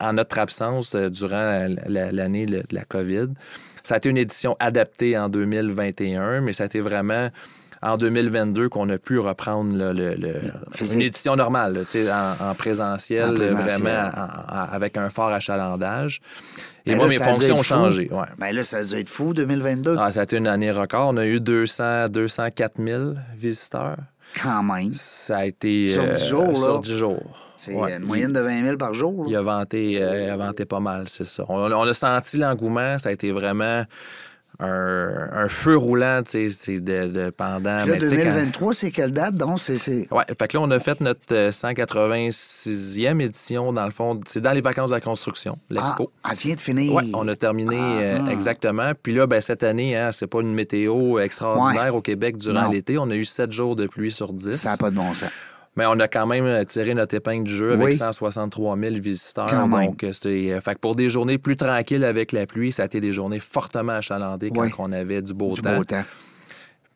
en 0.00 0.12
notre 0.12 0.38
absence 0.38 0.94
euh, 0.94 1.08
durant 1.08 1.66
l'année 1.86 2.46
de 2.46 2.62
la 2.70 2.84
COVID. 2.84 3.28
Ça 3.82 3.94
a 3.94 3.96
été 3.96 4.10
une 4.10 4.18
édition 4.18 4.56
adaptée 4.60 5.18
en 5.18 5.28
2021, 5.28 6.40
mais 6.40 6.52
ça 6.52 6.64
a 6.64 6.66
été 6.66 6.80
vraiment 6.80 7.30
en 7.82 7.96
2022 7.96 8.68
qu'on 8.68 8.88
a 8.88 8.98
pu 8.98 9.18
reprendre 9.18 9.92
le, 9.92 10.16
une 10.80 11.02
édition 11.02 11.36
normale, 11.36 11.84
en, 11.94 12.50
en, 12.50 12.54
présentiel, 12.54 13.34
vraiment 13.34 14.10
avec 14.48 14.96
un 14.96 15.10
fort 15.10 15.28
achalandage. 15.28 16.20
Et 16.84 16.92
ben 16.92 16.96
moi, 16.98 17.08
mes 17.08 17.16
fonctions 17.16 17.58
ont 17.58 17.62
changé. 17.62 18.08
Ouais. 18.10 18.26
Ben 18.38 18.52
là, 18.52 18.64
ça 18.64 18.78
a 18.78 18.84
dû 18.84 18.94
être 18.96 19.08
fou, 19.08 19.34
2022. 19.34 19.96
Ah, 19.98 20.10
ça 20.10 20.20
a 20.20 20.22
été 20.24 20.36
une 20.36 20.48
année 20.48 20.72
record. 20.72 21.10
On 21.10 21.16
a 21.16 21.26
eu 21.26 21.40
200, 21.40 22.08
204 22.08 22.82
000 22.82 23.02
visiteurs. 23.36 23.98
Quand 24.42 24.62
même. 24.62 24.92
Ça 24.92 25.38
a 25.38 25.44
été. 25.44 25.88
Sur 25.88 26.06
10 26.06 26.28
jours, 26.28 26.48
là. 26.48 26.54
Sur 26.54 26.80
10 26.80 26.96
jours. 26.96 27.52
C'est 27.56 27.74
une 27.74 28.04
moyenne 28.04 28.32
de 28.32 28.40
20 28.40 28.64
000 28.64 28.76
par 28.76 28.94
jour. 28.94 29.26
Il 29.28 29.36
a 29.36 29.42
vanté, 29.42 30.02
euh, 30.02 30.32
a 30.32 30.36
vanté 30.36 30.64
pas 30.64 30.80
mal, 30.80 31.08
c'est 31.08 31.26
ça. 31.26 31.44
On, 31.48 31.70
on, 31.70 31.86
a 31.86 31.92
senti 31.92 32.38
l'engouement. 32.38 32.98
Ça 32.98 33.10
a 33.10 33.12
été 33.12 33.30
vraiment 33.30 33.84
un, 34.62 35.48
feu 35.48 35.76
roulant, 35.76 36.22
tu 36.22 36.50
sais, 36.50 36.80
de, 36.80 37.08
de, 37.08 37.30
pendant... 37.30 37.84
Là, 37.84 37.96
2023, 37.96 38.74
c'est 38.74 38.90
quelle 38.90 39.12
date, 39.12 39.34
donc? 39.34 39.60
C'est, 39.60 40.08
Oui, 40.10 40.22
fait 40.38 40.48
que 40.48 40.56
là, 40.56 40.62
on 40.62 40.70
a 40.70 40.78
fait 40.78 41.00
notre 41.00 41.50
186e 41.50 43.06
euh, 43.06 43.18
édition, 43.18 43.72
dans 43.72 43.84
le 43.84 43.90
fond, 43.90 44.20
c'est 44.26 44.40
dans 44.40 44.52
les 44.52 44.60
vacances 44.60 44.90
de 44.90 44.96
la 44.96 45.00
construction, 45.00 45.58
l'expo. 45.70 46.10
Ah, 46.22 46.30
elle 46.32 46.38
vient 46.38 46.54
de 46.54 46.60
finir. 46.60 46.94
Oui, 46.94 47.12
on 47.14 47.26
a 47.28 47.34
terminé 47.34 47.78
ah, 47.78 48.00
euh, 48.00 48.18
ah. 48.26 48.32
exactement. 48.32 48.92
Puis 49.02 49.14
là, 49.14 49.26
ben, 49.26 49.40
cette 49.40 49.62
année, 49.62 49.96
hein, 49.96 50.12
c'est 50.12 50.26
pas 50.26 50.40
une 50.40 50.54
météo 50.54 51.18
extraordinaire 51.18 51.94
au 51.94 52.00
Québec 52.00 52.36
durant 52.36 52.68
l'été. 52.68 52.98
On 52.98 53.10
a 53.10 53.14
eu 53.14 53.24
7 53.24 53.52
jours 53.52 53.76
de 53.76 53.86
pluie 53.86 54.12
sur 54.12 54.32
10. 54.32 54.54
Ça 54.54 54.70
n'a 54.70 54.76
pas 54.76 54.90
de 54.90 54.96
bon 54.96 55.12
sens. 55.14 55.30
Mais 55.76 55.86
on 55.86 55.98
a 56.00 56.08
quand 56.08 56.26
même 56.26 56.64
tiré 56.66 56.94
notre 56.94 57.14
épingle 57.14 57.44
du 57.44 57.54
jeu 57.54 57.72
avec 57.72 57.92
163 57.92 58.76
000 58.76 58.94
visiteurs. 58.96 59.68
donc, 59.68 60.04
c'était. 60.12 60.52
Euh, 60.52 60.60
fait 60.60 60.78
pour 60.78 60.94
des 60.94 61.08
journées 61.08 61.38
plus 61.38 61.56
tranquilles 61.56 62.04
avec 62.04 62.32
la 62.32 62.46
pluie, 62.46 62.72
ça 62.72 62.82
a 62.82 62.86
été 62.86 63.00
des 63.00 63.12
journées 63.12 63.40
fortement 63.40 63.92
achalandées 63.92 64.50
quand 64.50 64.68
on 64.78 64.92
avait 64.92 65.22
du 65.22 65.32
beau 65.34 65.56
temps. 65.56 65.80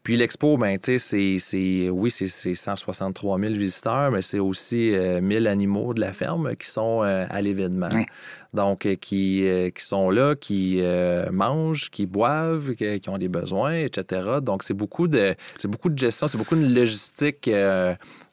Puis 0.03 0.17
l'expo, 0.17 0.57
ben, 0.57 0.79
tu 0.79 1.01
sais, 1.01 1.39
c'est, 1.41 1.91
oui, 1.91 2.13
c'est 2.13 2.55
163 2.55 3.41
000 3.41 3.55
visiteurs, 3.55 4.13
mais 4.13 4.23
c'est 4.23 4.39
aussi 4.39 4.95
1000 5.21 5.47
euh, 5.49 5.51
animaux 5.51 5.95
de 5.95 6.01
la 6.01 6.13
ferme 6.13 6.55
qui 6.55 6.71
sont 6.71 7.03
euh, 7.03 7.27
à 7.29 7.43
l'événement. 7.43 7.89
Donc, 8.55 8.87
qui, 9.01 9.45
qui 9.75 9.85
sont 9.85 10.11
là, 10.11 10.37
qui 10.37 10.81
mangent, 11.33 11.91
qui 11.91 12.07
boivent, 12.07 12.75
qui, 12.77 13.01
qui, 13.01 13.09
ont 13.09 13.19
des 13.19 13.29
besoins, 13.29 13.75
etc. 13.75 14.39
Donc, 14.41 14.63
c'est 14.63 14.75
beaucoup 14.75 15.09
de, 15.09 15.35
c'est 15.59 15.69
beaucoup 15.69 15.89
de 15.89 15.99
gestion, 15.99 16.29
c'est 16.29 16.39
beaucoup 16.39 16.55
de 16.55 16.73
logistique 16.73 17.51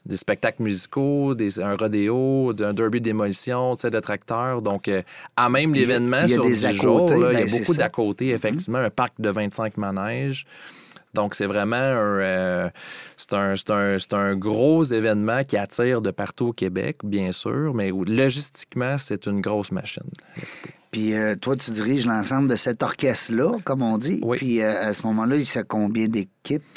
des 0.05 0.17
spectacles 0.17 0.63
musicaux, 0.63 1.33
des, 1.33 1.59
un 1.59 1.75
rodéo, 1.75 2.53
un 2.59 2.73
derby 2.73 2.99
de 2.99 3.05
démolition, 3.05 3.75
de 3.75 3.99
tracteurs. 3.99 4.61
Donc, 4.61 4.87
euh, 4.87 5.01
à 5.35 5.49
même 5.49 5.73
l'événement 5.73 6.27
sur 6.27 6.43
des 6.43 6.53
10 6.53 6.73
jours, 6.73 7.05
il 7.11 7.39
y 7.39 7.43
a 7.43 7.57
beaucoup 7.57 7.75
d'à 7.75 7.89
côté, 7.89 8.25
mm-hmm. 8.25 8.35
effectivement, 8.35 8.79
un 8.79 8.89
parc 8.89 9.13
de 9.19 9.29
25 9.29 9.77
manèges. 9.77 10.45
Donc, 11.13 11.35
c'est 11.35 11.45
vraiment 11.45 11.75
un, 11.75 12.19
euh, 12.19 12.69
c'est 13.17 13.33
un, 13.33 13.53
un, 13.69 13.97
un, 14.11 14.35
gros 14.35 14.83
événement 14.83 15.43
qui 15.43 15.57
attire 15.57 16.01
de 16.01 16.09
partout 16.09 16.47
au 16.47 16.53
Québec, 16.53 16.97
bien 17.03 17.31
sûr, 17.31 17.73
mais 17.75 17.91
logistiquement, 17.91 18.97
c'est 18.97 19.27
une 19.27 19.39
grosse 19.39 19.71
machine. 19.71 20.09
Puis 20.93 21.15
euh, 21.15 21.33
toi, 21.35 21.55
tu 21.55 21.71
diriges 21.71 22.05
l'ensemble 22.05 22.47
de 22.47 22.55
cet 22.55 22.83
orchestre-là, 22.83 23.51
comme 23.65 23.81
on 23.81 23.97
dit. 23.97 24.19
Oui. 24.23 24.37
Puis 24.37 24.61
à 24.61 24.93
ce 24.93 25.05
moment-là, 25.07 25.35
il 25.35 25.43
y 25.43 25.57
a 25.57 25.63
combien 25.63 26.07
d'équipes? 26.07 26.29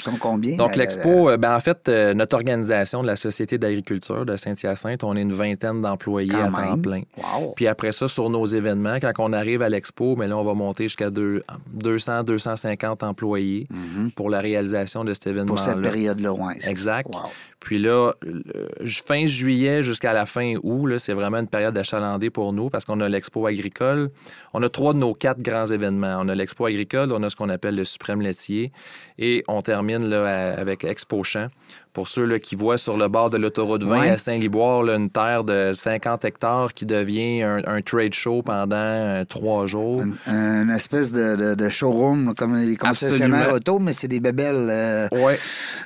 sont 0.03 0.17
combien? 0.19 0.55
Donc, 0.55 0.75
l'expo, 0.75 1.29
euh, 1.29 1.37
ben, 1.37 1.55
en 1.55 1.59
fait, 1.59 1.89
euh, 1.89 2.13
notre 2.13 2.35
organisation 2.35 3.01
de 3.01 3.07
la 3.07 3.15
Société 3.15 3.57
d'agriculture 3.57 4.25
de 4.25 4.35
Saint-Hyacinthe, 4.35 5.03
on 5.03 5.15
est 5.15 5.21
une 5.21 5.33
vingtaine 5.33 5.81
d'employés 5.81 6.33
à 6.33 6.49
temps 6.49 6.79
plein. 6.79 7.01
Puis 7.55 7.67
après 7.67 7.91
ça, 7.91 8.07
sur 8.07 8.29
nos 8.29 8.45
événements, 8.45 8.97
quand 9.01 9.11
on 9.19 9.33
arrive 9.33 9.61
à 9.61 9.69
l'expo, 9.69 10.15
mais 10.15 10.27
là, 10.27 10.37
on 10.37 10.43
va 10.43 10.53
monter 10.53 10.83
jusqu'à 10.83 11.09
200, 11.09 12.23
250 12.23 13.03
employés 13.03 13.67
mm-hmm. 13.71 14.11
pour 14.13 14.29
la 14.29 14.39
réalisation 14.39 15.03
de 15.03 15.13
cet 15.13 15.27
événement-là. 15.27 15.55
Pour 15.55 15.59
cette 15.59 15.81
période-là, 15.81 16.33
oui. 16.33 16.53
Exact. 16.63 17.09
Puis 17.67 17.79
là, 17.79 18.13
fin 18.85 19.25
juillet 19.25 19.83
jusqu'à 19.83 20.13
la 20.13 20.25
fin 20.25 20.53
août, 20.63 20.89
c'est 20.99 21.11
vraiment 21.11 21.39
une 21.39 21.49
période 21.49 21.73
d'achalandée 21.73 22.29
pour 22.29 22.53
nous 22.53 22.69
parce 22.69 22.85
qu'on 22.85 23.01
a 23.01 23.09
l'expo 23.09 23.45
agricole. 23.45 24.09
On 24.53 24.63
a 24.63 24.69
trois 24.69 24.93
de 24.93 24.99
nos 24.99 25.13
quatre 25.13 25.41
grands 25.41 25.65
événements. 25.65 26.17
On 26.21 26.29
a 26.29 26.35
l'expo 26.35 26.65
agricole, 26.65 27.11
on 27.11 27.21
a 27.23 27.29
ce 27.29 27.35
qu'on 27.35 27.49
appelle 27.49 27.75
le 27.75 27.83
suprême 27.83 28.21
laitier 28.21 28.71
et 29.19 29.43
on 29.49 29.61
termine 29.61 30.13
avec 30.13 30.85
Expo 30.85 31.25
Champ. 31.25 31.47
Pour 31.97 32.07
ceux 32.07 32.25
là, 32.25 32.37
qui 32.37 32.53
voient 32.53 32.77
sur 32.77 32.95
le 32.95 33.07
bord 33.07 33.31
de 33.31 33.37
l'autoroute 33.37 33.81
20 33.81 34.01
à 34.01 34.17
Saint-Liboire 34.17 34.87
une 34.87 35.09
terre 35.09 35.43
de 35.43 35.71
50 35.73 36.25
hectares 36.25 36.75
qui 36.75 36.85
devient 36.85 37.41
un, 37.41 37.81
trade 37.81 38.13
show 38.13 38.43
pendant 38.43 38.75
euh, 38.75 39.23
trois 39.25 39.65
jours. 39.65 40.03
Une, 40.27 40.69
espèce 40.69 41.11
de, 41.11 41.69
showroom 41.69 42.35
comme 42.37 42.55
les 42.55 42.75
concessionnaires 42.75 43.51
auto, 43.51 43.79
mais 43.79 43.93
c'est 43.93 44.07
des 44.07 44.19
bébelles 44.19 44.67
euh, 44.69 45.07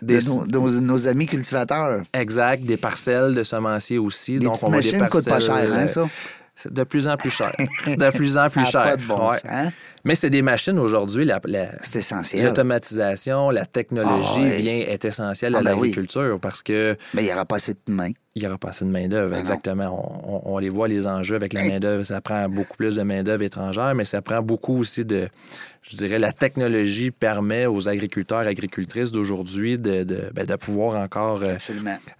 des... 0.01 0.17
de 0.17 0.79
nos, 0.81 1.07
amis 1.07 1.27
cultivateurs. 1.27 2.01
Exact, 2.13 2.61
des 2.65 2.75
parcelles 2.75 3.33
de 3.33 3.43
semenciers 3.43 3.97
aussi. 3.97 4.33
Les 4.33 4.39
Donc, 4.39 4.57
on 4.63 4.69
machines 4.69 4.99
des 4.99 5.07
coûtent 5.07 5.29
pas 5.29 5.39
cher, 5.39 5.73
hein, 5.73 5.87
ça? 5.87 6.03
De 6.69 6.83
plus 6.83 7.07
en 7.07 7.15
plus 7.15 7.29
cher. 7.29 7.55
De 7.87 8.11
plus 8.11 8.37
en 8.37 8.49
plus 8.49 8.65
cher. 8.65 8.83
Pas 8.83 8.97
de 8.97 9.05
bon 9.05 9.31
hein? 9.49 9.71
Mais 10.03 10.15
c'est 10.15 10.29
des 10.29 10.41
machines 10.41 10.79
aujourd'hui. 10.79 11.25
La, 11.25 11.39
c'est 11.81 11.99
essentiel. 11.99 12.45
L'automatisation, 12.45 13.49
la 13.49 13.65
technologie 13.65 14.41
ah, 14.43 14.55
vient, 14.55 14.77
est 14.77 15.05
essentielle 15.05 15.55
à 15.55 15.59
ah, 15.59 15.63
ben 15.63 15.71
l'agriculture 15.71 16.39
parce 16.39 16.63
que. 16.63 16.95
Mais 17.13 17.23
il 17.23 17.25
n'y 17.25 17.33
aura 17.33 17.45
pas 17.45 17.57
assez 17.57 17.73
de 17.73 17.91
main. 17.91 18.11
Il 18.35 18.41
n'y 18.41 18.47
aura 18.47 18.57
pas 18.57 18.69
assez 18.69 18.85
de 18.85 18.89
main-d'œuvre, 18.89 19.31
ben 19.31 19.39
exactement. 19.39 20.45
On, 20.45 20.57
les 20.57 20.69
voit, 20.69 20.87
les 20.87 21.05
enjeux 21.05 21.35
avec 21.35 21.51
la 21.51 21.65
main-d'œuvre. 21.65 22.03
Ça 22.03 22.21
prend 22.21 22.47
beaucoup 22.47 22.77
plus 22.77 22.95
de 22.95 23.03
main-d'œuvre 23.03 23.43
étrangère, 23.43 23.93
mais 23.93 24.05
ça 24.05 24.21
prend 24.21 24.41
beaucoup 24.41 24.77
aussi 24.77 25.03
de. 25.03 25.27
Je 25.81 25.97
dirais, 25.97 26.17
la 26.17 26.31
technologie 26.31 27.11
permet 27.11 27.65
aux 27.65 27.89
agriculteurs 27.89 28.43
et 28.43 28.47
agricultrices 28.47 29.11
d'aujourd'hui 29.11 29.77
de, 29.77 30.03
de, 30.03 30.29
ben, 30.33 30.45
de, 30.45 30.55
pouvoir 30.55 30.95
encore 31.01 31.41
euh, 31.43 31.55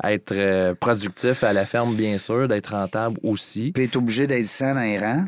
être 0.03 0.33
euh, 0.35 0.73
productifs 0.73 1.43
à 1.43 1.53
la 1.53 1.65
ferme, 1.65 1.95
bien 1.95 2.17
sûr, 2.17 2.47
d'être 2.47 2.73
rentable 2.73 3.17
aussi. 3.23 3.71
Puis 3.71 3.83
être 3.85 3.95
obligé 3.95 4.27
d'être 4.27 4.47
sain 4.47 4.73
dans 4.73 4.81
les 4.81 4.99
rangs 4.99 5.25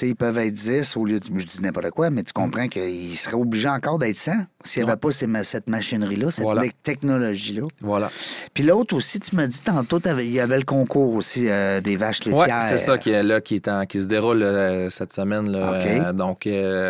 ils 0.00 0.16
peuvent 0.16 0.38
être 0.38 0.54
10 0.54 0.96
au 0.96 1.04
lieu 1.04 1.20
de. 1.20 1.26
Je 1.38 1.46
dis 1.46 1.60
n'importe 1.60 1.90
quoi, 1.90 2.10
mais 2.10 2.22
tu 2.22 2.32
comprends 2.32 2.68
qu'ils 2.68 3.16
seraient 3.16 3.34
obligés 3.34 3.68
encore 3.68 3.98
d'être 3.98 4.18
100 4.18 4.32
s'il 4.64 4.82
n'y 4.82 4.90
avait 4.90 4.98
pas 4.98 5.10
cette 5.10 5.68
machinerie-là, 5.68 6.30
cette 6.30 6.46
technologie-là. 6.82 7.62
Voilà. 7.80 8.10
Puis 8.54 8.64
l'autre 8.64 8.94
aussi, 8.96 9.20
tu 9.20 9.36
m'as 9.36 9.46
dit 9.46 9.60
tantôt, 9.60 10.00
il 10.18 10.32
y 10.32 10.40
avait 10.40 10.58
le 10.58 10.64
concours 10.64 11.14
aussi 11.14 11.48
euh, 11.48 11.80
des 11.80 11.96
vaches 11.96 12.24
laitières. 12.24 12.58
Oui, 12.60 12.66
c'est 12.68 12.78
ça 12.78 12.98
qui 12.98 13.10
est 13.10 13.22
là, 13.22 13.40
qui, 13.40 13.56
est 13.56 13.86
qui 13.88 14.02
se 14.02 14.06
déroule 14.06 14.42
euh, 14.42 14.90
cette 14.90 15.12
semaine. 15.12 15.50
Là. 15.50 15.74
Euh, 15.74 16.12
donc, 16.12 16.48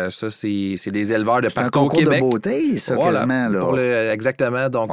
ça, 0.09 0.29
c'est 0.29 0.91
des 0.91 1.13
éleveurs 1.13 1.41
de 1.41 1.49
partout 1.49 1.79
au 1.79 1.89
Québec. 1.89 2.07
C'est 2.09 2.15
un 2.15 2.19
concours 2.19 2.29
de 2.29 2.31
beauté, 2.31 2.77
ça, 2.79 2.95
quasiment. 2.97 3.49
Là. 3.49 4.13
exactement. 4.13 4.69
Donc, 4.69 4.91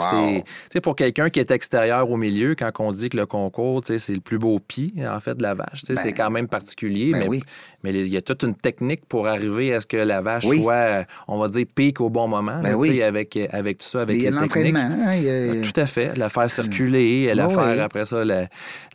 c'est 0.72 0.80
pour 0.80 0.96
quelqu'un 0.96 1.30
qui 1.30 1.40
est 1.40 1.50
extérieur 1.50 2.10
au 2.10 2.16
milieu, 2.16 2.54
quand 2.54 2.70
on 2.78 2.92
dit 2.92 3.08
que 3.08 3.16
le 3.16 3.26
concours, 3.26 3.82
c'est 3.84 4.08
le 4.12 4.20
plus 4.20 4.38
beau 4.38 4.58
pis, 4.58 4.94
en 5.08 5.20
fait, 5.20 5.36
de 5.36 5.42
la 5.42 5.54
vache. 5.54 5.82
c'est 5.84 5.94
ben, 5.94 6.14
quand 6.14 6.30
même 6.30 6.48
particulier, 6.48 7.12
ben 7.12 7.20
mais, 7.20 7.28
oui. 7.28 7.42
mais 7.82 7.90
il 7.90 8.08
y 8.08 8.16
a 8.16 8.22
toute 8.22 8.42
une 8.42 8.54
technique 8.54 9.06
pour 9.06 9.26
arriver 9.26 9.74
à 9.74 9.80
ce 9.80 9.86
que 9.86 9.96
la 9.96 10.20
vache 10.20 10.46
soit, 10.46 11.04
on 11.28 11.38
va 11.38 11.48
dire, 11.48 11.66
pique 11.74 12.00
au 12.00 12.10
bon 12.10 12.28
moment. 12.28 12.60
Ben 12.70 12.78
oui. 12.78 13.02
avec, 13.02 13.38
avec 13.52 13.78
tout 13.78 13.86
ça, 13.86 14.02
avec 14.02 14.20
les 14.20 14.30
techniques. 14.30 14.76
Hein, 14.76 15.62
tout 15.62 15.80
à 15.80 15.86
fait. 15.86 16.16
La 16.16 16.28
faire 16.28 16.48
circuler, 16.48 17.32
la 17.34 17.48
faire 17.48 17.82
après 17.82 18.04
ça, 18.04 18.24
le, 18.24 18.46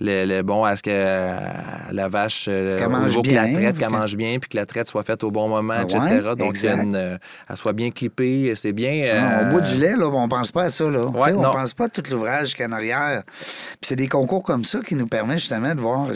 le, 0.02 0.42
bon, 0.42 0.64
à 0.64 0.76
ce 0.76 0.84
que 0.84 1.94
la 1.94 2.08
vache, 2.08 2.46
euh, 2.48 2.78
qu'elle 2.80 2.90
mange 2.90 3.22
bien, 3.22 3.44
la 3.44 3.54
traite, 3.54 3.78
qu'elle 3.78 3.90
mange 3.90 4.16
bien, 4.16 4.38
puis 4.40 4.50
que 4.50 4.58
la 4.58 4.66
traite 4.66 4.88
soit 4.88 5.04
faite 5.04 5.24
au 5.24 5.32
bon 5.32 5.50
moment, 5.50 5.82
etc. 5.82 6.34
Donc, 6.38 6.58
euh, 6.64 7.18
elle 7.50 7.58
soit 7.58 7.74
bien 7.74 7.92
clippée, 7.92 8.54
c'est 8.56 8.74
bien. 8.74 9.42
au 9.42 9.54
bout 9.54 9.62
du 9.62 9.78
lait, 9.78 9.96
là, 9.96 10.08
on 10.08 10.28
pense 10.28 10.52
pas 10.52 10.64
à 10.64 10.70
ça. 10.70 10.90
Là. 10.90 11.06
on 11.06 11.28
ne 11.28 11.44
pense 11.44 11.74
pas 11.74 11.86
à 11.86 11.90
tout 11.90 12.04
l'ouvrage 12.10 12.54
qu'il 12.54 12.62
y 12.62 12.64
a 12.64 12.70
en 12.70 12.74
arrière. 12.74 13.24
Puis 13.26 13.80
c'est 13.82 13.96
des 13.96 14.08
concours 14.08 14.44
comme 14.44 14.66
ça 14.66 14.80
qui 14.80 14.96
nous 14.96 15.08
permettent 15.08 15.40
justement 15.40 15.74
de 15.76 15.82
voir 15.82 16.10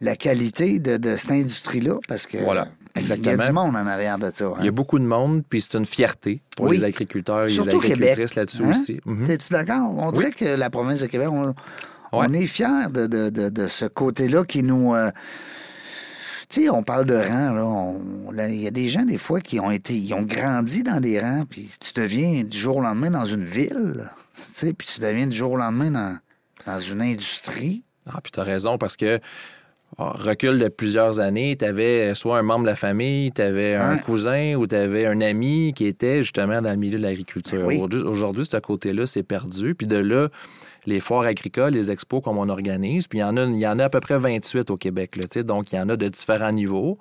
la 0.00 0.16
qualité 0.16 0.78
de, 0.78 1.16
cette 1.16 1.30
industrie-là 1.30 1.94
parce 2.08 2.26
que. 2.26 2.38
Voilà. 2.38 2.68
Exactement. 2.94 3.34
Il 3.34 3.38
y 3.38 3.42
a 3.42 3.46
du 3.46 3.52
monde 3.52 3.76
en 3.76 3.86
arrière 3.86 4.18
de 4.18 4.30
ça. 4.32 4.52
Il 4.58 4.64
y 4.64 4.66
a 4.66 4.70
hein. 4.70 4.72
beaucoup 4.72 4.98
de 4.98 5.04
monde, 5.04 5.42
puis 5.48 5.60
c'est 5.60 5.76
une 5.76 5.86
fierté 5.86 6.42
pour 6.56 6.68
les 6.68 6.84
agriculteurs 6.84 7.46
et 7.46 7.48
les 7.48 7.68
agricultrices 7.68 8.34
là-dessus 8.34 8.64
hein? 8.64 8.70
aussi. 8.70 9.00
Mhm. 9.04 9.30
Es-tu 9.30 9.52
d'accord? 9.52 9.94
On 10.04 10.12
dirait 10.12 10.32
que 10.32 10.44
la 10.44 10.70
province 10.70 11.00
de 11.00 11.06
Québec, 11.06 11.28
on, 12.12 12.32
est 12.32 12.46
fiers 12.46 12.88
de, 12.90 13.66
ce 13.68 13.86
côté-là 13.86 14.44
qui 14.44 14.62
nous. 14.62 14.94
Euh, 14.94 15.10
tu 16.48 16.64
sais, 16.64 16.68
on 16.68 16.82
parle 16.82 17.06
de 17.06 17.14
rangs, 17.14 17.96
là. 18.32 18.48
Il 18.48 18.60
y 18.60 18.66
a 18.66 18.70
des 18.70 18.90
gens, 18.90 19.04
des 19.04 19.16
fois, 19.16 19.40
qui 19.40 19.58
ont 19.58 19.70
été. 19.70 19.94
Ils 19.94 20.12
ont 20.12 20.22
grandi 20.22 20.82
dans 20.82 21.00
des 21.00 21.18
rangs, 21.18 21.46
puis 21.48 21.70
tu 21.80 21.92
deviens 21.98 22.44
du 22.44 22.58
jour 22.58 22.76
au 22.76 22.82
lendemain 22.82 23.10
dans 23.10 23.24
une 23.24 23.44
ville. 23.44 24.10
Tu 24.36 24.66
sais, 24.66 24.72
puis 24.74 24.86
tu 24.86 25.00
deviens 25.00 25.26
du 25.26 25.36
jour 25.36 25.52
au 25.52 25.56
lendemain 25.56 25.90
dans, 25.90 26.18
dans 26.66 26.80
une 26.80 27.00
industrie. 27.00 27.84
Ah, 28.06 28.20
puis 28.22 28.32
tu 28.32 28.40
as 28.40 28.42
raison, 28.42 28.76
parce 28.76 28.96
que 28.96 29.18
recul 29.98 30.58
de 30.58 30.68
plusieurs 30.68 31.20
années, 31.20 31.56
tu 31.56 31.64
avais 31.64 32.14
soit 32.14 32.38
un 32.38 32.42
membre 32.42 32.62
de 32.62 32.70
la 32.70 32.76
famille, 32.76 33.30
tu 33.32 33.42
avais 33.42 33.74
un 33.74 33.98
cousin 33.98 34.54
ou 34.54 34.66
tu 34.66 34.74
avais 34.74 35.06
un 35.06 35.20
ami 35.20 35.72
qui 35.74 35.86
était 35.86 36.22
justement 36.22 36.62
dans 36.62 36.70
le 36.70 36.76
milieu 36.76 36.98
de 36.98 37.02
l'agriculture. 37.02 37.66
Ben 37.66 37.80
aujourd'hui, 38.04 38.44
ce 38.44 38.56
côté-là, 38.56 39.06
c'est 39.06 39.22
perdu. 39.22 39.74
Puis 39.74 39.86
de 39.86 39.98
là, 39.98 40.28
les 40.86 41.00
foires 41.00 41.22
agricoles, 41.22 41.74
les 41.74 41.90
expos 41.90 42.22
comme 42.22 42.38
on 42.38 42.48
organise, 42.48 43.06
puis 43.06 43.18
il 43.18 43.22
y 43.22 43.24
en 43.24 43.36
a, 43.36 43.44
il 43.44 43.58
y 43.58 43.66
en 43.66 43.78
a 43.78 43.84
à 43.84 43.90
peu 43.90 44.00
près 44.00 44.18
28 44.18 44.70
au 44.70 44.76
Québec. 44.76 45.16
Là, 45.16 45.42
donc, 45.42 45.72
il 45.72 45.76
y 45.76 45.80
en 45.80 45.88
a 45.88 45.96
de 45.96 46.08
différents 46.08 46.52
niveaux. 46.52 46.98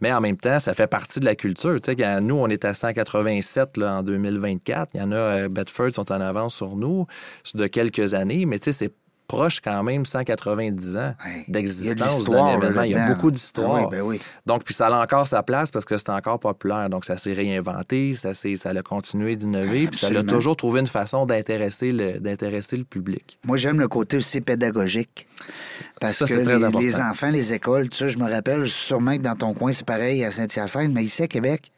Mais 0.00 0.12
en 0.12 0.20
même 0.20 0.36
temps, 0.36 0.58
ça 0.58 0.74
fait 0.74 0.88
partie 0.88 1.20
de 1.20 1.24
la 1.24 1.34
culture. 1.34 1.78
nous, 2.20 2.34
on 2.34 2.48
est 2.48 2.64
à 2.64 2.74
187 2.74 3.76
là, 3.78 3.98
en 3.98 4.02
2024. 4.02 4.90
Il 4.94 5.00
y 5.00 5.02
en 5.02 5.12
a, 5.12 5.14
euh, 5.14 5.48
Bedford 5.48 5.94
sont 5.94 6.12
en 6.12 6.20
avance 6.20 6.56
sur 6.56 6.76
nous 6.76 7.06
de 7.54 7.66
quelques 7.68 8.12
années, 8.12 8.44
mais 8.44 8.58
c'est 8.60 8.92
proche 9.26 9.60
quand 9.60 9.82
même 9.82 10.04
190 10.04 10.96
ans 10.96 11.14
d'existence 11.48 12.24
d'un 12.24 12.58
événement. 12.58 12.82
Il 12.82 12.92
y 12.92 12.94
a 12.94 13.08
beaucoup 13.08 13.30
d'histoires. 13.30 13.88
Ben 13.88 14.02
oui, 14.02 14.20
Donc, 14.46 14.64
puis 14.64 14.74
ça 14.74 14.88
a 14.88 15.02
encore 15.02 15.26
sa 15.26 15.42
place 15.42 15.70
parce 15.70 15.84
que 15.84 15.96
c'est 15.96 16.10
encore 16.10 16.38
populaire. 16.38 16.88
Donc, 16.90 17.04
ça 17.04 17.16
s'est 17.16 17.32
réinventé, 17.32 18.14
ça, 18.14 18.34
ça 18.34 18.70
a 18.70 18.82
continué 18.82 19.36
d'innover, 19.36 19.88
puis 19.88 19.98
ça 19.98 20.08
a 20.08 20.22
toujours 20.22 20.56
trouvé 20.56 20.80
une 20.80 20.86
façon 20.86 21.24
d'intéresser 21.24 21.92
le, 21.92 22.20
d'intéresser 22.20 22.76
le 22.76 22.84
public. 22.84 23.38
Moi, 23.44 23.56
j'aime 23.56 23.80
le 23.80 23.88
côté 23.88 24.16
aussi 24.16 24.40
pédagogique. 24.40 25.26
Parce 26.00 26.18
que 26.18 26.34
les, 26.34 26.80
les, 26.80 27.00
enfants, 27.00 27.30
les 27.30 27.52
écoles, 27.52 27.88
tu 27.88 27.98
sais, 27.98 28.08
je 28.08 28.18
me 28.18 28.28
rappelle 28.30 28.66
sûrement 28.66 29.16
que 29.16 29.22
dans 29.22 29.36
ton 29.36 29.54
coin, 29.54 29.72
c'est 29.72 29.86
pareil 29.86 30.24
à 30.24 30.30
Saint-Hyacinthe, 30.30 30.92
mais 30.92 31.04
ici 31.04 31.22
à 31.22 31.28
Québec, 31.28 31.72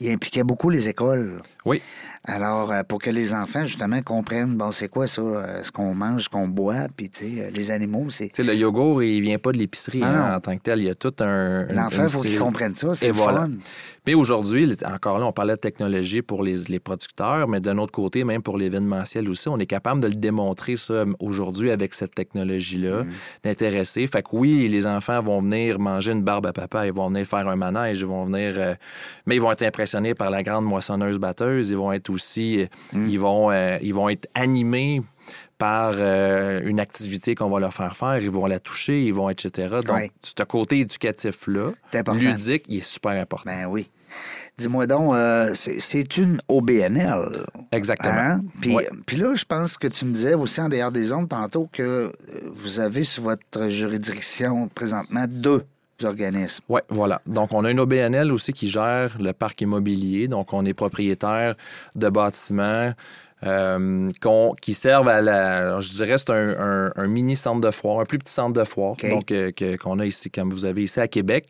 il 0.00 0.10
impliquait 0.10 0.42
beaucoup 0.42 0.68
les 0.68 0.88
écoles. 0.88 1.40
Oui. 1.64 1.80
Alors, 2.24 2.70
euh, 2.70 2.82
pour 2.84 3.00
que 3.00 3.10
les 3.10 3.34
enfants, 3.34 3.66
justement, 3.66 4.00
comprennent, 4.00 4.56
bon, 4.56 4.70
c'est 4.70 4.88
quoi 4.88 5.08
ça, 5.08 5.22
euh, 5.22 5.62
ce 5.64 5.72
qu'on 5.72 5.92
mange, 5.92 6.24
ce 6.24 6.28
qu'on 6.28 6.46
boit, 6.46 6.86
puis, 6.96 7.10
tu 7.10 7.24
sais, 7.24 7.42
euh, 7.42 7.50
les 7.52 7.72
animaux, 7.72 8.06
c'est... 8.10 8.28
Tu 8.28 8.36
sais, 8.36 8.42
le 8.44 8.54
yogourt, 8.54 9.02
il 9.02 9.20
vient 9.22 9.38
pas 9.38 9.50
de 9.50 9.58
l'épicerie 9.58 10.04
hein, 10.04 10.36
en 10.36 10.38
tant 10.38 10.56
que 10.56 10.62
tel. 10.62 10.78
Il 10.78 10.84
y 10.84 10.88
a 10.88 10.94
tout 10.94 11.14
un... 11.18 11.64
L'enfant, 11.66 12.04
il 12.04 12.08
faut 12.10 12.20
qu'il 12.20 12.38
comprenne 12.38 12.76
ça, 12.76 12.94
c'est 12.94 13.10
voilà. 13.10 13.48
Mais 14.06 14.14
aujourd'hui, 14.14 14.74
encore 14.84 15.18
là, 15.18 15.26
on 15.26 15.32
parlait 15.32 15.54
de 15.54 15.60
technologie 15.60 16.22
pour 16.22 16.42
les, 16.42 16.64
les 16.68 16.80
producteurs, 16.80 17.46
mais 17.46 17.60
d'un 17.60 17.78
autre 17.78 17.92
côté, 17.92 18.24
même 18.24 18.42
pour 18.42 18.58
l'événementiel 18.58 19.30
aussi, 19.30 19.48
on 19.48 19.58
est 19.58 19.66
capable 19.66 20.00
de 20.00 20.08
le 20.08 20.14
démontrer, 20.14 20.76
ça, 20.76 21.04
aujourd'hui, 21.20 21.70
avec 21.70 21.94
cette 21.94 22.14
technologie-là, 22.14 23.04
mm. 23.04 23.10
d'intéresser. 23.44 24.06
Fait 24.08 24.22
que 24.22 24.30
oui, 24.32 24.66
les 24.68 24.88
enfants 24.88 25.22
vont 25.22 25.40
venir 25.40 25.78
manger 25.78 26.12
une 26.12 26.22
barbe 26.22 26.46
à 26.46 26.52
papa, 26.52 26.86
ils 26.86 26.92
vont 26.92 27.08
venir 27.08 27.26
faire 27.26 27.46
un 27.46 27.56
manège, 27.56 28.00
ils 28.00 28.06
vont 28.06 28.24
venir... 28.24 28.76
mais 29.26 29.36
ils 29.36 29.40
vont 29.40 29.52
être 29.52 29.62
impressionnés 29.62 30.14
par 30.14 30.30
la 30.30 30.42
grande 30.42 30.64
moissonneuse-batteuse, 30.64 31.70
ils 31.70 31.76
vont 31.76 31.92
être 31.92 32.10
aussi, 32.10 32.62
euh, 32.62 32.66
mm. 32.92 33.08
ils, 33.08 33.20
vont, 33.20 33.50
euh, 33.52 33.78
ils 33.82 33.94
vont 33.94 34.08
être 34.08 34.28
animés 34.34 35.02
par 35.62 35.92
euh, 35.94 36.60
une 36.64 36.80
activité 36.80 37.36
qu'on 37.36 37.48
va 37.48 37.60
leur 37.60 37.72
faire 37.72 37.96
faire, 37.96 38.18
ils 38.18 38.28
vont 38.28 38.46
la 38.46 38.58
toucher, 38.58 39.04
ils 39.04 39.14
vont, 39.14 39.30
etc. 39.30 39.76
Donc, 39.86 40.10
ce 40.20 40.42
côté 40.42 40.80
éducatif-là, 40.80 41.70
ludique, 42.14 42.64
il 42.66 42.78
est 42.78 42.80
super 42.84 43.12
important. 43.12 43.48
Ben 43.48 43.66
oui. 43.66 43.88
Dis-moi 44.58 44.88
donc, 44.88 45.14
c'est 45.54 46.16
une 46.16 46.40
OBNL. 46.48 47.46
Exactement. 47.70 48.12
Hein? 48.12 48.40
Puis, 49.06 49.16
là, 49.16 49.36
je 49.36 49.44
pense 49.44 49.78
que 49.78 49.86
tu 49.86 50.04
me 50.04 50.12
disais 50.12 50.34
aussi 50.34 50.60
en 50.60 50.68
dehors 50.68 50.90
des 50.90 51.12
ondes 51.12 51.28
tantôt 51.28 51.68
que 51.72 52.12
vous 52.52 52.80
avez 52.80 53.04
sur 53.04 53.22
votre 53.22 53.68
juridiction 53.68 54.66
présentement 54.66 55.26
deux 55.28 55.64
organismes. 56.02 56.64
Oui, 56.68 56.80
voilà. 56.88 57.22
Donc, 57.24 57.52
on 57.52 57.64
a 57.64 57.70
une 57.70 57.78
OBNL 57.78 58.32
aussi 58.32 58.52
qui 58.52 58.66
gère 58.66 59.16
le 59.20 59.32
parc 59.32 59.60
immobilier. 59.60 60.26
Donc, 60.26 60.52
on 60.52 60.66
est 60.66 60.74
propriétaire 60.74 61.54
de 61.94 62.08
bâtiments 62.08 62.92
euh, 63.44 64.08
qui 64.60 64.74
servent 64.74 65.08
à 65.08 65.20
la. 65.20 65.80
Je 65.80 65.90
dirais 65.90 66.16
c'est 66.18 66.30
un, 66.30 67.06
mini 67.06 67.36
centre 67.36 67.60
de 67.60 67.70
foire, 67.70 68.00
un 68.00 68.04
plus 68.04 68.18
petit 68.18 68.32
centre 68.32 68.58
de 68.58 68.64
foire, 68.64 68.96
donc 69.02 69.32
euh, 69.32 69.50
qu'on 69.80 69.98
a 69.98 70.06
ici, 70.06 70.30
comme 70.30 70.50
vous 70.50 70.64
avez 70.64 70.84
ici 70.84 71.00
à 71.00 71.08
Québec. 71.08 71.46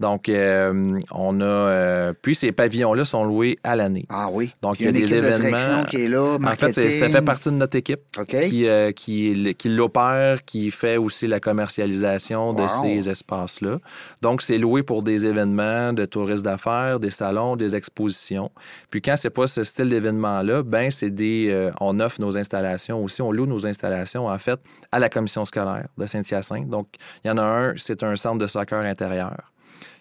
Donc, 0.00 0.28
euh, 0.28 0.98
on 1.12 1.40
a. 1.40 2.12
puis 2.20 2.34
ces 2.34 2.52
pavillons-là 2.52 3.04
sont 3.04 3.24
loués 3.24 3.58
à 3.62 3.76
l'année. 3.76 4.06
Ah 4.08 4.28
oui. 4.30 4.52
Donc, 4.62 4.80
il 4.80 4.86
y 4.86 4.88
a, 4.88 4.92
des 4.92 5.14
événements. 5.14 5.84
qui 5.84 6.02
est 6.02 6.08
là, 6.08 6.36
En 6.42 6.56
fait, 6.56 6.72
ça 6.72 7.08
fait 7.08 7.22
partie 7.22 7.48
de 7.48 7.54
notre 7.54 7.76
équipe 7.76 8.00
qui, 8.28 8.66
qui, 8.96 9.54
qui 9.54 9.68
l'opère, 9.68 10.44
qui 10.44 10.70
fait 10.70 10.96
aussi 10.96 11.26
la 11.26 11.40
commercialisation 11.40 12.52
de 12.52 12.66
ces 12.66 13.08
espaces-là. 13.08 13.78
Donc, 14.22 14.42
c'est 14.42 14.58
loué 14.58 14.82
pour 14.82 15.02
des 15.02 15.26
événements 15.26 15.92
de 15.92 16.04
touristes 16.04 16.44
d'affaires, 16.44 16.98
des 16.98 17.10
salons, 17.10 17.56
des 17.56 17.76
expositions. 17.76 18.50
Puis 18.90 19.00
quand 19.00 19.16
c'est 19.16 19.30
pas 19.30 19.46
ce 19.46 19.64
style 19.64 19.88
d'événement-là, 19.88 20.62
ben 20.62 20.90
c'est 20.90 21.10
des 21.10 21.35
euh, 21.50 21.70
on 21.80 22.00
offre 22.00 22.20
nos 22.20 22.36
installations 22.36 23.02
aussi. 23.02 23.22
On 23.22 23.32
loue 23.32 23.46
nos 23.46 23.66
installations, 23.66 24.26
en 24.26 24.38
fait, 24.38 24.60
à 24.92 24.98
la 24.98 25.08
commission 25.08 25.44
scolaire 25.44 25.88
de 25.96 26.06
Saint-Hyacinthe. 26.06 26.68
Donc, 26.68 26.88
il 27.24 27.28
y 27.28 27.30
en 27.30 27.38
a 27.38 27.42
un, 27.42 27.74
c'est 27.76 28.02
un 28.02 28.16
centre 28.16 28.38
de 28.38 28.46
soccer 28.46 28.80
intérieur 28.80 29.52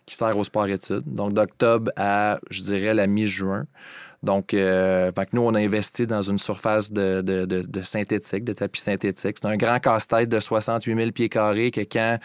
qui 0.06 0.16
sert 0.16 0.38
au 0.38 0.44
sport-études. 0.44 1.04
Donc, 1.06 1.34
d'octobre 1.34 1.92
à, 1.96 2.40
je 2.50 2.62
dirais, 2.62 2.94
la 2.94 3.08
mi-juin. 3.08 3.66
Donc, 4.24 4.54
euh, 4.54 5.12
nous, 5.34 5.42
on 5.42 5.54
a 5.54 5.60
investi 5.60 6.08
dans 6.08 6.22
une 6.22 6.40
surface 6.40 6.92
de, 6.92 7.82
synthétique, 7.84 8.44
de 8.44 8.54
tapis 8.54 8.82
synthétique. 8.82 9.38
C'est 9.42 9.48
un 9.48 9.58
grand 9.58 9.80
casse-tête 9.80 10.30
de 10.30 10.40
68 10.40 10.96
000 10.96 11.12
pieds 11.12 11.30
carrés 11.30 11.72
que 11.72 11.82
quand 11.82 12.18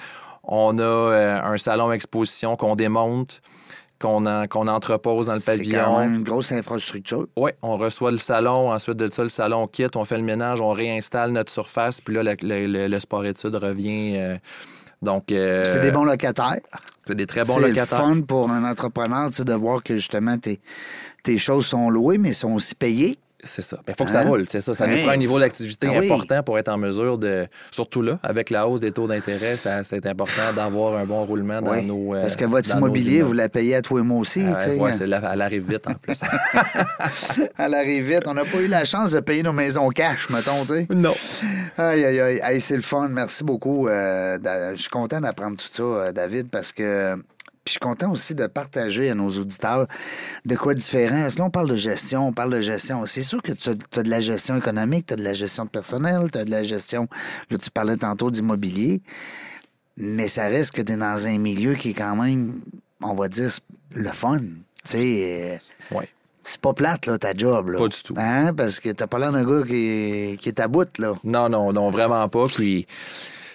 on 0.45 0.79
a 0.79 0.83
euh, 0.83 1.43
un 1.43 1.57
salon 1.59 1.93
exposition 1.93 2.57
qu'on 2.57 2.75
démonte, 2.75 3.43
qu'on 4.01 4.27
entrepose 4.27 5.27
dans 5.27 5.35
le 5.35 5.41
pavillon. 5.41 5.79
C'est 5.79 5.85
quand 5.85 5.99
même 5.99 6.15
une 6.15 6.23
grosse 6.23 6.51
infrastructure. 6.53 7.27
Oui, 7.37 7.51
on 7.63 7.77
reçoit 7.77 8.11
le 8.11 8.19
salon, 8.19 8.73
ensuite 8.73 8.97
de 8.97 9.11
ça, 9.11 9.23
le 9.23 9.29
salon 9.29 9.67
quitte, 9.67 9.97
on 9.97 10.05
fait 10.05 10.17
le 10.17 10.25
ménage, 10.25 10.61
on 10.61 10.71
réinstalle 10.71 11.33
notre 11.33 11.53
surface, 11.53 12.01
puis 12.01 12.15
là, 12.15 12.35
le, 12.43 12.99
sport-études 12.99 13.55
revient, 13.55 14.15
euh, 14.17 14.37
Donc. 15.03 15.25
c'est 15.29 15.81
des 15.81 15.93
bons 15.93 16.05
locataires. 16.05 16.61
C'est 17.07 17.15
des 17.15 17.27
très 17.27 17.45
bons 17.45 17.59
locataires. 17.59 17.87
C'est 17.87 17.97
fun 17.97 18.21
pour 18.21 18.51
un 18.51 18.69
entrepreneur 18.69 19.31
de 19.31 19.53
voir 19.55 19.83
que 19.83 19.97
justement 19.97 20.39
tes, 20.39 20.61
tes 21.23 21.39
choses 21.39 21.67
sont 21.67 21.91
louées, 21.91 22.19
mais 22.19 22.33
sont 22.33 22.53
aussi 22.53 22.75
payées. 22.75 23.19
C'est 23.43 23.63
ça. 23.63 23.79
Il 23.89 23.95
faut 23.97 24.05
que 24.05 24.11
ça 24.11 24.21
hein? 24.21 24.29
roule. 24.29 24.47
C'est 24.49 24.61
ça. 24.61 24.75
Ça 24.75 24.87
nous 24.87 24.99
prend 24.99 25.13
un 25.13 25.17
niveau 25.17 25.39
d'activité 25.39 25.89
ah 25.91 25.99
important 25.99 26.43
pour 26.43 26.59
être 26.59 26.69
en 26.69 26.79
mesure 26.79 27.19
de. 27.19 27.47
Surtout 27.71 28.03
là, 28.03 28.19
avec 28.23 28.51
la 28.51 28.69
hausse 28.69 28.81
des 28.81 28.93
taux 28.93 29.07
d'intérêt, 29.07 29.57
c'est 29.57 30.07
important 30.07 30.53
d'avoir 30.55 30.97
un 30.97 31.05
bon 31.05 31.25
roulement 31.25 31.61
dans 31.63 31.81
nos. 31.83 32.13
Parce 32.13 32.37
que 32.37 32.45
votre 32.45 32.75
immobilier, 32.75 33.23
vous 33.23 33.33
la 33.33 33.49
payez 33.49 33.77
à 33.77 33.83
toi 33.83 34.01
et 34.01 34.03
moi 34.03 34.19
aussi. 34.19 34.43
Ah, 34.47 34.69
ouais, 34.69 34.91
elle 35.01 35.43
arrive 35.43 35.71
vite 35.71 35.87
en 35.87 35.95
plus. 35.95 36.21
elle 37.59 37.75
arrive 37.75 38.15
vite. 38.15 38.25
On 38.27 38.35
n'a 38.35 38.45
pas 38.45 38.59
eu 38.59 38.67
la 38.67 38.85
chance 38.85 39.13
de 39.13 39.21
payer 39.21 39.43
nos 39.43 39.53
maisons 39.53 39.89
cash, 39.89 40.29
mettons, 40.31 40.65
tu 40.65 40.75
sais. 40.75 40.87
Non. 40.91 41.15
Aïe, 41.79 42.05
aïe, 42.05 42.41
aïe. 42.41 42.61
c'est 42.61 42.77
le 42.77 42.83
fun. 42.83 43.09
Merci 43.09 43.45
beaucoup. 43.45 43.89
Euh, 43.89 44.39
je 44.75 44.81
suis 44.81 44.91
content 44.91 45.21
d'apprendre 45.21 45.57
tout 45.57 45.69
ça, 45.71 45.83
euh, 45.83 46.13
David, 46.13 46.51
parce 46.51 46.73
que 46.73 47.15
je 47.71 47.75
suis 47.75 47.79
content 47.79 48.11
aussi 48.11 48.35
de 48.35 48.49
partager 48.49 49.11
à 49.11 49.15
nos 49.15 49.31
auditeurs 49.31 49.87
de 50.45 50.57
quoi 50.57 50.75
différent. 50.75 51.23
Parce 51.23 51.35
que 51.37 51.39
là, 51.39 51.45
on 51.45 51.51
parle 51.51 51.71
de 51.71 51.77
gestion, 51.77 52.27
on 52.27 52.33
parle 52.33 52.53
de 52.53 52.61
gestion. 52.61 53.07
C'est 53.07 53.23
sûr 53.23 53.41
que 53.41 53.53
tu 53.53 53.71
as, 53.71 54.03
de 54.03 54.11
la 54.11 54.21
gestion 54.21 54.57
économique, 54.57 55.07
tu 55.07 55.15
as 55.15 55.17
de 55.17 55.23
la 55.23 55.35
gestion 55.35 55.67
de 55.67 55.71
personnel, 55.71 56.31
tu 56.33 56.39
as 56.39 56.45
de 56.45 56.51
la 56.51 56.65
gestion, 56.65 57.07
là, 57.49 57.59
tu 57.59 57.71
parlais 57.71 57.97
tantôt 57.97 58.29
d'immobilier, 58.33 59.03
mais 59.97 60.27
ça 60.27 60.49
reste 60.49 60.73
que 60.73 60.83
tu 60.83 60.93
es 60.93 60.97
dans 60.97 61.29
un 61.29 61.39
milieu 61.39 61.75
qui 61.77 61.91
est 61.91 61.95
quand 61.95 62.17
même, 62.17 62.61
on 63.03 63.15
va 63.15 63.29
dire, 63.29 63.53
le 63.93 64.11
fun. 64.11 64.41
Tu 64.41 64.49
sais, 64.85 65.59
euh, 65.93 66.01
c'est 66.43 66.61
pas 66.61 66.73
plate, 66.73 67.07
là, 67.07 67.19
ta 67.19 67.35
job. 67.35 67.69
Là. 67.69 67.79
Pas 67.79 67.87
du 67.87 68.03
tout. 68.03 68.15
Hein? 68.17 68.53
Parce 68.53 68.81
que 68.81 68.89
t'as 68.89 69.07
pas 69.07 69.21
l'air 69.21 69.31
d'un 69.31 69.45
gars 69.45 69.65
qui, 69.65 70.39
qui 70.41 70.49
est 70.49 70.59
à 70.59 70.67
bout, 70.67 70.91
là. 70.99 71.15
Non, 71.23 71.49
non, 71.49 71.73
non, 71.73 71.89
vraiment 71.91 72.29
pas. 72.29 72.47
Puis 72.49 72.89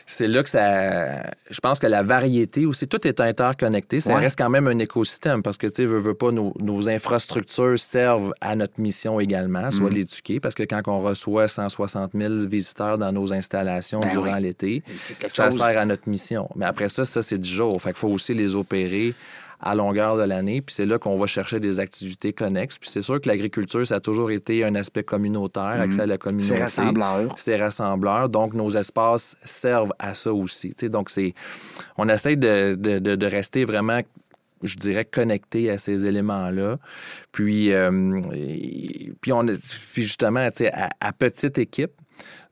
c'est 0.06 0.28
là 0.28 0.43
que 0.43 0.49
ça. 0.49 1.24
Je 1.49 1.60
pense 1.60 1.80
que 1.80 1.88
la 1.88 2.03
variété 2.03 2.66
aussi, 2.66 2.88
tout 2.88 3.08
est 3.08 3.20
interconnecté. 3.20 3.99
Ça 3.99 4.16
reste 4.16 4.38
quand 4.38 4.49
même 4.49 4.68
un 4.68 4.78
écosystème 4.78 5.41
parce 5.41 5.58
que, 5.58 5.68
tu 5.68 5.74
sais, 5.74 5.86
veux, 5.86 6.14
pas, 6.14 6.32
nos, 6.32 6.89
infrastructures 6.89 7.80
servent 7.80 8.34
à 8.39 8.56
notre 8.56 8.80
mission 8.80 9.20
également, 9.20 9.72
soit 9.72 9.89
mm. 9.89 9.93
l'éduquer, 9.93 10.39
parce 10.39 10.53
que 10.53 10.64
quand 10.64 10.82
on 10.88 10.99
reçoit 10.99 11.47
160 11.47 12.12
000 12.14 12.34
visiteurs 12.45 12.99
dans 12.99 13.12
nos 13.12 13.34
installations 13.34 14.01
ben 14.01 14.12
durant 14.12 14.38
l'été, 14.38 14.84
ça 15.28 15.49
sert 15.49 15.78
à 15.78 15.86
notre 15.86 16.08
mission. 16.08 16.49
Mais 16.56 16.66
après 16.66 16.89
ça, 16.89 17.06
ça, 17.06 17.24
c'est 17.24 17.39
du 17.39 17.49
jour. 17.49 17.82
Fait 17.82 17.89
qu'il 17.89 17.99
faut 17.99 18.10
aussi 18.10 18.34
les 18.34 18.53
opérer 18.56 19.16
à 19.60 19.76
longueur 19.76 20.18
de 20.18 20.24
l'année. 20.24 20.62
Puis 20.62 20.76
c'est 20.76 20.86
là 20.86 20.97
qu'on 20.99 21.16
va 21.16 21.28
chercher 21.28 21.60
des 21.60 21.80
activités 21.80 22.34
connexes. 22.34 22.78
Puis 22.78 22.89
c'est 22.89 23.01
sûr 23.01 23.20
que 23.22 23.28
l'agriculture, 23.28 23.86
ça 23.86 23.95
a 23.95 23.99
toujours 23.99 24.32
été 24.32 24.64
un 24.64 24.76
aspect 24.76 25.03
communautaire, 25.03 25.80
accès 25.80 26.01
à 26.01 26.06
la 26.06 26.18
communauté. 26.18 26.56
C'est 26.56 26.62
rassembleur. 26.62 27.36
C'est 27.38 27.58
rassembleur. 27.58 28.30
Donc, 28.30 28.53
nos 28.53 28.70
espaces 28.70 29.36
servent 29.43 29.93
à 29.99 30.14
ça 30.14 30.34
aussi. 30.34 30.72
donc, 30.84 31.10
c'est... 31.10 31.34
On 31.97 32.10
essaie 32.10 32.36
de, 32.36 32.76
de, 32.76 32.99
de, 32.99 33.26
rester 33.26 33.66
vraiment 33.66 34.01
je 34.64 34.78
dirais, 34.78 35.06
connecté 35.06 35.70
à 35.70 35.78
ces 35.78 36.06
éléments-là. 36.06 36.78
Puis, 37.32 37.72
euh, 37.72 38.20
puis, 39.22 39.32
on, 39.32 39.45
puis 39.45 40.03
justement, 40.03 40.39
à, 40.39 40.89
à 40.99 41.14
petite 41.14 41.60
équipe, 41.60 41.91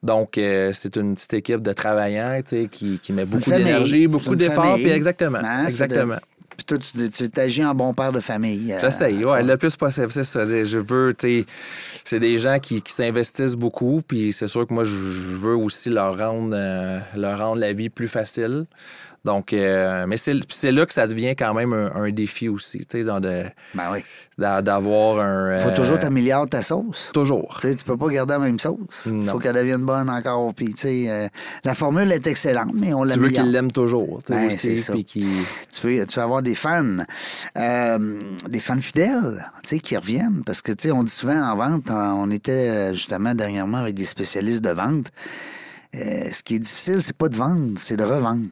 donc, 0.04 0.38
euh, 0.38 0.72
c'est 0.74 0.98
une 0.98 1.16
petite 1.16 1.34
équipe 1.34 1.62
de 1.62 1.72
travailleurs 1.72 2.44
qui, 2.44 3.00
qui 3.00 3.14
met 3.14 3.26
beaucoup 3.26 3.50
d'énergie, 3.50 4.08
beaucoup 4.08 4.36
d'efforts. 4.36 4.76
Puis 4.76 4.90
exactement. 4.90 5.40
Hein, 5.42 5.66
exactement. 5.66 6.18
Puis 6.66 6.78
toi, 6.78 7.08
tu, 7.10 7.30
t'agis 7.30 7.66
en 7.66 7.76
bon 7.76 7.94
père 7.94 8.12
de 8.12 8.20
famille. 8.20 8.72
Euh, 8.72 8.80
J'essaye, 8.80 9.26
ouais, 9.26 9.44
le 9.44 9.58
plus 9.58 9.76
possible, 9.76 10.12
c'est 10.12 10.24
ça. 10.24 10.46
Je 10.46 10.80
veux, 10.80 11.14
tu 11.14 11.46
c'est 12.06 12.20
des 12.20 12.38
gens 12.38 12.60
qui, 12.60 12.82
s'investissent 12.86 13.56
beaucoup, 13.56 14.02
puis 14.06 14.32
c'est 14.32 14.48
sûr 14.48 14.66
que 14.66 14.74
moi, 14.74 14.84
je 14.84 14.92
veux 14.94 15.56
aussi 15.56 15.90
leur 15.90 16.18
rendre, 16.18 16.54
euh, 16.54 17.00
leur 17.16 17.40
rendre 17.40 17.60
la 17.60 17.74
vie 17.74 17.90
plus 17.90 18.08
facile. 18.08 18.66
Donc, 19.26 19.54
euh, 19.54 20.06
mais 20.06 20.18
c'est 20.18 20.72
là 20.72 20.86
que 20.86 20.94
ça 20.94 21.08
devient 21.08 21.36
quand 21.38 21.54
même 21.54 21.72
un, 21.72 22.12
défi 22.12 22.50
aussi, 22.50 22.80
tu 22.80 22.86
sais, 22.90 23.04
dans 23.06 23.22
de, 23.22 23.44
ben 23.74 23.90
oui. 23.94 24.04
d'avoir 24.38 25.22
un... 25.22 25.60
Faut 25.60 25.72
toujours 25.72 25.98
t'améliorer 25.98 26.48
ta 26.50 26.62
sauce. 26.62 27.12
Toujours. 27.14 27.58
Tu 27.62 27.70
sais, 27.70 27.76
tu 27.76 27.86
peux 27.86 27.96
pas 27.96 28.10
garder 28.10 28.34
la 28.34 28.40
même 28.40 28.60
sauce. 28.60 29.06
Il 29.06 29.28
faut 29.30 29.40
qu'elle 29.40 29.56
devienne 29.56 29.86
bonne 29.86 30.10
encore. 30.10 30.54
Puis, 30.54 30.74
tu 30.74 30.82
sais, 30.82 31.06
euh, 31.10 31.28
la 31.64 31.74
formule 31.74 32.12
est 32.12 32.28
excellente, 32.28 32.74
mais 32.74 32.94
on 32.94 33.06
l'améliore. 33.06 33.30
Tu 33.30 33.38
veux 33.38 33.44
qu'ils 33.44 33.52
l'aiment 33.52 33.72
toujours, 33.72 34.22
tu 34.26 34.34
sais, 34.34 34.40
ben, 34.40 34.48
aussi. 34.48 34.92
Puis 34.92 35.06
tu, 35.06 35.88
veux, 35.88 36.06
tu 36.06 36.16
veux 36.16 36.24
avoir 36.24 36.42
des 36.42 36.56
fans, 36.56 36.98
euh, 37.58 38.20
des 38.50 38.60
fans 38.60 38.82
fidèles, 38.82 39.50
tu 39.64 39.70
sais, 39.70 39.80
qui 39.80 39.96
reviennent. 39.96 40.44
Parce 40.46 40.62
que, 40.62 40.74
tu 40.74 40.90
sais, 40.90 40.92
on 40.92 41.04
dit 41.04 41.12
souvent 41.12 41.42
en 41.42 41.56
vente, 41.56 41.90
on 41.90 42.30
était 42.30 42.94
justement 42.94 43.34
dernièrement 43.34 43.78
avec 43.78 43.96
des 43.96 44.06
spécialistes 44.06 44.64
de 44.64 44.72
vente. 44.72 45.08
ce 45.94 46.44
qui 46.44 46.56
est 46.56 46.60
difficile, 46.60 47.02
c'est 47.02 47.16
pas 47.16 47.30
de 47.30 47.38
vendre, 47.38 47.72
c'est 47.78 47.96
de 47.96 48.04
revendre. 48.04 48.44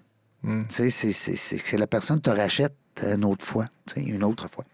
Mm. 0.43 0.63
Tu 0.69 0.89
sais, 0.89 1.11
c'est 1.11 1.57
que 1.57 1.77
la 1.77 1.87
personne 1.87 2.19
te 2.19 2.29
rachète 2.29 2.73
une 3.03 3.25
autre 3.25 3.45
fois, 3.45 3.65
tu 3.87 4.01
sais, 4.01 4.07
une 4.07 4.23
autre 4.23 4.49
fois. 4.49 4.65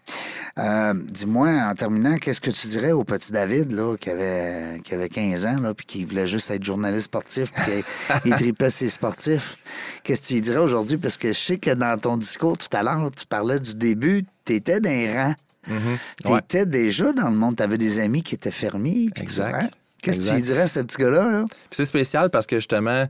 Euh, 0.58 0.92
dis-moi, 0.94 1.48
en 1.48 1.74
terminant, 1.74 2.16
qu'est-ce 2.16 2.40
que 2.40 2.50
tu 2.50 2.66
dirais 2.66 2.92
au 2.92 3.04
petit 3.04 3.32
David, 3.32 3.70
là, 3.72 3.96
qui 3.96 4.10
avait, 4.10 4.80
qui 4.82 4.94
avait 4.94 5.08
15 5.08 5.46
ans, 5.46 5.60
là, 5.60 5.72
puis 5.72 5.86
qui 5.86 6.04
voulait 6.04 6.26
juste 6.26 6.50
être 6.50 6.64
journaliste 6.64 7.06
sportif, 7.06 7.52
puis 7.52 7.84
qui 8.22 8.30
tripait 8.36 8.70
ses 8.70 8.88
sportifs? 8.88 9.56
Qu'est-ce 10.02 10.22
que 10.22 10.26
tu 10.26 10.34
lui 10.34 10.40
dirais 10.40 10.58
aujourd'hui? 10.58 10.96
Parce 10.96 11.16
que 11.16 11.28
je 11.28 11.38
sais 11.38 11.58
que 11.58 11.70
dans 11.70 11.98
ton 11.98 12.16
discours 12.16 12.58
tout 12.58 12.74
à 12.76 12.82
l'heure, 12.82 13.10
tu 13.16 13.24
parlais 13.26 13.60
du 13.60 13.74
début, 13.74 14.24
tu 14.44 14.54
étais 14.54 14.80
d'un 14.80 15.12
rang. 15.12 15.34
Mm-hmm. 15.68 15.98
Tu 16.24 16.36
étais 16.36 16.66
déjà 16.66 17.12
dans 17.12 17.28
le 17.28 17.36
monde, 17.36 17.56
tu 17.56 17.62
avais 17.62 17.78
des 17.78 18.00
amis 18.00 18.22
qui 18.22 18.34
étaient 18.34 18.50
fermiers. 18.50 19.10
exact. 19.16 19.72
Qu'est-ce 20.02 20.20
que 20.20 20.28
tu 20.28 20.34
lui 20.34 20.42
dirais 20.42 20.62
à 20.62 20.66
ce 20.68 20.80
petit 20.80 20.96
gars-là? 20.96 21.28
Là? 21.28 21.44
C'est 21.72 21.84
spécial 21.84 22.30
parce 22.30 22.46
que 22.46 22.56
justement, 22.56 23.06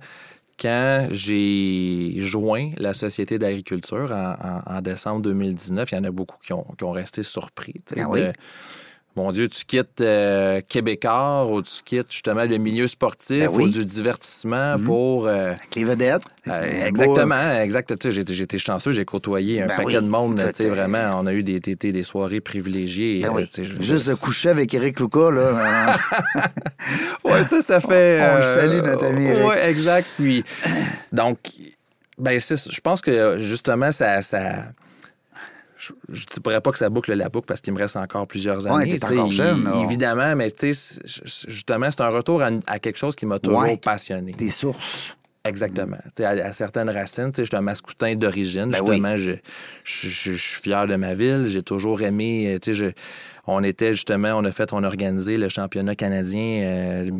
quand 0.58 1.08
j'ai 1.10 2.14
joint 2.18 2.70
la 2.76 2.94
Société 2.94 3.38
d'agriculture 3.38 4.12
en, 4.12 4.80
décembre 4.80 5.22
2019, 5.22 5.92
il 5.92 5.94
y 5.94 5.98
en 5.98 6.04
a 6.04 6.10
beaucoup 6.10 6.36
qui 6.42 6.52
ont, 6.52 6.90
resté 6.90 7.22
surpris. 7.22 7.80
Ah 7.96 8.08
oui? 8.08 8.20
Mon 9.16 9.32
Dieu, 9.32 9.48
tu 9.48 9.64
quittes 9.64 10.00
euh, 10.00 10.60
Québécois 10.68 11.46
ou 11.50 11.60
tu 11.62 11.82
quittes 11.84 12.12
justement 12.12 12.44
le 12.44 12.56
milieu 12.58 12.86
sportif 12.86 13.40
ben 13.40 13.48
ou 13.48 13.68
du 13.68 13.84
divertissement 13.84 14.78
mhm. 14.78 14.84
pour. 14.84 15.26
Euh, 15.26 15.54
les 15.74 15.84
vedettes. 15.84 16.22
Euh, 16.46 16.86
exactement, 16.86 17.60
exact. 17.60 18.10
J'ai 18.10 18.20
été 18.20 18.58
chanceux, 18.58 18.92
j'ai 18.92 19.04
côtoyé 19.04 19.62
un 19.62 19.66
ben 19.66 19.76
paquet 19.76 20.00
de 20.00 20.08
monde. 20.08 20.40
vraiment, 20.40 21.18
on 21.20 21.26
a 21.26 21.32
eu 21.32 21.42
des, 21.42 21.58
des 21.60 22.02
soirées 22.04 22.40
privilégiées. 22.40 23.22
Ben 23.22 23.44
Juste 23.80 24.08
de 24.08 24.14
coucher 24.14 24.50
avec 24.50 24.72
Eric 24.72 25.00
Luca, 25.00 25.30
là. 25.30 25.96
oui, 27.24 27.42
ça, 27.42 27.60
ça 27.60 27.80
fait. 27.80 28.20
On, 28.22 28.36
le 28.36 28.42
salue, 28.42 28.86
notre 28.86 29.04
ami. 29.04 29.26
Oui, 29.26 29.54
exact. 29.62 30.08
Puis, 30.16 30.44
donc, 31.12 31.38
ben, 32.18 32.38
je 32.38 32.80
pense 32.80 33.00
que 33.00 33.38
justement, 33.38 33.90
ça, 33.90 34.22
ça 34.22 34.64
je 35.78 35.92
ne 36.12 36.40
pourrais 36.40 36.60
pas 36.60 36.72
que 36.72 36.78
ça 36.78 36.90
boucle 36.90 37.14
la 37.14 37.28
boucle 37.28 37.46
parce 37.46 37.60
qu'il 37.60 37.72
me 37.72 37.78
reste 37.78 37.96
encore 37.96 38.26
plusieurs 38.26 38.66
années. 38.66 38.92
Ouais, 38.92 39.04
encore 39.04 39.30
jeune. 39.30 39.68
Évidemment, 39.84 40.34
mais 40.34 40.48
justement, 41.48 41.90
c'est 41.90 42.00
un 42.00 42.08
retour 42.08 42.42
à, 42.42 42.78
quelque 42.78 42.98
chose 42.98 43.14
qui 43.14 43.26
m'a 43.26 43.38
toujours 43.38 43.80
passionné. 43.80 44.32
Des 44.32 44.50
sources. 44.50 45.16
Exactement. 45.44 45.96
À, 46.18 46.28
à, 46.28 46.52
certaines 46.52 46.90
racines, 46.90 47.32
je 47.36 47.44
suis 47.44 47.56
un 47.56 47.62
mascoutin 47.62 48.14
d'origine. 48.16 48.70
Ben 48.70 48.78
justement, 48.78 49.16
je, 49.16 49.32
je, 49.84 50.32
suis 50.32 50.62
fier 50.62 50.86
de 50.86 50.96
ma 50.96 51.14
ville. 51.14 51.46
J'ai 51.46 51.62
toujours 51.62 52.02
aimé. 52.02 52.58
Je, 52.66 52.90
on 53.50 53.64
était 53.64 53.92
justement, 53.92 54.34
on 54.34 54.44
a 54.44 54.52
fait, 54.52 54.74
on 54.74 54.84
a 54.84 54.86
organisé 54.86 55.38
le 55.38 55.48
championnat 55.48 55.94
canadien, 55.94 56.60
euh, 56.64 57.10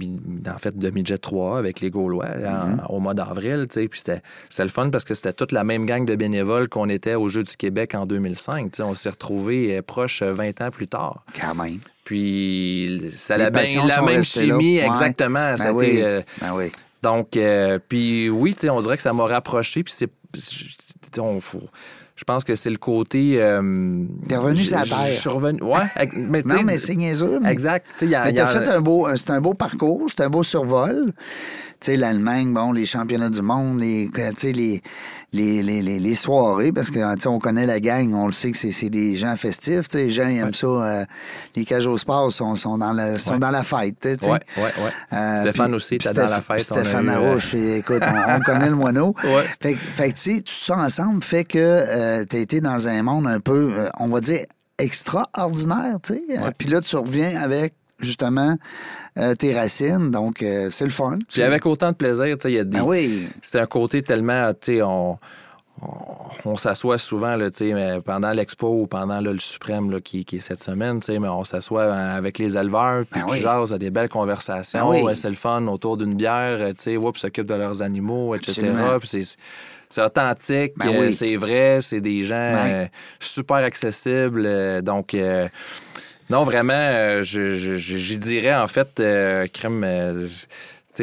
en 0.46 0.58
fait, 0.58 0.76
de 0.76 0.90
midget 0.90 1.16
3 1.16 1.58
avec 1.58 1.80
les 1.80 1.90
Gaulois 1.90 2.26
mm-hmm. 2.26 2.86
au 2.90 3.00
mois 3.00 3.14
d'avril. 3.14 3.66
Puis 3.70 3.88
c'était 3.94 4.20
le 4.58 4.68
fun 4.68 4.90
parce 4.90 5.04
que 5.04 5.14
c'était 5.14 5.32
toute 5.32 5.52
la 5.52 5.64
même 5.64 5.86
gang 5.86 6.04
de 6.04 6.14
bénévoles 6.14 6.68
qu'on 6.68 6.90
était 6.90 7.14
aux 7.14 7.28
Jeux 7.28 7.44
du 7.44 7.56
Québec 7.56 7.94
en 7.94 8.04
2005. 8.04 8.74
on 8.80 8.92
s'est 8.92 9.08
retrouvés 9.08 9.78
euh, 9.78 9.82
proches 9.82 10.22
20 10.22 10.60
ans 10.60 10.70
plus 10.70 10.86
tard. 10.86 11.24
Quand 11.40 11.54
même. 11.54 11.78
Puis 12.04 13.00
c'était 13.10 13.38
la, 13.38 13.50
la, 13.50 14.02
même 14.02 14.22
chimie, 14.22 14.78
exactement. 14.78 15.54
Ben 15.54 15.72
oui. 15.72 16.02
Euh, 16.02 16.20
ben 16.42 16.52
oui. 16.54 16.70
Donc, 17.02 17.38
puis 17.88 18.28
oui, 18.28 18.54
on 18.70 18.80
dirait 18.82 18.96
que 18.96 19.02
ça 19.02 19.14
m'a 19.14 19.24
rapproché. 19.24 19.82
Puis 19.82 19.94
c'est. 19.96 20.10
On, 21.18 21.40
faut, 21.40 21.62
je 22.18 22.24
pense 22.24 22.42
que 22.42 22.56
c'est 22.56 22.70
le 22.70 22.78
côté. 22.78 23.40
Euh, 23.40 24.04
T'es 24.28 24.36
revenu 24.36 24.64
sur 24.64 24.76
la 24.76 24.84
terre. 24.84 25.06
Je 25.06 25.20
suis 25.20 25.28
revenu. 25.28 25.62
Ouais. 25.62 26.08
Mais, 26.16 26.42
non, 26.44 26.64
mais 26.64 26.78
c'est 26.78 26.96
niaiseux. 26.96 27.38
Exact. 27.46 27.86
mais 28.02 28.32
t'as 28.32 28.46
fait 28.46 28.68
un 28.68 28.80
beau, 28.80 29.08
c'est 29.14 29.30
un 29.30 29.40
beau 29.40 29.54
parcours, 29.54 30.08
c'est 30.08 30.24
un 30.24 30.28
beau 30.28 30.42
survol. 30.42 31.12
Tu 31.80 31.92
sais, 31.92 31.96
l'Allemagne, 31.96 32.52
bon, 32.52 32.72
les 32.72 32.86
championnats 32.86 33.28
du 33.28 33.40
monde, 33.40 33.78
les, 33.78 34.10
les, 34.42 34.82
les, 35.32 35.62
les, 35.62 35.82
les, 35.82 36.14
soirées, 36.14 36.72
parce 36.72 36.90
que 36.90 37.28
on 37.28 37.38
connaît 37.38 37.66
la 37.66 37.80
gang, 37.80 38.14
on 38.14 38.26
le 38.26 38.32
sait 38.32 38.50
que 38.50 38.58
c'est 38.58 38.88
des 38.88 39.16
gens 39.16 39.36
festifs. 39.36 39.86
Les 39.92 40.08
gens 40.08 40.26
ils 40.26 40.38
aiment 40.38 40.54
ça. 40.54 40.66
Euh, 40.66 41.04
les 41.54 41.66
cages 41.66 41.86
au 41.86 41.98
sport 41.98 42.32
sont, 42.32 42.54
sont, 42.54 42.78
dans, 42.78 42.92
la, 42.92 43.18
sont 43.18 43.38
dans 43.38 43.50
la 43.50 43.62
fête. 43.62 43.96
Oui, 44.04 44.16
oui, 44.22 44.38
oui. 44.56 44.90
Euh, 45.12 45.36
Stéphane 45.36 45.74
aussi, 45.74 45.98
t'es 45.98 46.12
dans 46.14 46.28
la 46.28 46.40
fête. 46.40 46.60
Stéphane 46.60 47.08
Arouche, 47.10 47.54
écoute, 47.54 48.02
on, 48.02 48.40
connaît 48.40 48.70
le 48.70 48.76
moineau. 48.76 49.14
Ouais. 49.28 49.44
Fait, 49.60 49.74
fait 49.74 50.10
que, 50.10 50.14
tu 50.14 50.36
sais, 50.36 50.40
tout 50.40 50.54
ça 50.54 50.76
ensemble 50.78 51.22
fait 51.22 51.44
que 51.44 51.58
euh, 51.58 52.24
tu 52.28 52.36
as 52.36 52.38
été 52.38 52.60
dans 52.62 52.88
un 52.88 53.02
monde 53.02 53.26
un 53.26 53.40
peu, 53.40 53.72
on 53.98 54.08
va 54.08 54.20
dire, 54.20 54.40
extraordinaire. 54.78 55.98
tu 56.02 56.14
sais. 56.14 56.22
Puis 56.56 56.68
là, 56.68 56.80
tu 56.80 56.96
reviens 56.96 57.36
avec 57.38 57.74
justement 58.01 58.57
tes 59.38 59.55
racines. 59.55 60.11
Donc, 60.11 60.44
c'est 60.70 60.84
le 60.84 60.90
fun. 60.90 61.18
Puis 61.28 61.42
avec 61.42 61.66
autant 61.66 61.90
de 61.90 61.96
plaisir, 61.96 62.36
tu 62.36 62.42
sais, 62.42 62.53
il 62.53 62.55
y 62.55 62.59
a 62.59 62.64
des. 62.64 62.78
Ben 62.78 62.84
oui. 62.84 63.28
C'est 63.42 63.59
un 63.59 63.66
côté 63.66 64.03
tellement, 64.03 64.53
tu 64.55 64.76
sais, 64.76 64.82
on 64.82 65.18
on, 66.44 66.57
s'assoit 66.57 66.99
souvent 66.99 67.36
là, 67.36 67.49
pendant 68.05 68.30
l'expo 68.32 68.82
ou 68.82 68.86
pendant 68.86 69.20
le 69.20 69.38
suprême 69.38 69.90
là, 69.90 70.01
qui, 70.01 70.20
est 70.20 70.38
cette 70.38 70.62
semaine, 70.62 71.01
mais 71.09 71.28
on 71.28 71.44
s'assoit 71.44 71.92
avec 71.94 72.38
les 72.38 72.57
éleveurs, 72.57 73.05
puis 73.11 73.20
ben 73.20 73.66
tu 73.66 73.72
a 73.72 73.78
des 73.78 73.90
belles 73.90 74.09
conversations. 74.09 74.90
Ben 74.90 75.14
c'est 75.14 75.28
le 75.28 75.34
fun 75.34 75.66
autour 75.66 75.96
d'une 75.96 76.14
bière, 76.14 76.72
puis 76.76 76.99
s'occupent 77.14 77.46
de 77.46 77.55
leurs 77.55 77.82
animaux, 77.82 78.34
etc. 78.34 78.72
c'est 79.90 80.03
authentique, 80.03 80.72
ben 80.76 80.88
euh, 80.88 81.11
c'est 81.11 81.36
vrai, 81.36 81.78
c'est 81.80 82.01
des 82.01 82.22
gens 82.22 82.34
euh, 82.36 82.86
super 83.20 83.57
accessibles. 83.57 84.44
Euh, 84.44 84.82
donc, 84.82 85.16
non, 86.30 86.44
vraiment, 86.44 87.22
je, 87.22 88.16
dirais 88.16 88.54
en 88.54 88.66
fait, 88.66 89.02
crème 89.52 89.84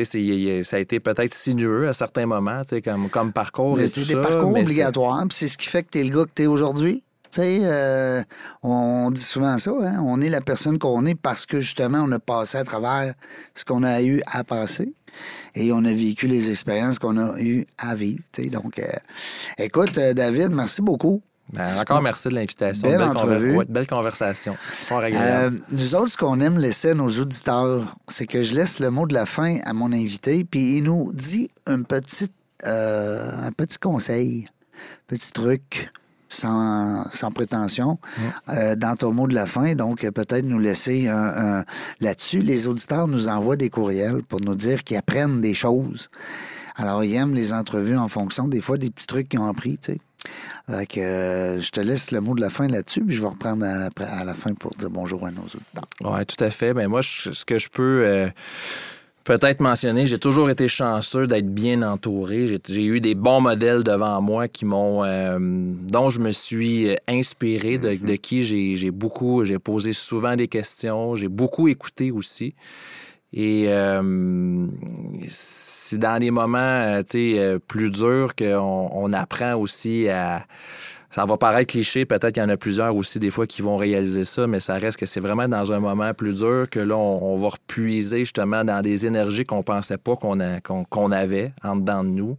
ça 0.03 0.77
a 0.77 0.79
été 0.79 0.99
peut-être 0.99 1.33
sinueux 1.33 1.87
à 1.87 1.93
certains 1.93 2.25
moments, 2.25 2.61
comme, 2.83 3.09
comme 3.09 3.31
parcours. 3.31 3.79
C'est 3.87 4.07
des 4.07 4.21
parcours 4.21 4.51
obligatoires, 4.51 5.25
c'est 5.31 5.47
ce 5.47 5.57
qui 5.57 5.67
fait 5.67 5.83
que 5.83 5.89
tu 5.91 5.99
es 5.99 6.03
le 6.03 6.09
gars 6.09 6.25
que 6.25 6.31
tu 6.35 6.43
es 6.43 6.47
aujourd'hui. 6.47 7.03
Euh, 7.39 8.23
on 8.63 9.11
dit 9.11 9.21
souvent 9.21 9.57
ça, 9.57 9.71
hein. 9.71 10.01
on 10.03 10.21
est 10.21 10.29
la 10.29 10.41
personne 10.41 10.77
qu'on 10.77 11.05
est 11.05 11.15
parce 11.15 11.45
que 11.45 11.59
justement 11.59 11.99
on 12.03 12.11
a 12.13 12.19
passé 12.19 12.57
à 12.57 12.63
travers 12.63 13.13
ce 13.53 13.65
qu'on 13.65 13.83
a 13.83 14.01
eu 14.01 14.21
à 14.25 14.43
passer 14.43 14.93
et 15.53 15.71
on 15.71 15.83
a 15.85 15.91
vécu 15.91 16.27
les 16.27 16.49
expériences 16.49 16.99
qu'on 16.99 17.17
a 17.17 17.39
eu 17.39 17.65
à 17.77 17.95
vivre. 17.95 18.21
Donc, 18.51 18.79
euh, 18.79 18.87
écoute, 19.57 19.97
euh, 19.97 20.13
David, 20.13 20.51
merci 20.51 20.81
beaucoup. 20.81 21.21
Ben, 21.53 21.79
encore 21.79 22.01
merci 22.01 22.27
de 22.29 22.33
l'invitation. 22.33 22.89
Belle, 22.89 23.03
entrevue. 23.03 23.57
belle 23.69 23.87
conversation. 23.87 24.57
Euh, 24.91 25.51
nous 25.71 25.95
autres, 25.95 26.09
ce 26.09 26.17
qu'on 26.17 26.39
aime 26.39 26.57
laisser 26.57 26.91
à 26.91 26.93
nos 26.95 27.09
auditeurs, 27.09 27.95
c'est 28.07 28.25
que 28.25 28.43
je 28.43 28.53
laisse 28.53 28.79
le 28.79 28.89
mot 28.89 29.05
de 29.05 29.13
la 29.13 29.25
fin 29.25 29.59
à 29.63 29.73
mon 29.73 29.91
invité, 29.91 30.43
puis 30.43 30.77
il 30.77 30.85
nous 30.85 31.13
dit 31.13 31.49
un 31.67 31.83
petit, 31.83 32.31
euh, 32.65 33.29
un 33.45 33.51
petit 33.51 33.77
conseil, 33.77 34.45
petit 35.07 35.31
truc, 35.31 35.91
sans, 36.29 37.05
sans 37.11 37.31
prétention, 37.31 37.99
euh, 38.49 38.75
dans 38.75 38.95
ton 38.95 39.13
mot 39.13 39.27
de 39.27 39.35
la 39.35 39.45
fin. 39.45 39.75
Donc, 39.75 40.01
peut-être 40.01 40.45
nous 40.45 40.59
laisser 40.59 41.07
un, 41.07 41.63
là-dessus. 42.01 42.39
Les 42.39 42.67
auditeurs 42.67 43.07
nous 43.07 43.27
envoient 43.27 43.55
des 43.55 43.69
courriels 43.69 44.23
pour 44.23 44.41
nous 44.41 44.55
dire 44.55 44.83
qu'ils 44.83 44.97
apprennent 44.97 45.41
des 45.41 45.53
choses. 45.53 46.09
Alors, 46.75 47.03
ils 47.03 47.13
aiment 47.13 47.35
les 47.35 47.53
entrevues 47.53 47.97
en 47.97 48.07
fonction 48.07 48.47
des 48.47 48.59
fois 48.59 48.77
des 48.77 48.89
petits 48.89 49.07
trucs 49.07 49.29
qu'ils 49.29 49.39
ont 49.39 49.47
appris, 49.47 49.77
tu 49.77 49.93
sais. 49.93 49.97
Donc, 50.67 50.97
euh, 50.97 51.61
je 51.61 51.69
te 51.69 51.79
laisse 51.79 52.11
le 52.11 52.21
mot 52.21 52.33
de 52.35 52.41
la 52.41 52.49
fin 52.49 52.67
là-dessus, 52.67 53.03
puis 53.03 53.15
je 53.15 53.21
vais 53.21 53.27
reprendre 53.27 53.65
à 53.65 54.23
la, 54.23 54.33
fin 54.33 54.53
pour 54.53 54.71
dire 54.71 54.89
bonjour 54.89 55.25
à 55.25 55.31
nos 55.31 55.41
auditeurs. 55.41 55.85
Oui, 56.03 56.25
tout 56.25 56.43
à 56.43 56.49
fait. 56.49 56.73
Mais 56.73 56.83
ben, 56.83 56.89
moi, 56.89 57.01
ce 57.03 57.45
que 57.45 57.59
je 57.59 57.69
peux 57.69 58.03
euh, 58.03 58.27
peut-être 59.25 59.59
mentionner, 59.59 60.07
j'ai 60.07 60.17
toujours 60.17 60.49
été 60.49 60.67
chanceux 60.67 61.27
d'être 61.27 61.53
bien 61.53 61.83
entouré. 61.83 62.47
J'ai 62.67 62.85
eu 62.85 62.99
des 62.99 63.13
bons 63.13 63.41
modèles 63.41 63.83
devant 63.83 64.21
moi 64.21 64.47
qui 64.47 64.65
m'ont, 64.65 65.03
euh, 65.03 65.37
dont 65.39 66.09
je 66.09 66.19
me 66.19 66.31
suis 66.31 66.95
inspiré, 67.07 67.77
de, 67.77 67.95
de 67.95 68.15
qui 68.15 68.43
j'ai 68.43 68.91
beaucoup, 68.91 69.45
j'ai 69.45 69.59
posé 69.59 69.93
souvent 69.93 70.35
des 70.35 70.47
questions, 70.47 71.15
j'ai 71.15 71.27
beaucoup 71.27 71.67
écouté 71.67 72.11
aussi. 72.11 72.55
Et 73.35 73.65
euh, 73.67 74.65
c'est 75.27 75.97
dans 75.97 76.17
les 76.21 76.31
moments 76.31 76.57
euh, 76.57 77.03
euh, 77.15 77.59
plus 77.59 77.91
durs 77.91 78.33
qu'on 78.33 78.89
on 78.91 79.13
apprend 79.13 79.55
aussi 79.55 80.07
à. 80.09 80.45
Ça 81.11 81.23
va 81.23 81.37
paraître 81.37 81.71
cliché, 81.71 82.05
peut-être 82.05 82.33
qu'il 82.33 82.43
y 82.43 82.45
en 82.45 82.49
a 82.49 82.57
plusieurs 82.57 82.93
aussi 82.93 83.19
des 83.19 83.31
fois 83.31 83.47
qui 83.47 83.61
vont 83.61 83.77
réaliser 83.77 84.25
ça, 84.25 84.47
mais 84.47 84.59
ça 84.59 84.73
reste 84.75 84.97
que 84.97 85.05
c'est 85.05 85.21
vraiment 85.21 85.47
dans 85.47 85.71
un 85.71 85.79
moment 85.79 86.13
plus 86.13 86.39
dur 86.39 86.67
que 86.69 86.81
là, 86.81 86.97
on, 86.97 87.37
va 87.37 87.47
repuiser 87.47 88.19
justement 88.19 88.65
dans 88.65 88.81
des 88.81 89.05
énergies 89.05 89.45
qu'on 89.45 89.63
pensait 89.63 89.97
pas 89.97 90.17
qu'on 90.17 91.11
avait 91.11 91.53
en 91.63 91.77
dedans 91.77 92.03
de 92.03 92.09
nous. 92.09 92.37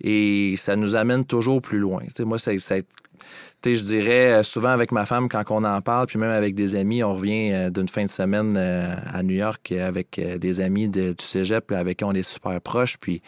Et 0.00 0.54
ça 0.56 0.74
nous 0.74 0.96
amène 0.96 1.26
toujours 1.26 1.60
plus 1.60 1.78
loin. 1.78 2.00
moi, 2.20 2.38
c'est 2.38 2.86
je 3.64 3.82
dirais 3.82 4.32
euh, 4.32 4.42
souvent 4.42 4.70
avec 4.70 4.92
ma 4.92 5.04
femme, 5.04 5.28
quand 5.28 5.42
on 5.50 5.64
en 5.64 5.80
parle, 5.80 6.06
puis 6.06 6.18
même 6.18 6.30
avec 6.30 6.54
des 6.54 6.76
amis, 6.76 7.02
on 7.02 7.14
revient 7.14 7.50
euh, 7.52 7.70
d'une 7.70 7.88
fin 7.88 8.04
de 8.04 8.10
semaine 8.10 8.56
euh, 8.56 8.94
à 9.12 9.22
New 9.22 9.34
York 9.34 9.72
avec 9.72 10.20
des 10.20 10.60
amis 10.60 10.88
du 10.88 11.14
cégep 11.18 11.72
avec 11.72 11.98
qui 11.98 12.04
on 12.04 12.12
est 12.12 12.22
super 12.22 12.60
proches. 12.60 12.96
Puis 12.98 13.20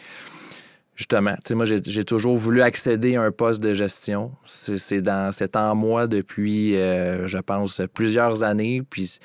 justement, 0.95 1.35
moi, 1.51 1.65
j'ai 1.65 2.05
toujours 2.05 2.37
voulu 2.37 2.61
accéder 2.61 3.15
à 3.15 3.23
un 3.23 3.31
poste 3.31 3.61
de 3.61 3.73
gestion. 3.73 4.31
C'est 4.45 5.01
dans 5.01 5.31
en 5.55 5.75
moi 5.75 6.07
depuis, 6.07 6.73
je 6.73 7.37
pense, 7.39 7.81
plusieurs 7.93 8.43
années. 8.43 8.81
Puis 8.89 9.19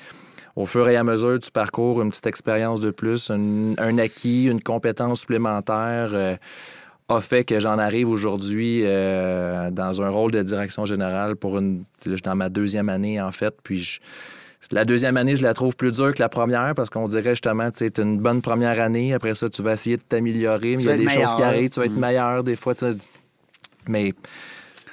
au 0.55 0.65
fur 0.65 0.89
et 0.89 0.95
à 0.95 1.03
mesure 1.03 1.39
du 1.39 1.51
parcours, 1.51 2.01
une 2.01 2.09
petite 2.09 2.27
expérience 2.27 2.79
de 2.79 2.91
plus, 2.91 3.31
un 3.31 3.97
acquis, 3.97 4.45
une 4.45 4.61
compétence 4.61 5.21
supplémentaire 5.21 6.37
a 7.09 7.21
fait 7.21 7.43
que 7.43 7.59
j'en 7.59 7.77
arrive 7.77 8.09
aujourd'hui 8.09 8.81
euh, 8.83 9.71
dans 9.71 10.01
un 10.01 10.09
rôle 10.09 10.31
de 10.31 10.43
direction 10.43 10.85
générale 10.85 11.35
pour 11.35 11.57
une. 11.57 11.83
dans 12.23 12.35
ma 12.35 12.49
deuxième 12.49 12.89
année, 12.89 13.21
en 13.21 13.31
fait. 13.31 13.55
Puis 13.63 13.99
la 14.71 14.83
deuxième 14.83 15.15
année, 15.15 15.35
je 15.35 15.43
la 15.43 15.53
trouve 15.53 15.75
plus 15.75 15.93
dure 15.93 16.13
que 16.13 16.19
la 16.19 16.29
première 16.29 16.73
parce 16.75 16.89
qu'on 16.89 17.07
dirait 17.07 17.31
justement, 17.31 17.71
tu 17.71 17.85
sais, 17.85 18.01
une 18.01 18.19
bonne 18.19 18.41
première 18.41 18.81
année. 18.81 19.13
Après 19.13 19.33
ça, 19.35 19.47
tu 19.49 19.61
vas 19.61 19.73
essayer 19.73 19.97
de 19.97 20.01
t'améliorer, 20.01 20.75
mais 20.75 20.83
il 20.83 20.85
y 20.85 20.89
a 20.89 20.97
des 20.97 21.07
choses 21.07 21.33
qui 21.35 21.43
arrivent. 21.43 21.69
Tu 21.69 21.79
vas 21.79 21.85
être 21.85 21.93
mm. 21.93 21.99
meilleur 21.99 22.43
des 22.43 22.55
fois. 22.55 22.73
Mais 23.87 24.13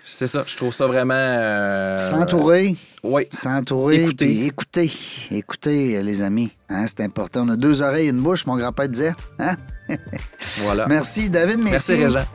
c'est 0.06 0.26
ça, 0.26 0.44
je 0.46 0.56
trouve 0.56 0.72
ça 0.72 0.86
vraiment. 0.86 1.14
Euh, 1.14 1.98
S'entourer. 2.10 2.76
Oui. 3.02 3.26
S'entourer. 3.32 4.02
Écouter. 4.02 4.46
Écouter. 4.46 4.92
Écouter, 5.30 6.02
les 6.02 6.22
amis. 6.22 6.52
Hein, 6.68 6.84
c'est 6.86 7.00
important. 7.00 7.42
On 7.46 7.50
a 7.50 7.56
deux 7.56 7.82
oreilles 7.82 8.06
et 8.06 8.10
une 8.10 8.20
bouche, 8.20 8.46
mon 8.46 8.56
grand-père 8.56 8.88
disait. 8.88 9.14
Hein? 9.38 9.56
voilà. 10.58 10.86
Merci, 10.86 11.30
David. 11.30 11.58
Merci. 11.58 11.92
Merci, 11.92 12.04
Régent. 12.04 12.26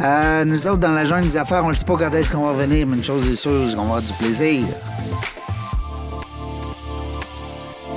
Euh, 0.00 0.44
nous 0.44 0.68
autres, 0.68 0.78
dans 0.78 0.92
la 0.92 1.04
jungle 1.04 1.22
des 1.22 1.36
affaires, 1.36 1.64
on 1.64 1.70
ne 1.70 1.74
sait 1.74 1.84
pas 1.84 1.96
quand 1.96 2.10
est-ce 2.12 2.32
qu'on 2.32 2.46
va 2.46 2.52
revenir, 2.52 2.86
mais 2.86 2.96
une 2.96 3.04
chose 3.04 3.28
est 3.28 3.36
sûre, 3.36 3.66
c'est 3.68 3.74
qu'on 3.74 3.82
va 3.82 3.96
avoir 3.96 4.02
du 4.02 4.12
plaisir. 4.12 4.64